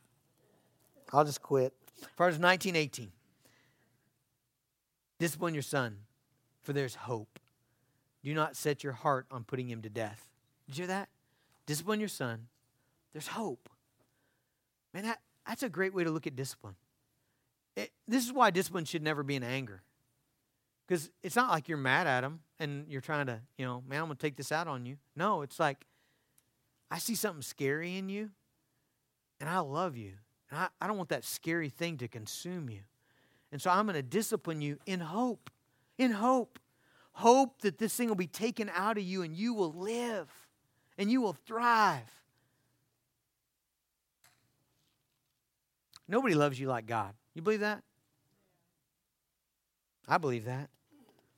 I'll 1.11 1.25
just 1.25 1.41
quit. 1.41 1.73
Proverbs 2.15 2.39
19, 2.39 2.77
18. 2.77 3.11
Discipline 5.19 5.53
your 5.53 5.61
son, 5.61 5.97
for 6.61 6.71
there's 6.71 6.95
hope. 6.95 7.37
Do 8.23 8.33
not 8.33 8.55
set 8.55 8.81
your 8.81 8.93
heart 8.93 9.25
on 9.29 9.43
putting 9.43 9.69
him 9.69 9.81
to 9.81 9.89
death. 9.89 10.29
Did 10.67 10.77
you 10.77 10.81
hear 10.83 10.87
that? 10.87 11.09
Discipline 11.65 11.99
your 11.99 12.07
son. 12.07 12.47
There's 13.11 13.27
hope. 13.27 13.67
Man, 14.93 15.03
that, 15.03 15.19
that's 15.45 15.63
a 15.63 15.69
great 15.69 15.93
way 15.93 16.05
to 16.05 16.11
look 16.11 16.27
at 16.27 16.37
discipline. 16.37 16.75
It, 17.75 17.91
this 18.07 18.25
is 18.25 18.31
why 18.31 18.51
discipline 18.51 18.85
should 18.85 19.03
never 19.03 19.23
be 19.23 19.35
in 19.35 19.43
anger. 19.43 19.81
Because 20.89 21.11
it's 21.21 21.35
not 21.35 21.51
like 21.51 21.69
you're 21.69 21.77
mad 21.77 22.07
at 22.07 22.23
him 22.23 22.39
and 22.59 22.87
you're 22.89 22.99
trying 22.99 23.27
to, 23.27 23.39
you 23.59 23.65
know, 23.65 23.83
man, 23.87 23.99
I'm 24.01 24.07
going 24.07 24.17
to 24.17 24.21
take 24.21 24.35
this 24.35 24.51
out 24.51 24.67
on 24.67 24.87
you. 24.87 24.97
No, 25.15 25.43
it's 25.43 25.59
like, 25.59 25.85
I 26.89 26.97
see 26.97 27.13
something 27.13 27.43
scary 27.43 27.95
in 27.95 28.09
you 28.09 28.31
and 29.39 29.47
I 29.47 29.59
love 29.59 29.95
you. 29.95 30.13
And 30.49 30.61
I, 30.61 30.69
I 30.81 30.87
don't 30.87 30.97
want 30.97 31.09
that 31.09 31.23
scary 31.23 31.69
thing 31.69 31.97
to 31.97 32.07
consume 32.07 32.71
you. 32.71 32.79
And 33.51 33.61
so 33.61 33.69
I'm 33.69 33.85
going 33.85 33.97
to 33.97 34.01
discipline 34.01 34.61
you 34.61 34.79
in 34.87 34.99
hope. 34.99 35.51
In 35.99 36.09
hope 36.09 36.57
hope 37.19 37.61
that 37.61 37.77
this 37.77 37.93
thing 37.93 38.07
will 38.07 38.15
be 38.15 38.27
taken 38.27 38.71
out 38.73 38.97
of 38.97 39.03
you 39.03 39.21
and 39.21 39.35
you 39.35 39.53
will 39.53 39.73
live 39.73 40.31
and 40.97 41.11
you 41.11 41.21
will 41.21 41.33
thrive. 41.33 42.09
Nobody 46.07 46.33
loves 46.33 46.59
you 46.59 46.67
like 46.67 46.87
God. 46.87 47.13
You 47.35 47.41
believe 47.41 47.59
that? 47.59 47.83
I 50.07 50.17
believe 50.17 50.45
that. 50.45 50.69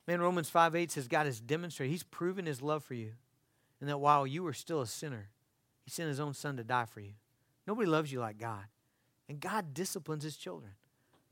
Man, 0.06 0.20
Romans 0.20 0.50
5 0.50 0.74
8 0.74 0.90
says 0.90 1.08
God 1.08 1.26
has 1.26 1.40
demonstrated, 1.40 1.92
He's 1.92 2.02
proven 2.02 2.46
His 2.46 2.62
love 2.62 2.84
for 2.84 2.94
you. 2.94 3.12
And 3.80 3.88
that 3.88 3.98
while 3.98 4.26
you 4.26 4.42
were 4.42 4.52
still 4.52 4.80
a 4.80 4.86
sinner, 4.86 5.30
He 5.84 5.90
sent 5.90 6.08
His 6.08 6.20
own 6.20 6.34
Son 6.34 6.56
to 6.56 6.64
die 6.64 6.86
for 6.86 7.00
you. 7.00 7.12
Nobody 7.66 7.88
loves 7.88 8.12
you 8.12 8.20
like 8.20 8.38
God. 8.38 8.64
And 9.28 9.40
God 9.40 9.74
disciplines 9.74 10.24
His 10.24 10.36
children. 10.36 10.72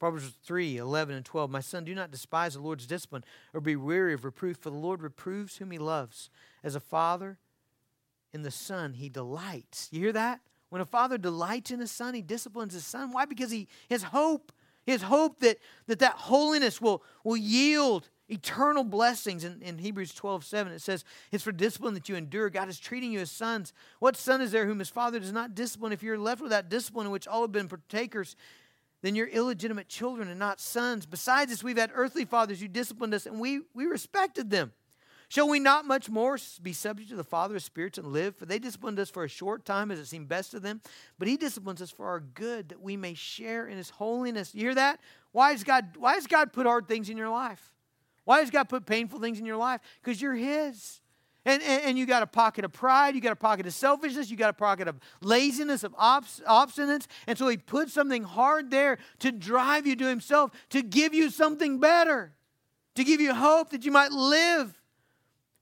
Proverbs 0.00 0.32
3 0.44 0.78
11 0.78 1.14
and 1.14 1.24
12. 1.24 1.50
My 1.50 1.60
son, 1.60 1.84
do 1.84 1.94
not 1.94 2.10
despise 2.10 2.54
the 2.54 2.60
Lord's 2.60 2.86
discipline 2.86 3.22
or 3.52 3.60
be 3.60 3.76
weary 3.76 4.14
of 4.14 4.24
reproof, 4.24 4.56
for 4.56 4.70
the 4.70 4.76
Lord 4.76 5.02
reproves 5.02 5.58
whom 5.58 5.70
he 5.70 5.78
loves. 5.78 6.30
As 6.64 6.74
a 6.74 6.80
father 6.80 7.38
in 8.32 8.42
the 8.42 8.50
son, 8.50 8.94
he 8.94 9.10
delights. 9.10 9.88
You 9.92 10.00
hear 10.00 10.12
that? 10.12 10.40
When 10.70 10.80
a 10.80 10.86
father 10.86 11.18
delights 11.18 11.70
in 11.70 11.80
his 11.80 11.90
son, 11.90 12.14
he 12.14 12.22
disciplines 12.22 12.72
his 12.72 12.86
son. 12.86 13.12
Why? 13.12 13.26
Because 13.26 13.50
he 13.50 13.68
has 13.90 14.04
hope. 14.04 14.52
Has 14.86 15.02
hope 15.02 15.38
that 15.40 15.58
that, 15.86 15.98
that 16.00 16.14
holiness 16.14 16.80
will, 16.80 17.04
will 17.22 17.36
yield 17.36 18.08
eternal 18.30 18.84
blessings. 18.84 19.44
In, 19.44 19.60
in 19.62 19.78
Hebrews 19.78 20.14
12 20.14 20.44
7, 20.44 20.72
it 20.72 20.80
says, 20.80 21.04
It's 21.32 21.44
for 21.44 21.52
discipline 21.52 21.94
that 21.94 22.08
you 22.08 22.16
endure. 22.16 22.50
God 22.50 22.68
is 22.68 22.78
treating 22.78 23.12
you 23.12 23.20
as 23.20 23.30
sons. 23.30 23.72
What 23.98 24.16
son 24.16 24.40
is 24.40 24.52
there 24.52 24.66
whom 24.66 24.78
his 24.78 24.88
father 24.88 25.18
does 25.18 25.32
not 25.32 25.54
discipline? 25.54 25.92
If 25.92 26.02
you're 26.02 26.18
left 26.18 26.40
without 26.40 26.68
discipline, 26.68 27.06
in 27.06 27.12
which 27.12 27.26
all 27.26 27.42
have 27.42 27.52
been 27.52 27.68
partakers, 27.68 28.36
then 29.02 29.14
you're 29.14 29.28
illegitimate 29.28 29.88
children 29.88 30.28
and 30.28 30.38
not 30.38 30.60
sons. 30.60 31.06
Besides 31.06 31.50
this, 31.50 31.64
we've 31.64 31.78
had 31.78 31.90
earthly 31.94 32.24
fathers 32.24 32.60
who 32.60 32.68
disciplined 32.68 33.14
us, 33.14 33.26
and 33.26 33.40
we, 33.40 33.60
we 33.74 33.86
respected 33.86 34.50
them. 34.50 34.72
Shall 35.28 35.48
we 35.48 35.60
not 35.60 35.86
much 35.86 36.10
more 36.10 36.38
be 36.60 36.72
subject 36.72 37.08
to 37.10 37.16
the 37.16 37.22
Father 37.22 37.54
of 37.54 37.62
spirits 37.62 37.98
and 37.98 38.08
live? 38.08 38.34
For 38.34 38.46
they 38.46 38.58
disciplined 38.58 38.98
us 38.98 39.10
for 39.10 39.22
a 39.22 39.28
short 39.28 39.64
time 39.64 39.92
as 39.92 40.00
it 40.00 40.06
seemed 40.06 40.28
best 40.28 40.50
to 40.50 40.60
them, 40.60 40.80
but 41.20 41.28
He 41.28 41.36
disciplines 41.36 41.80
us 41.80 41.90
for 41.90 42.08
our 42.08 42.18
good, 42.18 42.70
that 42.70 42.82
we 42.82 42.96
may 42.96 43.14
share 43.14 43.68
in 43.68 43.76
His 43.76 43.90
holiness. 43.90 44.54
You 44.56 44.62
hear 44.62 44.74
that? 44.74 44.98
Why 45.30 45.52
has 45.52 45.62
God, 45.62 45.96
why 45.96 46.14
has 46.14 46.26
God 46.26 46.52
put 46.52 46.66
hard 46.66 46.88
things 46.88 47.08
in 47.08 47.16
your 47.16 47.28
life? 47.28 47.72
Why 48.24 48.40
does 48.40 48.50
God 48.50 48.68
put 48.68 48.86
painful 48.86 49.20
things 49.20 49.38
in 49.38 49.46
your 49.46 49.56
life? 49.56 49.80
Because 50.02 50.20
you're 50.20 50.34
His. 50.34 51.00
And, 51.46 51.62
and, 51.62 51.82
and, 51.84 51.98
you 51.98 52.04
got 52.04 52.22
a 52.22 52.26
pocket 52.26 52.66
of 52.66 52.72
pride, 52.72 53.14
you 53.14 53.20
got 53.22 53.32
a 53.32 53.36
pocket 53.36 53.66
of 53.66 53.72
selfishness, 53.72 54.30
you 54.30 54.36
got 54.36 54.50
a 54.50 54.54
pocket 54.54 54.88
of 54.88 55.00
laziness, 55.22 55.84
of 55.84 55.96
obst- 55.96 56.44
obstinance. 56.44 57.06
And 57.26 57.38
so 57.38 57.48
he 57.48 57.56
put 57.56 57.88
something 57.88 58.24
hard 58.24 58.70
there 58.70 58.98
to 59.20 59.32
drive 59.32 59.86
you 59.86 59.96
to 59.96 60.06
himself, 60.06 60.50
to 60.68 60.82
give 60.82 61.14
you 61.14 61.30
something 61.30 61.80
better, 61.80 62.34
to 62.94 63.04
give 63.04 63.22
you 63.22 63.34
hope 63.34 63.70
that 63.70 63.86
you 63.86 63.90
might 63.90 64.12
live. 64.12 64.78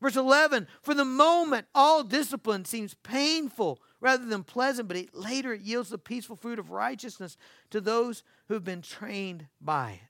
Verse 0.00 0.16
11 0.16 0.66
For 0.82 0.94
the 0.94 1.04
moment, 1.04 1.66
all 1.76 2.02
discipline 2.02 2.64
seems 2.64 2.94
painful 2.94 3.80
rather 4.00 4.24
than 4.24 4.42
pleasant, 4.42 4.88
but 4.88 4.96
it, 4.96 5.14
later 5.14 5.52
it 5.52 5.60
yields 5.60 5.90
the 5.90 5.98
peaceful 5.98 6.36
fruit 6.36 6.58
of 6.58 6.70
righteousness 6.70 7.36
to 7.70 7.80
those 7.80 8.24
who 8.48 8.54
have 8.54 8.64
been 8.64 8.82
trained 8.82 9.46
by 9.60 9.92
it. 9.92 10.00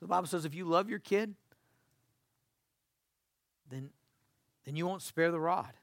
So 0.00 0.06
the 0.06 0.08
Bible 0.08 0.26
says 0.26 0.46
if 0.46 0.54
you 0.54 0.64
love 0.64 0.88
your 0.88 0.98
kid, 0.98 1.34
then, 3.70 3.90
then 4.64 4.74
you 4.74 4.86
won't 4.86 5.02
spare 5.02 5.30
the 5.30 5.38
rod. 5.38 5.74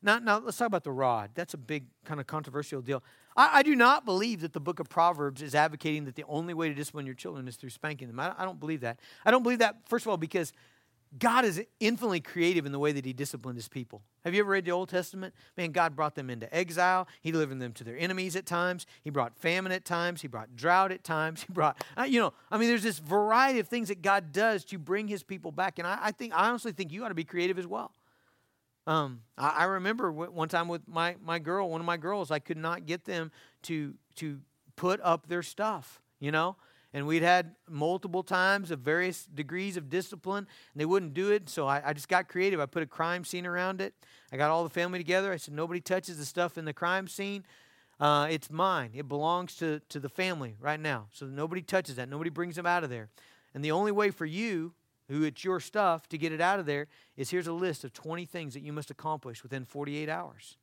Now, 0.00 0.20
now, 0.20 0.38
let's 0.38 0.56
talk 0.56 0.68
about 0.68 0.84
the 0.84 0.92
rod. 0.92 1.30
That's 1.34 1.54
a 1.54 1.58
big 1.58 1.86
kind 2.04 2.20
of 2.20 2.28
controversial 2.28 2.80
deal. 2.80 3.02
I, 3.36 3.58
I, 3.58 3.62
do 3.64 3.74
not 3.74 4.04
believe 4.04 4.42
that 4.42 4.52
the 4.52 4.60
book 4.60 4.78
of 4.78 4.88
Proverbs 4.88 5.42
is 5.42 5.54
advocating 5.54 6.04
that 6.04 6.14
the 6.14 6.24
only 6.28 6.54
way 6.54 6.68
to 6.68 6.74
discipline 6.74 7.06
your 7.06 7.14
children 7.16 7.48
is 7.48 7.56
through 7.56 7.70
spanking 7.70 8.06
them. 8.06 8.20
I, 8.20 8.32
I 8.38 8.44
don't 8.44 8.60
believe 8.60 8.82
that. 8.82 9.00
I 9.24 9.32
don't 9.32 9.42
believe 9.42 9.58
that, 9.58 9.88
first 9.88 10.04
of 10.04 10.10
all, 10.10 10.16
because 10.16 10.52
God 11.18 11.44
is 11.44 11.62
infinitely 11.80 12.20
creative 12.20 12.66
in 12.66 12.72
the 12.72 12.78
way 12.78 12.92
that 12.92 13.04
He 13.04 13.12
disciplined 13.12 13.56
His 13.56 13.68
people. 13.68 14.02
Have 14.24 14.34
you 14.34 14.40
ever 14.40 14.50
read 14.50 14.64
the 14.64 14.72
Old 14.72 14.88
Testament? 14.88 15.34
Man, 15.56 15.72
God 15.72 15.94
brought 15.94 16.14
them 16.14 16.30
into 16.30 16.52
exile. 16.54 17.06
He 17.20 17.30
delivered 17.30 17.60
them 17.60 17.72
to 17.74 17.84
their 17.84 17.96
enemies 17.96 18.36
at 18.36 18.44
times. 18.44 18.86
He 19.02 19.10
brought 19.10 19.36
famine 19.36 19.72
at 19.72 19.84
times. 19.84 20.22
He 20.22 20.28
brought 20.28 20.56
drought 20.56 20.92
at 20.92 21.04
times. 21.04 21.42
He 21.46 21.52
brought, 21.52 21.82
uh, 21.96 22.02
you 22.02 22.18
know, 22.18 22.32
I 22.50 22.58
mean, 22.58 22.68
there's 22.68 22.82
this 22.82 22.98
variety 22.98 23.60
of 23.60 23.68
things 23.68 23.88
that 23.88 24.02
God 24.02 24.32
does 24.32 24.64
to 24.66 24.78
bring 24.78 25.06
His 25.06 25.22
people 25.22 25.52
back. 25.52 25.78
And 25.78 25.86
I, 25.86 25.98
I 26.02 26.12
think, 26.12 26.34
I 26.34 26.48
honestly 26.48 26.72
think 26.72 26.92
you 26.92 27.04
ought 27.04 27.10
to 27.10 27.14
be 27.14 27.24
creative 27.24 27.58
as 27.58 27.66
well. 27.66 27.92
Um, 28.86 29.20
I, 29.38 29.48
I 29.48 29.64
remember 29.64 30.10
one 30.10 30.48
time 30.48 30.68
with 30.68 30.82
my, 30.88 31.16
my 31.22 31.38
girl, 31.38 31.70
one 31.70 31.80
of 31.80 31.86
my 31.86 31.96
girls, 31.96 32.30
I 32.30 32.40
could 32.40 32.56
not 32.56 32.86
get 32.86 33.04
them 33.04 33.30
to 33.62 33.94
to 34.16 34.40
put 34.76 35.00
up 35.02 35.28
their 35.28 35.42
stuff, 35.42 36.00
you 36.20 36.30
know 36.30 36.56
and 36.96 37.06
we'd 37.06 37.22
had 37.22 37.54
multiple 37.68 38.22
times 38.22 38.70
of 38.70 38.78
various 38.78 39.26
degrees 39.26 39.76
of 39.76 39.90
discipline, 39.90 40.46
and 40.72 40.80
they 40.80 40.86
wouldn't 40.86 41.12
do 41.12 41.30
it. 41.30 41.50
So 41.50 41.66
I, 41.66 41.82
I, 41.84 41.92
just 41.92 42.08
got 42.08 42.26
creative. 42.26 42.58
I 42.58 42.64
put 42.64 42.82
a 42.82 42.86
crime 42.86 43.22
scene 43.22 43.44
around 43.44 43.82
it. 43.82 43.92
I 44.32 44.38
got 44.38 44.50
all 44.50 44.64
the 44.64 44.70
family 44.70 44.98
together. 44.98 45.30
I 45.30 45.36
said, 45.36 45.52
nobody 45.52 45.78
touches 45.78 46.16
the 46.16 46.24
stuff 46.24 46.56
in 46.56 46.64
the 46.64 46.72
crime 46.72 47.06
scene. 47.06 47.44
Uh, 48.00 48.28
it's 48.30 48.50
mine. 48.50 48.92
It 48.94 49.08
belongs 49.08 49.56
to, 49.56 49.82
to 49.90 50.00
the 50.00 50.08
family 50.08 50.56
right 50.58 50.80
now. 50.80 51.08
So 51.12 51.26
nobody 51.26 51.60
touches 51.60 51.96
that. 51.96 52.08
Nobody 52.08 52.30
brings 52.30 52.56
them 52.56 52.64
out 52.64 52.82
of 52.82 52.88
there. 52.88 53.10
And 53.52 53.62
the 53.62 53.72
only 53.72 53.92
way 53.92 54.10
for 54.10 54.24
you, 54.24 54.72
who 55.10 55.22
it's 55.22 55.44
your 55.44 55.60
stuff, 55.60 56.08
to 56.08 56.16
get 56.16 56.32
it 56.32 56.40
out 56.40 56.60
of 56.60 56.64
there 56.64 56.86
is 57.14 57.28
here's 57.28 57.46
a 57.46 57.52
list 57.52 57.84
of 57.84 57.92
20 57.92 58.24
things 58.24 58.54
that 58.54 58.62
you 58.62 58.72
must 58.72 58.90
accomplish 58.90 59.42
within 59.42 59.66
48 59.66 60.08
hours. 60.08 60.56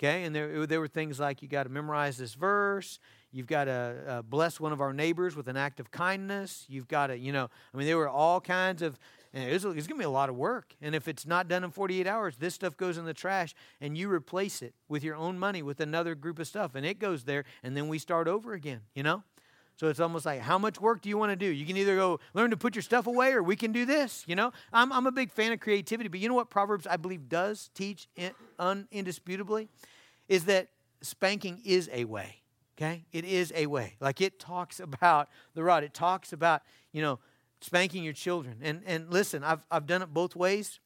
Okay, 0.00 0.24
and 0.24 0.34
there, 0.34 0.66
there 0.66 0.80
were 0.80 0.88
things 0.88 1.20
like 1.20 1.40
you 1.40 1.46
got 1.46 1.62
to 1.62 1.68
memorize 1.68 2.16
this 2.16 2.34
verse, 2.34 2.98
You've 3.32 3.46
got 3.46 3.64
to 3.64 3.96
uh, 4.06 4.22
bless 4.22 4.60
one 4.60 4.72
of 4.72 4.80
our 4.80 4.92
neighbors 4.92 5.34
with 5.34 5.48
an 5.48 5.56
act 5.56 5.80
of 5.80 5.90
kindness. 5.90 6.66
You've 6.68 6.86
got 6.86 7.06
to, 7.08 7.16
you 7.16 7.32
know, 7.32 7.48
I 7.72 7.76
mean, 7.76 7.86
there 7.86 7.96
were 7.96 8.08
all 8.08 8.40
kinds 8.40 8.82
of, 8.82 8.98
it's, 9.32 9.64
it's 9.64 9.86
going 9.86 9.86
to 9.86 9.94
be 9.94 10.04
a 10.04 10.10
lot 10.10 10.28
of 10.28 10.36
work. 10.36 10.74
And 10.82 10.94
if 10.94 11.08
it's 11.08 11.26
not 11.26 11.48
done 11.48 11.64
in 11.64 11.70
48 11.70 12.06
hours, 12.06 12.36
this 12.36 12.54
stuff 12.54 12.76
goes 12.76 12.98
in 12.98 13.06
the 13.06 13.14
trash 13.14 13.54
and 13.80 13.96
you 13.96 14.10
replace 14.10 14.60
it 14.60 14.74
with 14.88 15.02
your 15.02 15.16
own 15.16 15.38
money 15.38 15.62
with 15.62 15.80
another 15.80 16.14
group 16.14 16.38
of 16.38 16.46
stuff. 16.46 16.74
And 16.74 16.84
it 16.84 16.98
goes 16.98 17.24
there 17.24 17.44
and 17.62 17.74
then 17.74 17.88
we 17.88 17.98
start 17.98 18.28
over 18.28 18.52
again, 18.52 18.80
you 18.94 19.02
know? 19.02 19.22
So 19.76 19.88
it's 19.88 20.00
almost 20.00 20.26
like, 20.26 20.40
how 20.40 20.58
much 20.58 20.80
work 20.80 21.00
do 21.00 21.08
you 21.08 21.16
want 21.16 21.32
to 21.32 21.36
do? 21.36 21.46
You 21.46 21.64
can 21.64 21.78
either 21.78 21.96
go 21.96 22.20
learn 22.34 22.50
to 22.50 22.56
put 22.58 22.74
your 22.74 22.82
stuff 22.82 23.06
away 23.06 23.32
or 23.32 23.42
we 23.42 23.56
can 23.56 23.72
do 23.72 23.86
this, 23.86 24.22
you 24.26 24.36
know? 24.36 24.52
I'm, 24.72 24.92
I'm 24.92 25.06
a 25.06 25.12
big 25.12 25.32
fan 25.32 25.52
of 25.52 25.60
creativity, 25.60 26.08
but 26.08 26.20
you 26.20 26.28
know 26.28 26.34
what 26.34 26.50
Proverbs, 26.50 26.86
I 26.86 26.98
believe, 26.98 27.28
does 27.30 27.70
teach 27.74 28.08
in, 28.14 28.32
un, 28.58 28.86
indisputably? 28.90 29.68
Is 30.28 30.44
that 30.44 30.68
spanking 31.00 31.62
is 31.64 31.88
a 31.92 32.04
way, 32.04 32.41
okay? 32.76 33.04
It 33.12 33.24
is 33.24 33.52
a 33.54 33.66
way. 33.66 33.96
Like 34.00 34.20
it 34.20 34.38
talks 34.38 34.80
about 34.80 35.28
the 35.54 35.62
rod, 35.62 35.84
it 35.84 35.94
talks 35.94 36.32
about, 36.32 36.62
you 36.92 37.02
know, 37.02 37.18
spanking 37.60 38.02
your 38.02 38.12
children. 38.12 38.58
And, 38.62 38.82
and 38.86 39.10
listen, 39.12 39.44
I've, 39.44 39.64
I've 39.70 39.86
done 39.86 40.02
it 40.02 40.12
both 40.12 40.34
ways. 40.34 40.80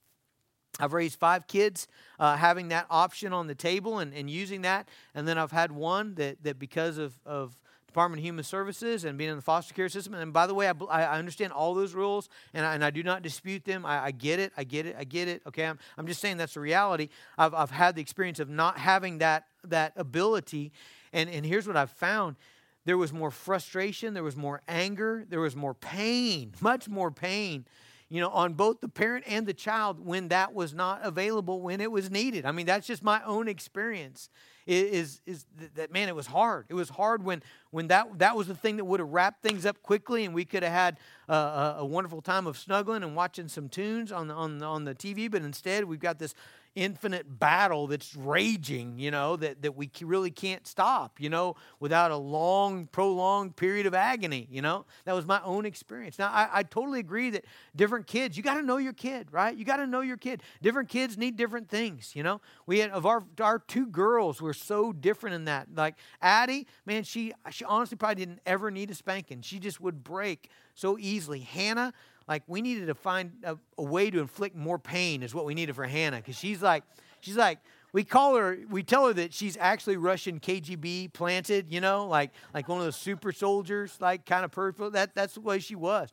I've 0.78 0.93
raised 0.93 1.18
five 1.18 1.47
kids, 1.47 1.89
uh, 2.18 2.37
having 2.37 2.68
that 2.68 2.87
option 2.91 3.32
on 3.32 3.47
the 3.47 3.55
table 3.55 3.99
and, 3.99 4.12
and 4.12 4.28
using 4.28 4.62
that. 4.62 4.89
And 5.14 5.26
then 5.26 5.39
I've 5.39 5.53
had 5.53 5.72
one 5.72 6.14
that, 6.16 6.43
that 6.43 6.59
because 6.59 6.99
of, 6.99 7.18
of 7.24 7.57
Department 7.87 8.20
of 8.20 8.24
Human 8.24 8.45
Services 8.45 9.07
and 9.07 9.16
being 9.16 9.30
in 9.30 9.37
the 9.37 9.43
foster 9.43 9.72
care 9.72 9.89
system. 9.89 10.12
And 10.12 10.30
by 10.30 10.47
the 10.47 10.53
way, 10.53 10.68
I, 10.68 10.74
I 10.91 11.18
understand 11.18 11.53
all 11.53 11.72
those 11.72 11.95
rules 11.95 12.28
and 12.53 12.66
I, 12.66 12.74
and 12.74 12.84
I 12.84 12.91
do 12.91 13.03
not 13.03 13.22
dispute 13.22 13.64
them. 13.64 13.87
I, 13.87 14.05
I, 14.05 14.11
get 14.11 14.39
it. 14.39 14.53
I 14.55 14.64
get 14.64 14.84
it. 14.84 14.97
I 14.99 15.05
get 15.05 15.28
it. 15.28 15.41
Okay. 15.49 15.64
I'm, 15.64 15.78
I'm 15.97 16.07
just 16.07 16.20
saying 16.20 16.37
that's 16.37 16.55
the 16.55 16.61
reality. 16.61 17.09
I've, 17.39 17.55
I've 17.55 17.70
had 17.70 17.95
the 17.95 18.03
experience 18.03 18.39
of 18.39 18.51
not 18.51 18.76
having 18.76 19.18
that, 19.18 19.47
that 19.64 19.95
ability. 19.97 20.72
And, 21.16 21.30
and 21.30 21.46
here's 21.46 21.66
what 21.66 21.76
I've 21.76 21.90
found 21.90 22.36
there 22.84 22.98
was 22.98 23.12
more 23.12 23.32
frustration, 23.32 24.14
there 24.14 24.22
was 24.22 24.36
more 24.36 24.62
anger, 24.68 25.24
there 25.28 25.40
was 25.40 25.56
more 25.56 25.74
pain, 25.74 26.52
much 26.60 26.88
more 26.88 27.10
pain 27.10 27.66
you 28.08 28.20
know, 28.20 28.28
on 28.30 28.54
both 28.54 28.80
the 28.80 28.88
parent 28.88 29.24
and 29.26 29.46
the 29.46 29.54
child 29.54 30.04
when 30.04 30.28
that 30.28 30.54
was 30.54 30.72
not 30.72 31.00
available 31.02 31.60
when 31.60 31.80
it 31.80 31.90
was 31.90 32.10
needed. 32.10 32.46
I 32.46 32.52
mean, 32.52 32.66
that's 32.66 32.86
just 32.86 33.02
my 33.02 33.20
own 33.24 33.48
experience. 33.48 34.28
Is 34.64 35.20
is 35.26 35.44
that 35.74 35.92
man? 35.92 36.08
It 36.08 36.14
was 36.14 36.26
hard. 36.26 36.66
It 36.68 36.74
was 36.74 36.88
hard 36.88 37.24
when 37.24 37.42
when 37.70 37.88
that 37.88 38.18
that 38.18 38.36
was 38.36 38.48
the 38.48 38.54
thing 38.54 38.76
that 38.76 38.84
would 38.84 38.98
have 38.98 39.08
wrapped 39.08 39.42
things 39.42 39.64
up 39.64 39.80
quickly, 39.82 40.24
and 40.24 40.34
we 40.34 40.44
could 40.44 40.64
have 40.64 40.72
had 40.72 40.98
a, 41.28 41.76
a, 41.78 41.86
wonderful 41.86 42.20
time 42.20 42.48
of 42.48 42.58
snuggling 42.58 43.04
and 43.04 43.14
watching 43.14 43.46
some 43.46 43.68
tunes 43.68 44.10
on 44.10 44.26
the 44.26 44.34
on 44.34 44.58
the, 44.58 44.66
on 44.66 44.84
the 44.84 44.94
TV. 44.94 45.30
But 45.30 45.42
instead, 45.42 45.84
we've 45.84 46.00
got 46.00 46.18
this 46.18 46.34
infinite 46.76 47.38
battle 47.40 47.88
that's 47.88 48.14
raging, 48.14 48.98
you 48.98 49.10
know, 49.10 49.34
that, 49.34 49.62
that 49.62 49.74
we 49.74 49.90
really 50.02 50.30
can't 50.30 50.66
stop, 50.66 51.18
you 51.18 51.30
know, 51.30 51.56
without 51.80 52.12
a 52.12 52.16
long, 52.16 52.86
prolonged 52.86 53.56
period 53.56 53.86
of 53.86 53.94
agony, 53.94 54.46
you 54.50 54.62
know. 54.62 54.84
That 55.06 55.14
was 55.14 55.26
my 55.26 55.40
own 55.42 55.66
experience. 55.66 56.18
Now, 56.18 56.28
I, 56.28 56.48
I 56.52 56.62
totally 56.62 57.00
agree 57.00 57.30
that 57.30 57.46
different 57.74 58.06
kids, 58.06 58.36
you 58.36 58.42
got 58.42 58.54
to 58.54 58.62
know 58.62 58.76
your 58.76 58.92
kid, 58.92 59.28
right? 59.32 59.56
You 59.56 59.64
got 59.64 59.78
to 59.78 59.86
know 59.86 60.02
your 60.02 60.18
kid. 60.18 60.42
Different 60.62 60.90
kids 60.90 61.16
need 61.16 61.36
different 61.36 61.68
things, 61.68 62.14
you 62.14 62.22
know. 62.22 62.40
We 62.66 62.78
had, 62.80 62.90
of 62.90 63.06
our, 63.06 63.24
our 63.40 63.58
two 63.58 63.86
girls 63.86 64.40
were 64.40 64.54
so 64.54 64.92
different 64.92 65.34
in 65.34 65.44
that. 65.46 65.68
Like 65.74 65.96
Addie, 66.20 66.66
man, 66.84 67.02
she, 67.02 67.32
she 67.50 67.64
honestly 67.64 67.96
probably 67.96 68.16
didn't 68.16 68.40
ever 68.44 68.70
need 68.70 68.90
a 68.90 68.94
spanking. 68.94 69.40
She 69.40 69.58
just 69.58 69.80
would 69.80 70.04
break 70.04 70.50
so 70.74 70.98
easily. 70.98 71.40
Hannah, 71.40 71.94
like 72.28 72.42
we 72.46 72.60
needed 72.60 72.86
to 72.86 72.94
find 72.94 73.32
a, 73.44 73.56
a 73.78 73.82
way 73.82 74.10
to 74.10 74.20
inflict 74.20 74.56
more 74.56 74.78
pain 74.78 75.22
is 75.22 75.34
what 75.34 75.44
we 75.44 75.54
needed 75.54 75.74
for 75.74 75.84
Hannah 75.84 76.18
because 76.18 76.36
she's 76.36 76.62
like 76.62 76.84
she's 77.20 77.36
like 77.36 77.58
we 77.92 78.04
call 78.04 78.36
her 78.36 78.58
we 78.70 78.82
tell 78.82 79.06
her 79.06 79.12
that 79.14 79.32
she's 79.32 79.56
actually 79.58 79.96
Russian 79.96 80.38
KGB 80.38 81.12
planted, 81.12 81.72
you 81.72 81.80
know, 81.80 82.06
like 82.06 82.30
like 82.52 82.68
one 82.68 82.78
of 82.78 82.84
those 82.84 82.96
super 82.96 83.32
soldiers, 83.32 83.96
like 84.00 84.26
kind 84.26 84.44
of 84.44 84.50
perfect. 84.50 84.92
That 84.92 85.14
that's 85.14 85.34
the 85.34 85.40
way 85.40 85.58
she 85.60 85.74
was. 85.74 86.10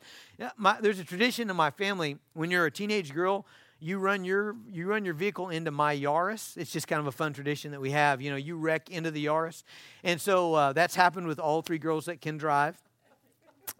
My, 0.56 0.80
there's 0.80 0.98
a 0.98 1.04
tradition 1.04 1.50
in 1.50 1.56
my 1.56 1.70
family 1.70 2.16
when 2.32 2.50
you're 2.50 2.64
a 2.64 2.70
teenage 2.70 3.12
girl, 3.12 3.46
you 3.80 3.98
run 3.98 4.24
your 4.24 4.56
you 4.72 4.86
run 4.86 5.04
your 5.04 5.12
vehicle 5.12 5.50
into 5.50 5.70
my 5.70 5.94
Yaris. 5.94 6.56
It's 6.56 6.70
just 6.70 6.88
kind 6.88 7.00
of 7.00 7.06
a 7.06 7.12
fun 7.12 7.34
tradition 7.34 7.72
that 7.72 7.82
we 7.82 7.90
have. 7.90 8.22
You 8.22 8.30
know, 8.30 8.36
you 8.36 8.56
wreck 8.56 8.88
into 8.88 9.10
the 9.10 9.26
Yaris, 9.26 9.62
and 10.02 10.18
so 10.18 10.54
uh, 10.54 10.72
that's 10.72 10.94
happened 10.94 11.26
with 11.26 11.38
all 11.38 11.60
three 11.60 11.78
girls 11.78 12.06
that 12.06 12.22
can 12.22 12.38
drive. 12.38 12.80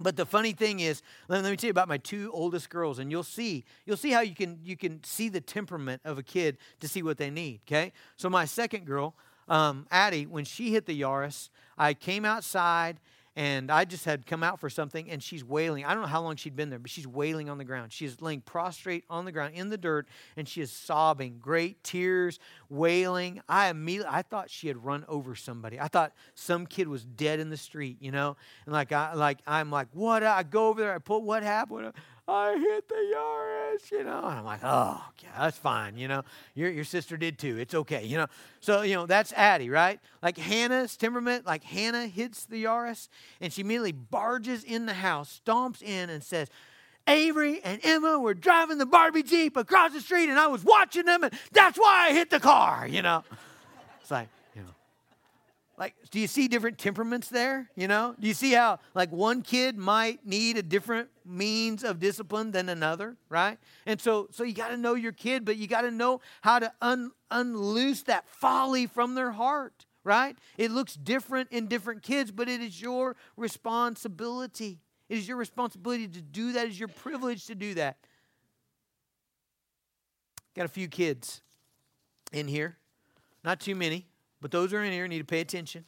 But 0.00 0.16
the 0.16 0.26
funny 0.26 0.52
thing 0.52 0.80
is, 0.80 1.02
let 1.28 1.44
me 1.44 1.56
tell 1.56 1.68
you 1.68 1.70
about 1.70 1.88
my 1.88 1.98
two 1.98 2.30
oldest 2.32 2.68
girls, 2.70 2.98
and 2.98 3.10
you'll 3.10 3.22
see, 3.22 3.64
you'll 3.86 3.96
see 3.96 4.10
how 4.10 4.20
you 4.20 4.34
can 4.34 4.58
you 4.64 4.76
can 4.76 5.02
see 5.04 5.28
the 5.28 5.40
temperament 5.40 6.02
of 6.04 6.18
a 6.18 6.22
kid 6.22 6.58
to 6.80 6.88
see 6.88 7.02
what 7.02 7.18
they 7.18 7.30
need. 7.30 7.60
Okay, 7.66 7.92
so 8.16 8.28
my 8.28 8.44
second 8.44 8.86
girl, 8.86 9.14
um, 9.48 9.86
Addie, 9.90 10.26
when 10.26 10.44
she 10.44 10.72
hit 10.72 10.86
the 10.86 11.00
Yaris, 11.00 11.48
I 11.78 11.94
came 11.94 12.24
outside 12.24 12.98
and 13.36 13.70
I 13.70 13.84
just 13.84 14.04
had 14.04 14.26
come 14.26 14.42
out 14.42 14.60
for 14.60 14.70
something, 14.70 15.10
and 15.10 15.22
she's 15.22 15.44
wailing. 15.44 15.84
I 15.84 15.92
don't 15.92 16.02
know 16.02 16.08
how 16.08 16.22
long 16.22 16.36
she'd 16.36 16.54
been 16.54 16.70
there, 16.70 16.78
but 16.78 16.90
she's 16.90 17.06
wailing 17.06 17.48
on 17.50 17.58
the 17.58 17.64
ground. 17.64 17.92
She 17.92 18.04
is 18.04 18.20
laying 18.20 18.40
prostrate 18.40 19.04
on 19.10 19.24
the 19.24 19.32
ground 19.32 19.54
in 19.54 19.70
the 19.70 19.76
dirt, 19.76 20.06
and 20.36 20.48
she 20.48 20.60
is 20.60 20.70
sobbing, 20.70 21.38
great 21.40 21.82
tears, 21.82 22.38
wailing. 22.68 23.40
I 23.48 23.68
immediately, 23.68 24.10
I 24.12 24.22
thought 24.22 24.50
she 24.50 24.68
had 24.68 24.84
run 24.84 25.04
over 25.08 25.34
somebody. 25.34 25.80
I 25.80 25.88
thought 25.88 26.12
some 26.34 26.66
kid 26.66 26.86
was 26.86 27.04
dead 27.04 27.40
in 27.40 27.50
the 27.50 27.56
street, 27.56 27.96
you 28.00 28.12
know. 28.12 28.36
And 28.66 28.72
like 28.72 28.92
I, 28.92 29.14
like 29.14 29.40
I'm 29.46 29.70
like, 29.70 29.88
what? 29.92 30.22
I 30.22 30.44
go 30.44 30.68
over 30.68 30.80
there, 30.80 30.94
I 30.94 30.98
put 30.98 31.22
what 31.22 31.42
happened. 31.42 31.92
I 32.26 32.56
hit 32.56 32.88
the 32.88 32.94
Yaris, 32.94 33.90
you 33.90 34.04
know. 34.04 34.18
And 34.18 34.38
I'm 34.38 34.44
like, 34.44 34.60
oh, 34.62 35.02
yeah, 35.22 35.28
that's 35.38 35.58
fine, 35.58 35.98
you 35.98 36.08
know. 36.08 36.22
Your, 36.54 36.70
your 36.70 36.84
sister 36.84 37.16
did 37.16 37.38
too. 37.38 37.58
It's 37.58 37.74
okay, 37.74 38.04
you 38.04 38.16
know. 38.16 38.26
So, 38.60 38.82
you 38.82 38.94
know, 38.94 39.04
that's 39.06 39.32
Addie, 39.34 39.68
right? 39.68 40.00
Like 40.22 40.38
Hannah's 40.38 40.96
temperament, 40.96 41.44
like 41.44 41.62
Hannah 41.64 42.06
hits 42.06 42.46
the 42.46 42.64
Yaris 42.64 43.08
and 43.40 43.52
she 43.52 43.60
immediately 43.60 43.92
barges 43.92 44.64
in 44.64 44.86
the 44.86 44.94
house, 44.94 45.40
stomps 45.44 45.82
in, 45.82 46.08
and 46.08 46.22
says, 46.22 46.48
Avery 47.06 47.60
and 47.62 47.78
Emma 47.84 48.18
were 48.18 48.32
driving 48.32 48.78
the 48.78 48.86
Barbie 48.86 49.22
Jeep 49.22 49.58
across 49.58 49.92
the 49.92 50.00
street 50.00 50.30
and 50.30 50.38
I 50.38 50.46
was 50.46 50.64
watching 50.64 51.04
them 51.04 51.24
and 51.24 51.34
that's 51.52 51.78
why 51.78 52.06
I 52.08 52.12
hit 52.14 52.30
the 52.30 52.40
car, 52.40 52.86
you 52.88 53.02
know. 53.02 53.22
It's 54.00 54.10
like, 54.10 54.28
like 55.78 55.94
do 56.10 56.20
you 56.20 56.26
see 56.26 56.48
different 56.48 56.78
temperaments 56.78 57.28
there 57.28 57.68
you 57.74 57.88
know? 57.88 58.14
Do 58.18 58.26
you 58.26 58.34
see 58.34 58.52
how 58.52 58.78
like 58.94 59.10
one 59.10 59.42
kid 59.42 59.76
might 59.76 60.24
need 60.26 60.56
a 60.56 60.62
different 60.62 61.08
means 61.24 61.84
of 61.84 61.98
discipline 61.98 62.50
than 62.50 62.68
another 62.68 63.16
right? 63.28 63.58
And 63.86 64.00
so 64.00 64.28
so 64.30 64.44
you 64.44 64.54
got 64.54 64.68
to 64.68 64.76
know 64.76 64.94
your 64.94 65.12
kid 65.12 65.44
but 65.44 65.56
you 65.56 65.66
got 65.66 65.82
to 65.82 65.90
know 65.90 66.20
how 66.42 66.58
to 66.58 66.72
un, 66.80 67.12
unloose 67.30 68.02
that 68.04 68.28
folly 68.28 68.86
from 68.86 69.14
their 69.14 69.32
heart 69.32 69.86
right? 70.04 70.36
It 70.58 70.70
looks 70.70 70.94
different 70.94 71.50
in 71.50 71.66
different 71.66 72.02
kids 72.02 72.30
but 72.30 72.48
it 72.48 72.60
is 72.60 72.80
your 72.80 73.16
responsibility. 73.36 74.80
It 75.08 75.18
is 75.18 75.28
your 75.28 75.36
responsibility 75.36 76.08
to 76.08 76.22
do 76.22 76.52
that. 76.52 76.66
It 76.66 76.70
is 76.70 76.78
your 76.78 76.88
privilege 76.88 77.46
to 77.46 77.54
do 77.54 77.74
that. 77.74 77.98
Got 80.54 80.66
a 80.66 80.68
few 80.68 80.88
kids 80.88 81.42
in 82.32 82.46
here. 82.46 82.76
Not 83.42 83.60
too 83.60 83.74
many 83.74 84.06
but 84.44 84.50
those 84.50 84.72
who 84.72 84.76
are 84.76 84.84
in 84.84 84.92
here 84.92 85.08
need 85.08 85.20
to 85.20 85.24
pay 85.24 85.40
attention. 85.40 85.86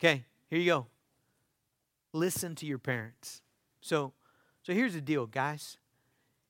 Okay, 0.00 0.24
here 0.50 0.58
you 0.58 0.66
go. 0.66 0.86
Listen 2.12 2.56
to 2.56 2.66
your 2.66 2.78
parents. 2.78 3.42
So, 3.80 4.12
so 4.64 4.72
here's 4.72 4.94
the 4.94 5.00
deal, 5.00 5.24
guys. 5.24 5.76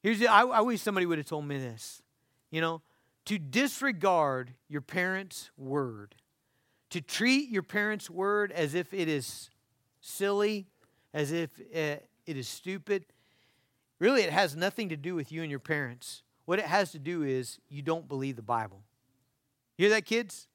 Here's 0.03 0.19
the, 0.19 0.29
I, 0.29 0.45
I 0.45 0.61
wish 0.63 0.81
somebody 0.81 1.05
would 1.05 1.19
have 1.19 1.27
told 1.27 1.45
me 1.45 1.59
this. 1.59 2.01
You 2.51 2.63
know, 2.63 2.81
to 3.27 3.39
disregard 3.39 4.55
your 4.67 4.81
parents' 4.81 5.51
word, 5.59 6.15
to 6.89 7.03
treat 7.03 7.51
your 7.51 7.65
parents' 7.65 8.09
word 8.09 8.51
as 8.53 8.73
if 8.73 8.95
it 8.95 9.09
is 9.09 9.51
silly, 10.01 10.69
as 11.13 11.33
if 11.33 11.51
uh, 11.61 12.01
it 12.25 12.39
is 12.39 12.49
stupid, 12.49 13.05
really 13.99 14.23
it 14.23 14.31
has 14.31 14.57
nothing 14.57 14.89
to 14.89 14.97
do 14.97 15.15
with 15.15 15.33
you 15.33 15.43
and 15.43 15.51
your 15.51 15.61
parents. 15.61 16.23
What 16.47 16.59
it 16.59 16.65
has 16.65 16.93
to 16.93 16.99
do 16.99 17.25
is 17.25 17.59
you 17.69 17.83
don't 17.83 18.09
believe 18.09 18.37
the 18.37 18.43
Bible. 18.43 18.81
Hear 19.77 19.91
that, 19.91 20.07
kids? 20.07 20.48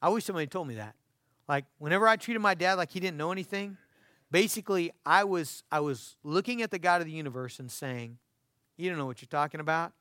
I 0.00 0.08
wish 0.08 0.24
somebody 0.24 0.46
told 0.46 0.68
me 0.68 0.74
that. 0.76 0.94
Like 1.48 1.64
whenever 1.78 2.08
I 2.08 2.16
treated 2.16 2.40
my 2.40 2.54
dad 2.54 2.74
like 2.74 2.90
he 2.90 3.00
didn't 3.00 3.16
know 3.16 3.32
anything, 3.32 3.76
basically 4.30 4.92
I 5.04 5.24
was 5.24 5.62
I 5.70 5.80
was 5.80 6.16
looking 6.24 6.62
at 6.62 6.70
the 6.70 6.78
God 6.78 7.00
of 7.00 7.06
the 7.06 7.12
universe 7.12 7.58
and 7.58 7.70
saying, 7.70 8.18
"You 8.76 8.88
don't 8.88 8.98
know 8.98 9.06
what 9.06 9.20
you're 9.20 9.28
talking 9.28 9.60
about. 9.60 9.92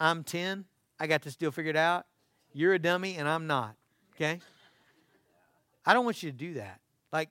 I'm 0.00 0.24
10. 0.24 0.64
I 1.00 1.06
got 1.06 1.22
this 1.22 1.36
deal 1.36 1.50
figured 1.50 1.76
out. 1.76 2.06
You're 2.52 2.74
a 2.74 2.78
dummy 2.78 3.16
and 3.16 3.28
I'm 3.28 3.46
not." 3.46 3.74
Okay? 4.14 4.40
I 5.86 5.94
don't 5.94 6.04
want 6.04 6.22
you 6.22 6.30
to 6.30 6.36
do 6.36 6.54
that. 6.54 6.80
Like 7.12 7.30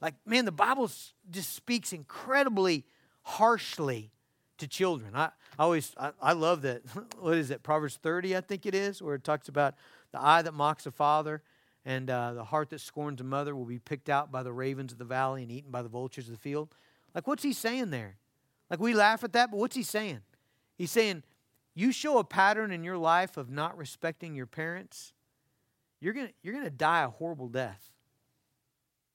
like 0.00 0.14
man, 0.24 0.44
the 0.44 0.52
Bible 0.52 0.90
just 1.30 1.52
speaks 1.54 1.92
incredibly 1.92 2.84
harshly 3.22 4.12
to 4.58 4.66
children. 4.66 5.12
I, 5.14 5.30
I 5.58 5.64
always 5.64 5.92
I, 5.98 6.12
I 6.22 6.32
love 6.32 6.62
that. 6.62 6.82
What 7.18 7.36
is 7.36 7.50
it? 7.50 7.64
Proverbs 7.64 7.98
30, 8.00 8.36
I 8.36 8.40
think 8.40 8.64
it 8.64 8.74
is, 8.74 9.02
where 9.02 9.16
it 9.16 9.24
talks 9.24 9.48
about 9.48 9.74
the 10.18 10.26
eye 10.26 10.42
that 10.42 10.54
mocks 10.54 10.86
a 10.86 10.90
father 10.90 11.42
and 11.84 12.10
uh, 12.10 12.34
the 12.34 12.44
heart 12.44 12.70
that 12.70 12.80
scorns 12.80 13.20
a 13.20 13.24
mother 13.24 13.54
will 13.54 13.64
be 13.64 13.78
picked 13.78 14.08
out 14.08 14.30
by 14.30 14.42
the 14.42 14.52
ravens 14.52 14.92
of 14.92 14.98
the 14.98 15.04
valley 15.04 15.42
and 15.42 15.52
eaten 15.52 15.70
by 15.70 15.82
the 15.82 15.88
vultures 15.88 16.26
of 16.26 16.32
the 16.32 16.40
field. 16.40 16.74
Like, 17.14 17.26
what's 17.26 17.42
he 17.42 17.52
saying 17.52 17.90
there? 17.90 18.16
Like, 18.70 18.80
we 18.80 18.94
laugh 18.94 19.24
at 19.24 19.32
that, 19.32 19.50
but 19.50 19.58
what's 19.58 19.76
he 19.76 19.82
saying? 19.82 20.20
He's 20.76 20.90
saying, 20.90 21.22
you 21.74 21.92
show 21.92 22.18
a 22.18 22.24
pattern 22.24 22.72
in 22.72 22.84
your 22.84 22.98
life 22.98 23.36
of 23.36 23.50
not 23.50 23.76
respecting 23.78 24.34
your 24.34 24.46
parents, 24.46 25.12
you're 26.00 26.12
going 26.12 26.30
you're 26.42 26.54
gonna 26.54 26.70
die 26.70 27.02
a 27.02 27.08
horrible 27.08 27.48
death. 27.48 27.90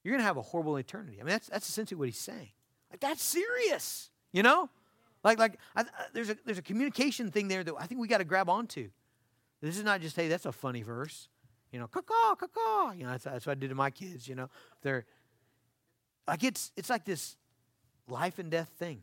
You're 0.04 0.12
going 0.12 0.22
to 0.22 0.26
have 0.26 0.38
a 0.38 0.42
horrible 0.42 0.76
eternity. 0.78 1.18
I 1.20 1.24
mean, 1.24 1.32
that's, 1.32 1.48
that's 1.48 1.70
essentially 1.70 1.98
what 1.98 2.10
he's 2.10 2.18
saying. 2.18 2.50
Like, 2.92 3.00
that's 3.00 3.24
serious, 3.24 4.10
you 4.34 4.44
know? 4.44 4.70
Like, 5.24 5.40
like 5.40 5.58
I, 5.76 5.86
there's, 6.14 6.30
a, 6.30 6.38
there's 6.46 6.58
a 6.58 6.64
communication 6.64 7.32
thing 7.32 7.48
there 7.48 7.64
that 7.64 7.74
I 7.80 7.86
think 7.86 8.02
we 8.02 8.10
got 8.10 8.18
to 8.18 8.26
grab 8.26 8.50
onto. 8.50 8.90
This 9.64 9.78
is 9.78 9.84
not 9.84 10.02
just, 10.02 10.16
hey, 10.16 10.28
that's 10.28 10.46
a 10.46 10.52
funny 10.52 10.82
verse. 10.82 11.30
You 11.72 11.80
know, 11.80 11.88
caw 11.88 12.02
caw 12.02 12.36
caw. 12.36 12.92
You 12.92 13.06
know, 13.06 13.12
that's, 13.12 13.24
that's 13.24 13.46
what 13.46 13.54
I 13.54 13.56
do 13.56 13.68
to 13.70 13.76
my 13.76 13.90
kids, 13.90 14.28
you 14.28 14.36
know. 14.36 14.50
They're, 14.82 15.06
Like 16.28 16.44
it's, 16.44 16.72
it's 16.76 16.90
like 16.90 17.06
this 17.06 17.38
life 18.08 18.40
and 18.40 18.52
death 18.52 18.70
thing 18.78 19.02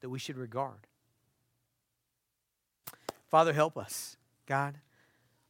that 0.00 0.08
we 0.08 0.18
should 0.18 0.38
regard. 0.38 0.86
Father, 3.28 3.52
help 3.52 3.76
us, 3.76 4.16
God. 4.46 4.76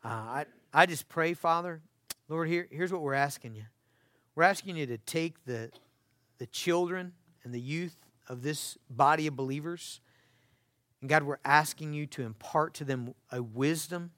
Uh, 0.05 0.09
I, 0.09 0.45
I 0.73 0.87
just 0.87 1.09
pray, 1.09 1.35
Father, 1.35 1.81
Lord, 2.29 2.49
here, 2.49 2.69
here's 2.71 2.93
what 2.93 3.03
we're 3.03 3.15
asking 3.15 3.55
you. 3.55 3.65
We're 4.35 4.45
asking 4.45 4.77
you 4.77 4.87
to 4.87 4.99
take 4.99 5.45
the, 5.45 5.71
the 6.39 6.47
children 6.47 7.13
and 7.45 7.53
the 7.53 7.61
youth 7.61 7.97
of 8.29 8.43
this 8.43 8.79
body 8.89 9.27
of 9.27 9.37
believers, 9.37 10.01
and 11.03 11.11
God, 11.11 11.25
we're 11.25 11.39
asking 11.45 11.93
you 11.93 12.07
to 12.07 12.23
impart 12.23 12.75
to 12.75 12.85
them 12.85 13.13
a 13.31 13.43
wisdom 13.43 14.13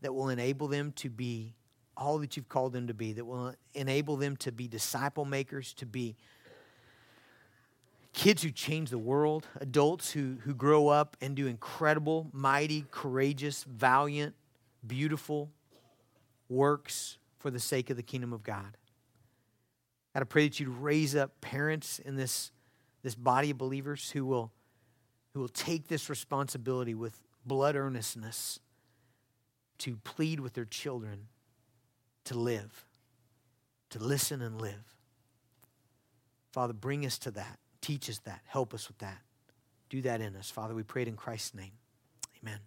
that 0.00 0.12
will 0.12 0.30
enable 0.30 0.66
them 0.66 0.90
to 0.92 1.10
be 1.10 1.54
all 1.96 2.18
that 2.18 2.36
you've 2.36 2.48
called 2.48 2.72
them 2.72 2.86
to 2.86 2.94
be, 2.94 3.12
that 3.12 3.26
will 3.26 3.54
enable 3.74 4.16
them 4.16 4.34
to 4.38 4.50
be 4.50 4.66
disciple 4.66 5.26
makers, 5.26 5.74
to 5.74 5.84
be 5.84 6.16
kids 8.14 8.42
who 8.42 8.50
change 8.50 8.88
the 8.88 8.98
world, 8.98 9.46
adults 9.60 10.10
who, 10.10 10.38
who 10.44 10.54
grow 10.54 10.88
up 10.88 11.14
and 11.20 11.34
do 11.34 11.46
incredible, 11.46 12.26
mighty, 12.32 12.86
courageous, 12.90 13.64
valiant, 13.64 14.34
beautiful 14.86 15.50
works 16.48 17.18
for 17.38 17.50
the 17.50 17.60
sake 17.60 17.90
of 17.90 17.96
the 17.96 18.02
kingdom 18.02 18.32
of 18.32 18.42
God. 18.42 18.78
God, 20.14 20.22
I 20.22 20.24
pray 20.24 20.48
that 20.48 20.58
you'd 20.58 20.70
raise 20.70 21.14
up 21.14 21.38
parents 21.42 21.98
in 21.98 22.16
this, 22.16 22.50
this 23.02 23.14
body 23.14 23.50
of 23.50 23.58
believers 23.58 24.10
who 24.10 24.24
will, 24.24 24.50
who 25.32 25.40
will 25.40 25.48
take 25.48 25.88
this 25.88 26.10
responsibility 26.10 26.94
with 26.94 27.20
blood 27.46 27.76
earnestness 27.76 28.60
to 29.78 29.96
plead 29.96 30.40
with 30.40 30.54
their 30.54 30.64
children 30.64 31.28
to 32.24 32.38
live, 32.38 32.84
to 33.90 33.98
listen 33.98 34.42
and 34.42 34.60
live. 34.60 34.94
Father, 36.52 36.72
bring 36.72 37.06
us 37.06 37.18
to 37.18 37.30
that. 37.30 37.58
Teach 37.80 38.10
us 38.10 38.18
that. 38.24 38.40
Help 38.46 38.74
us 38.74 38.88
with 38.88 38.98
that. 38.98 39.18
Do 39.88 40.02
that 40.02 40.20
in 40.20 40.36
us. 40.36 40.50
Father, 40.50 40.74
we 40.74 40.82
pray 40.82 41.02
it 41.02 41.08
in 41.08 41.16
Christ's 41.16 41.54
name. 41.54 41.72
Amen. 42.42 42.58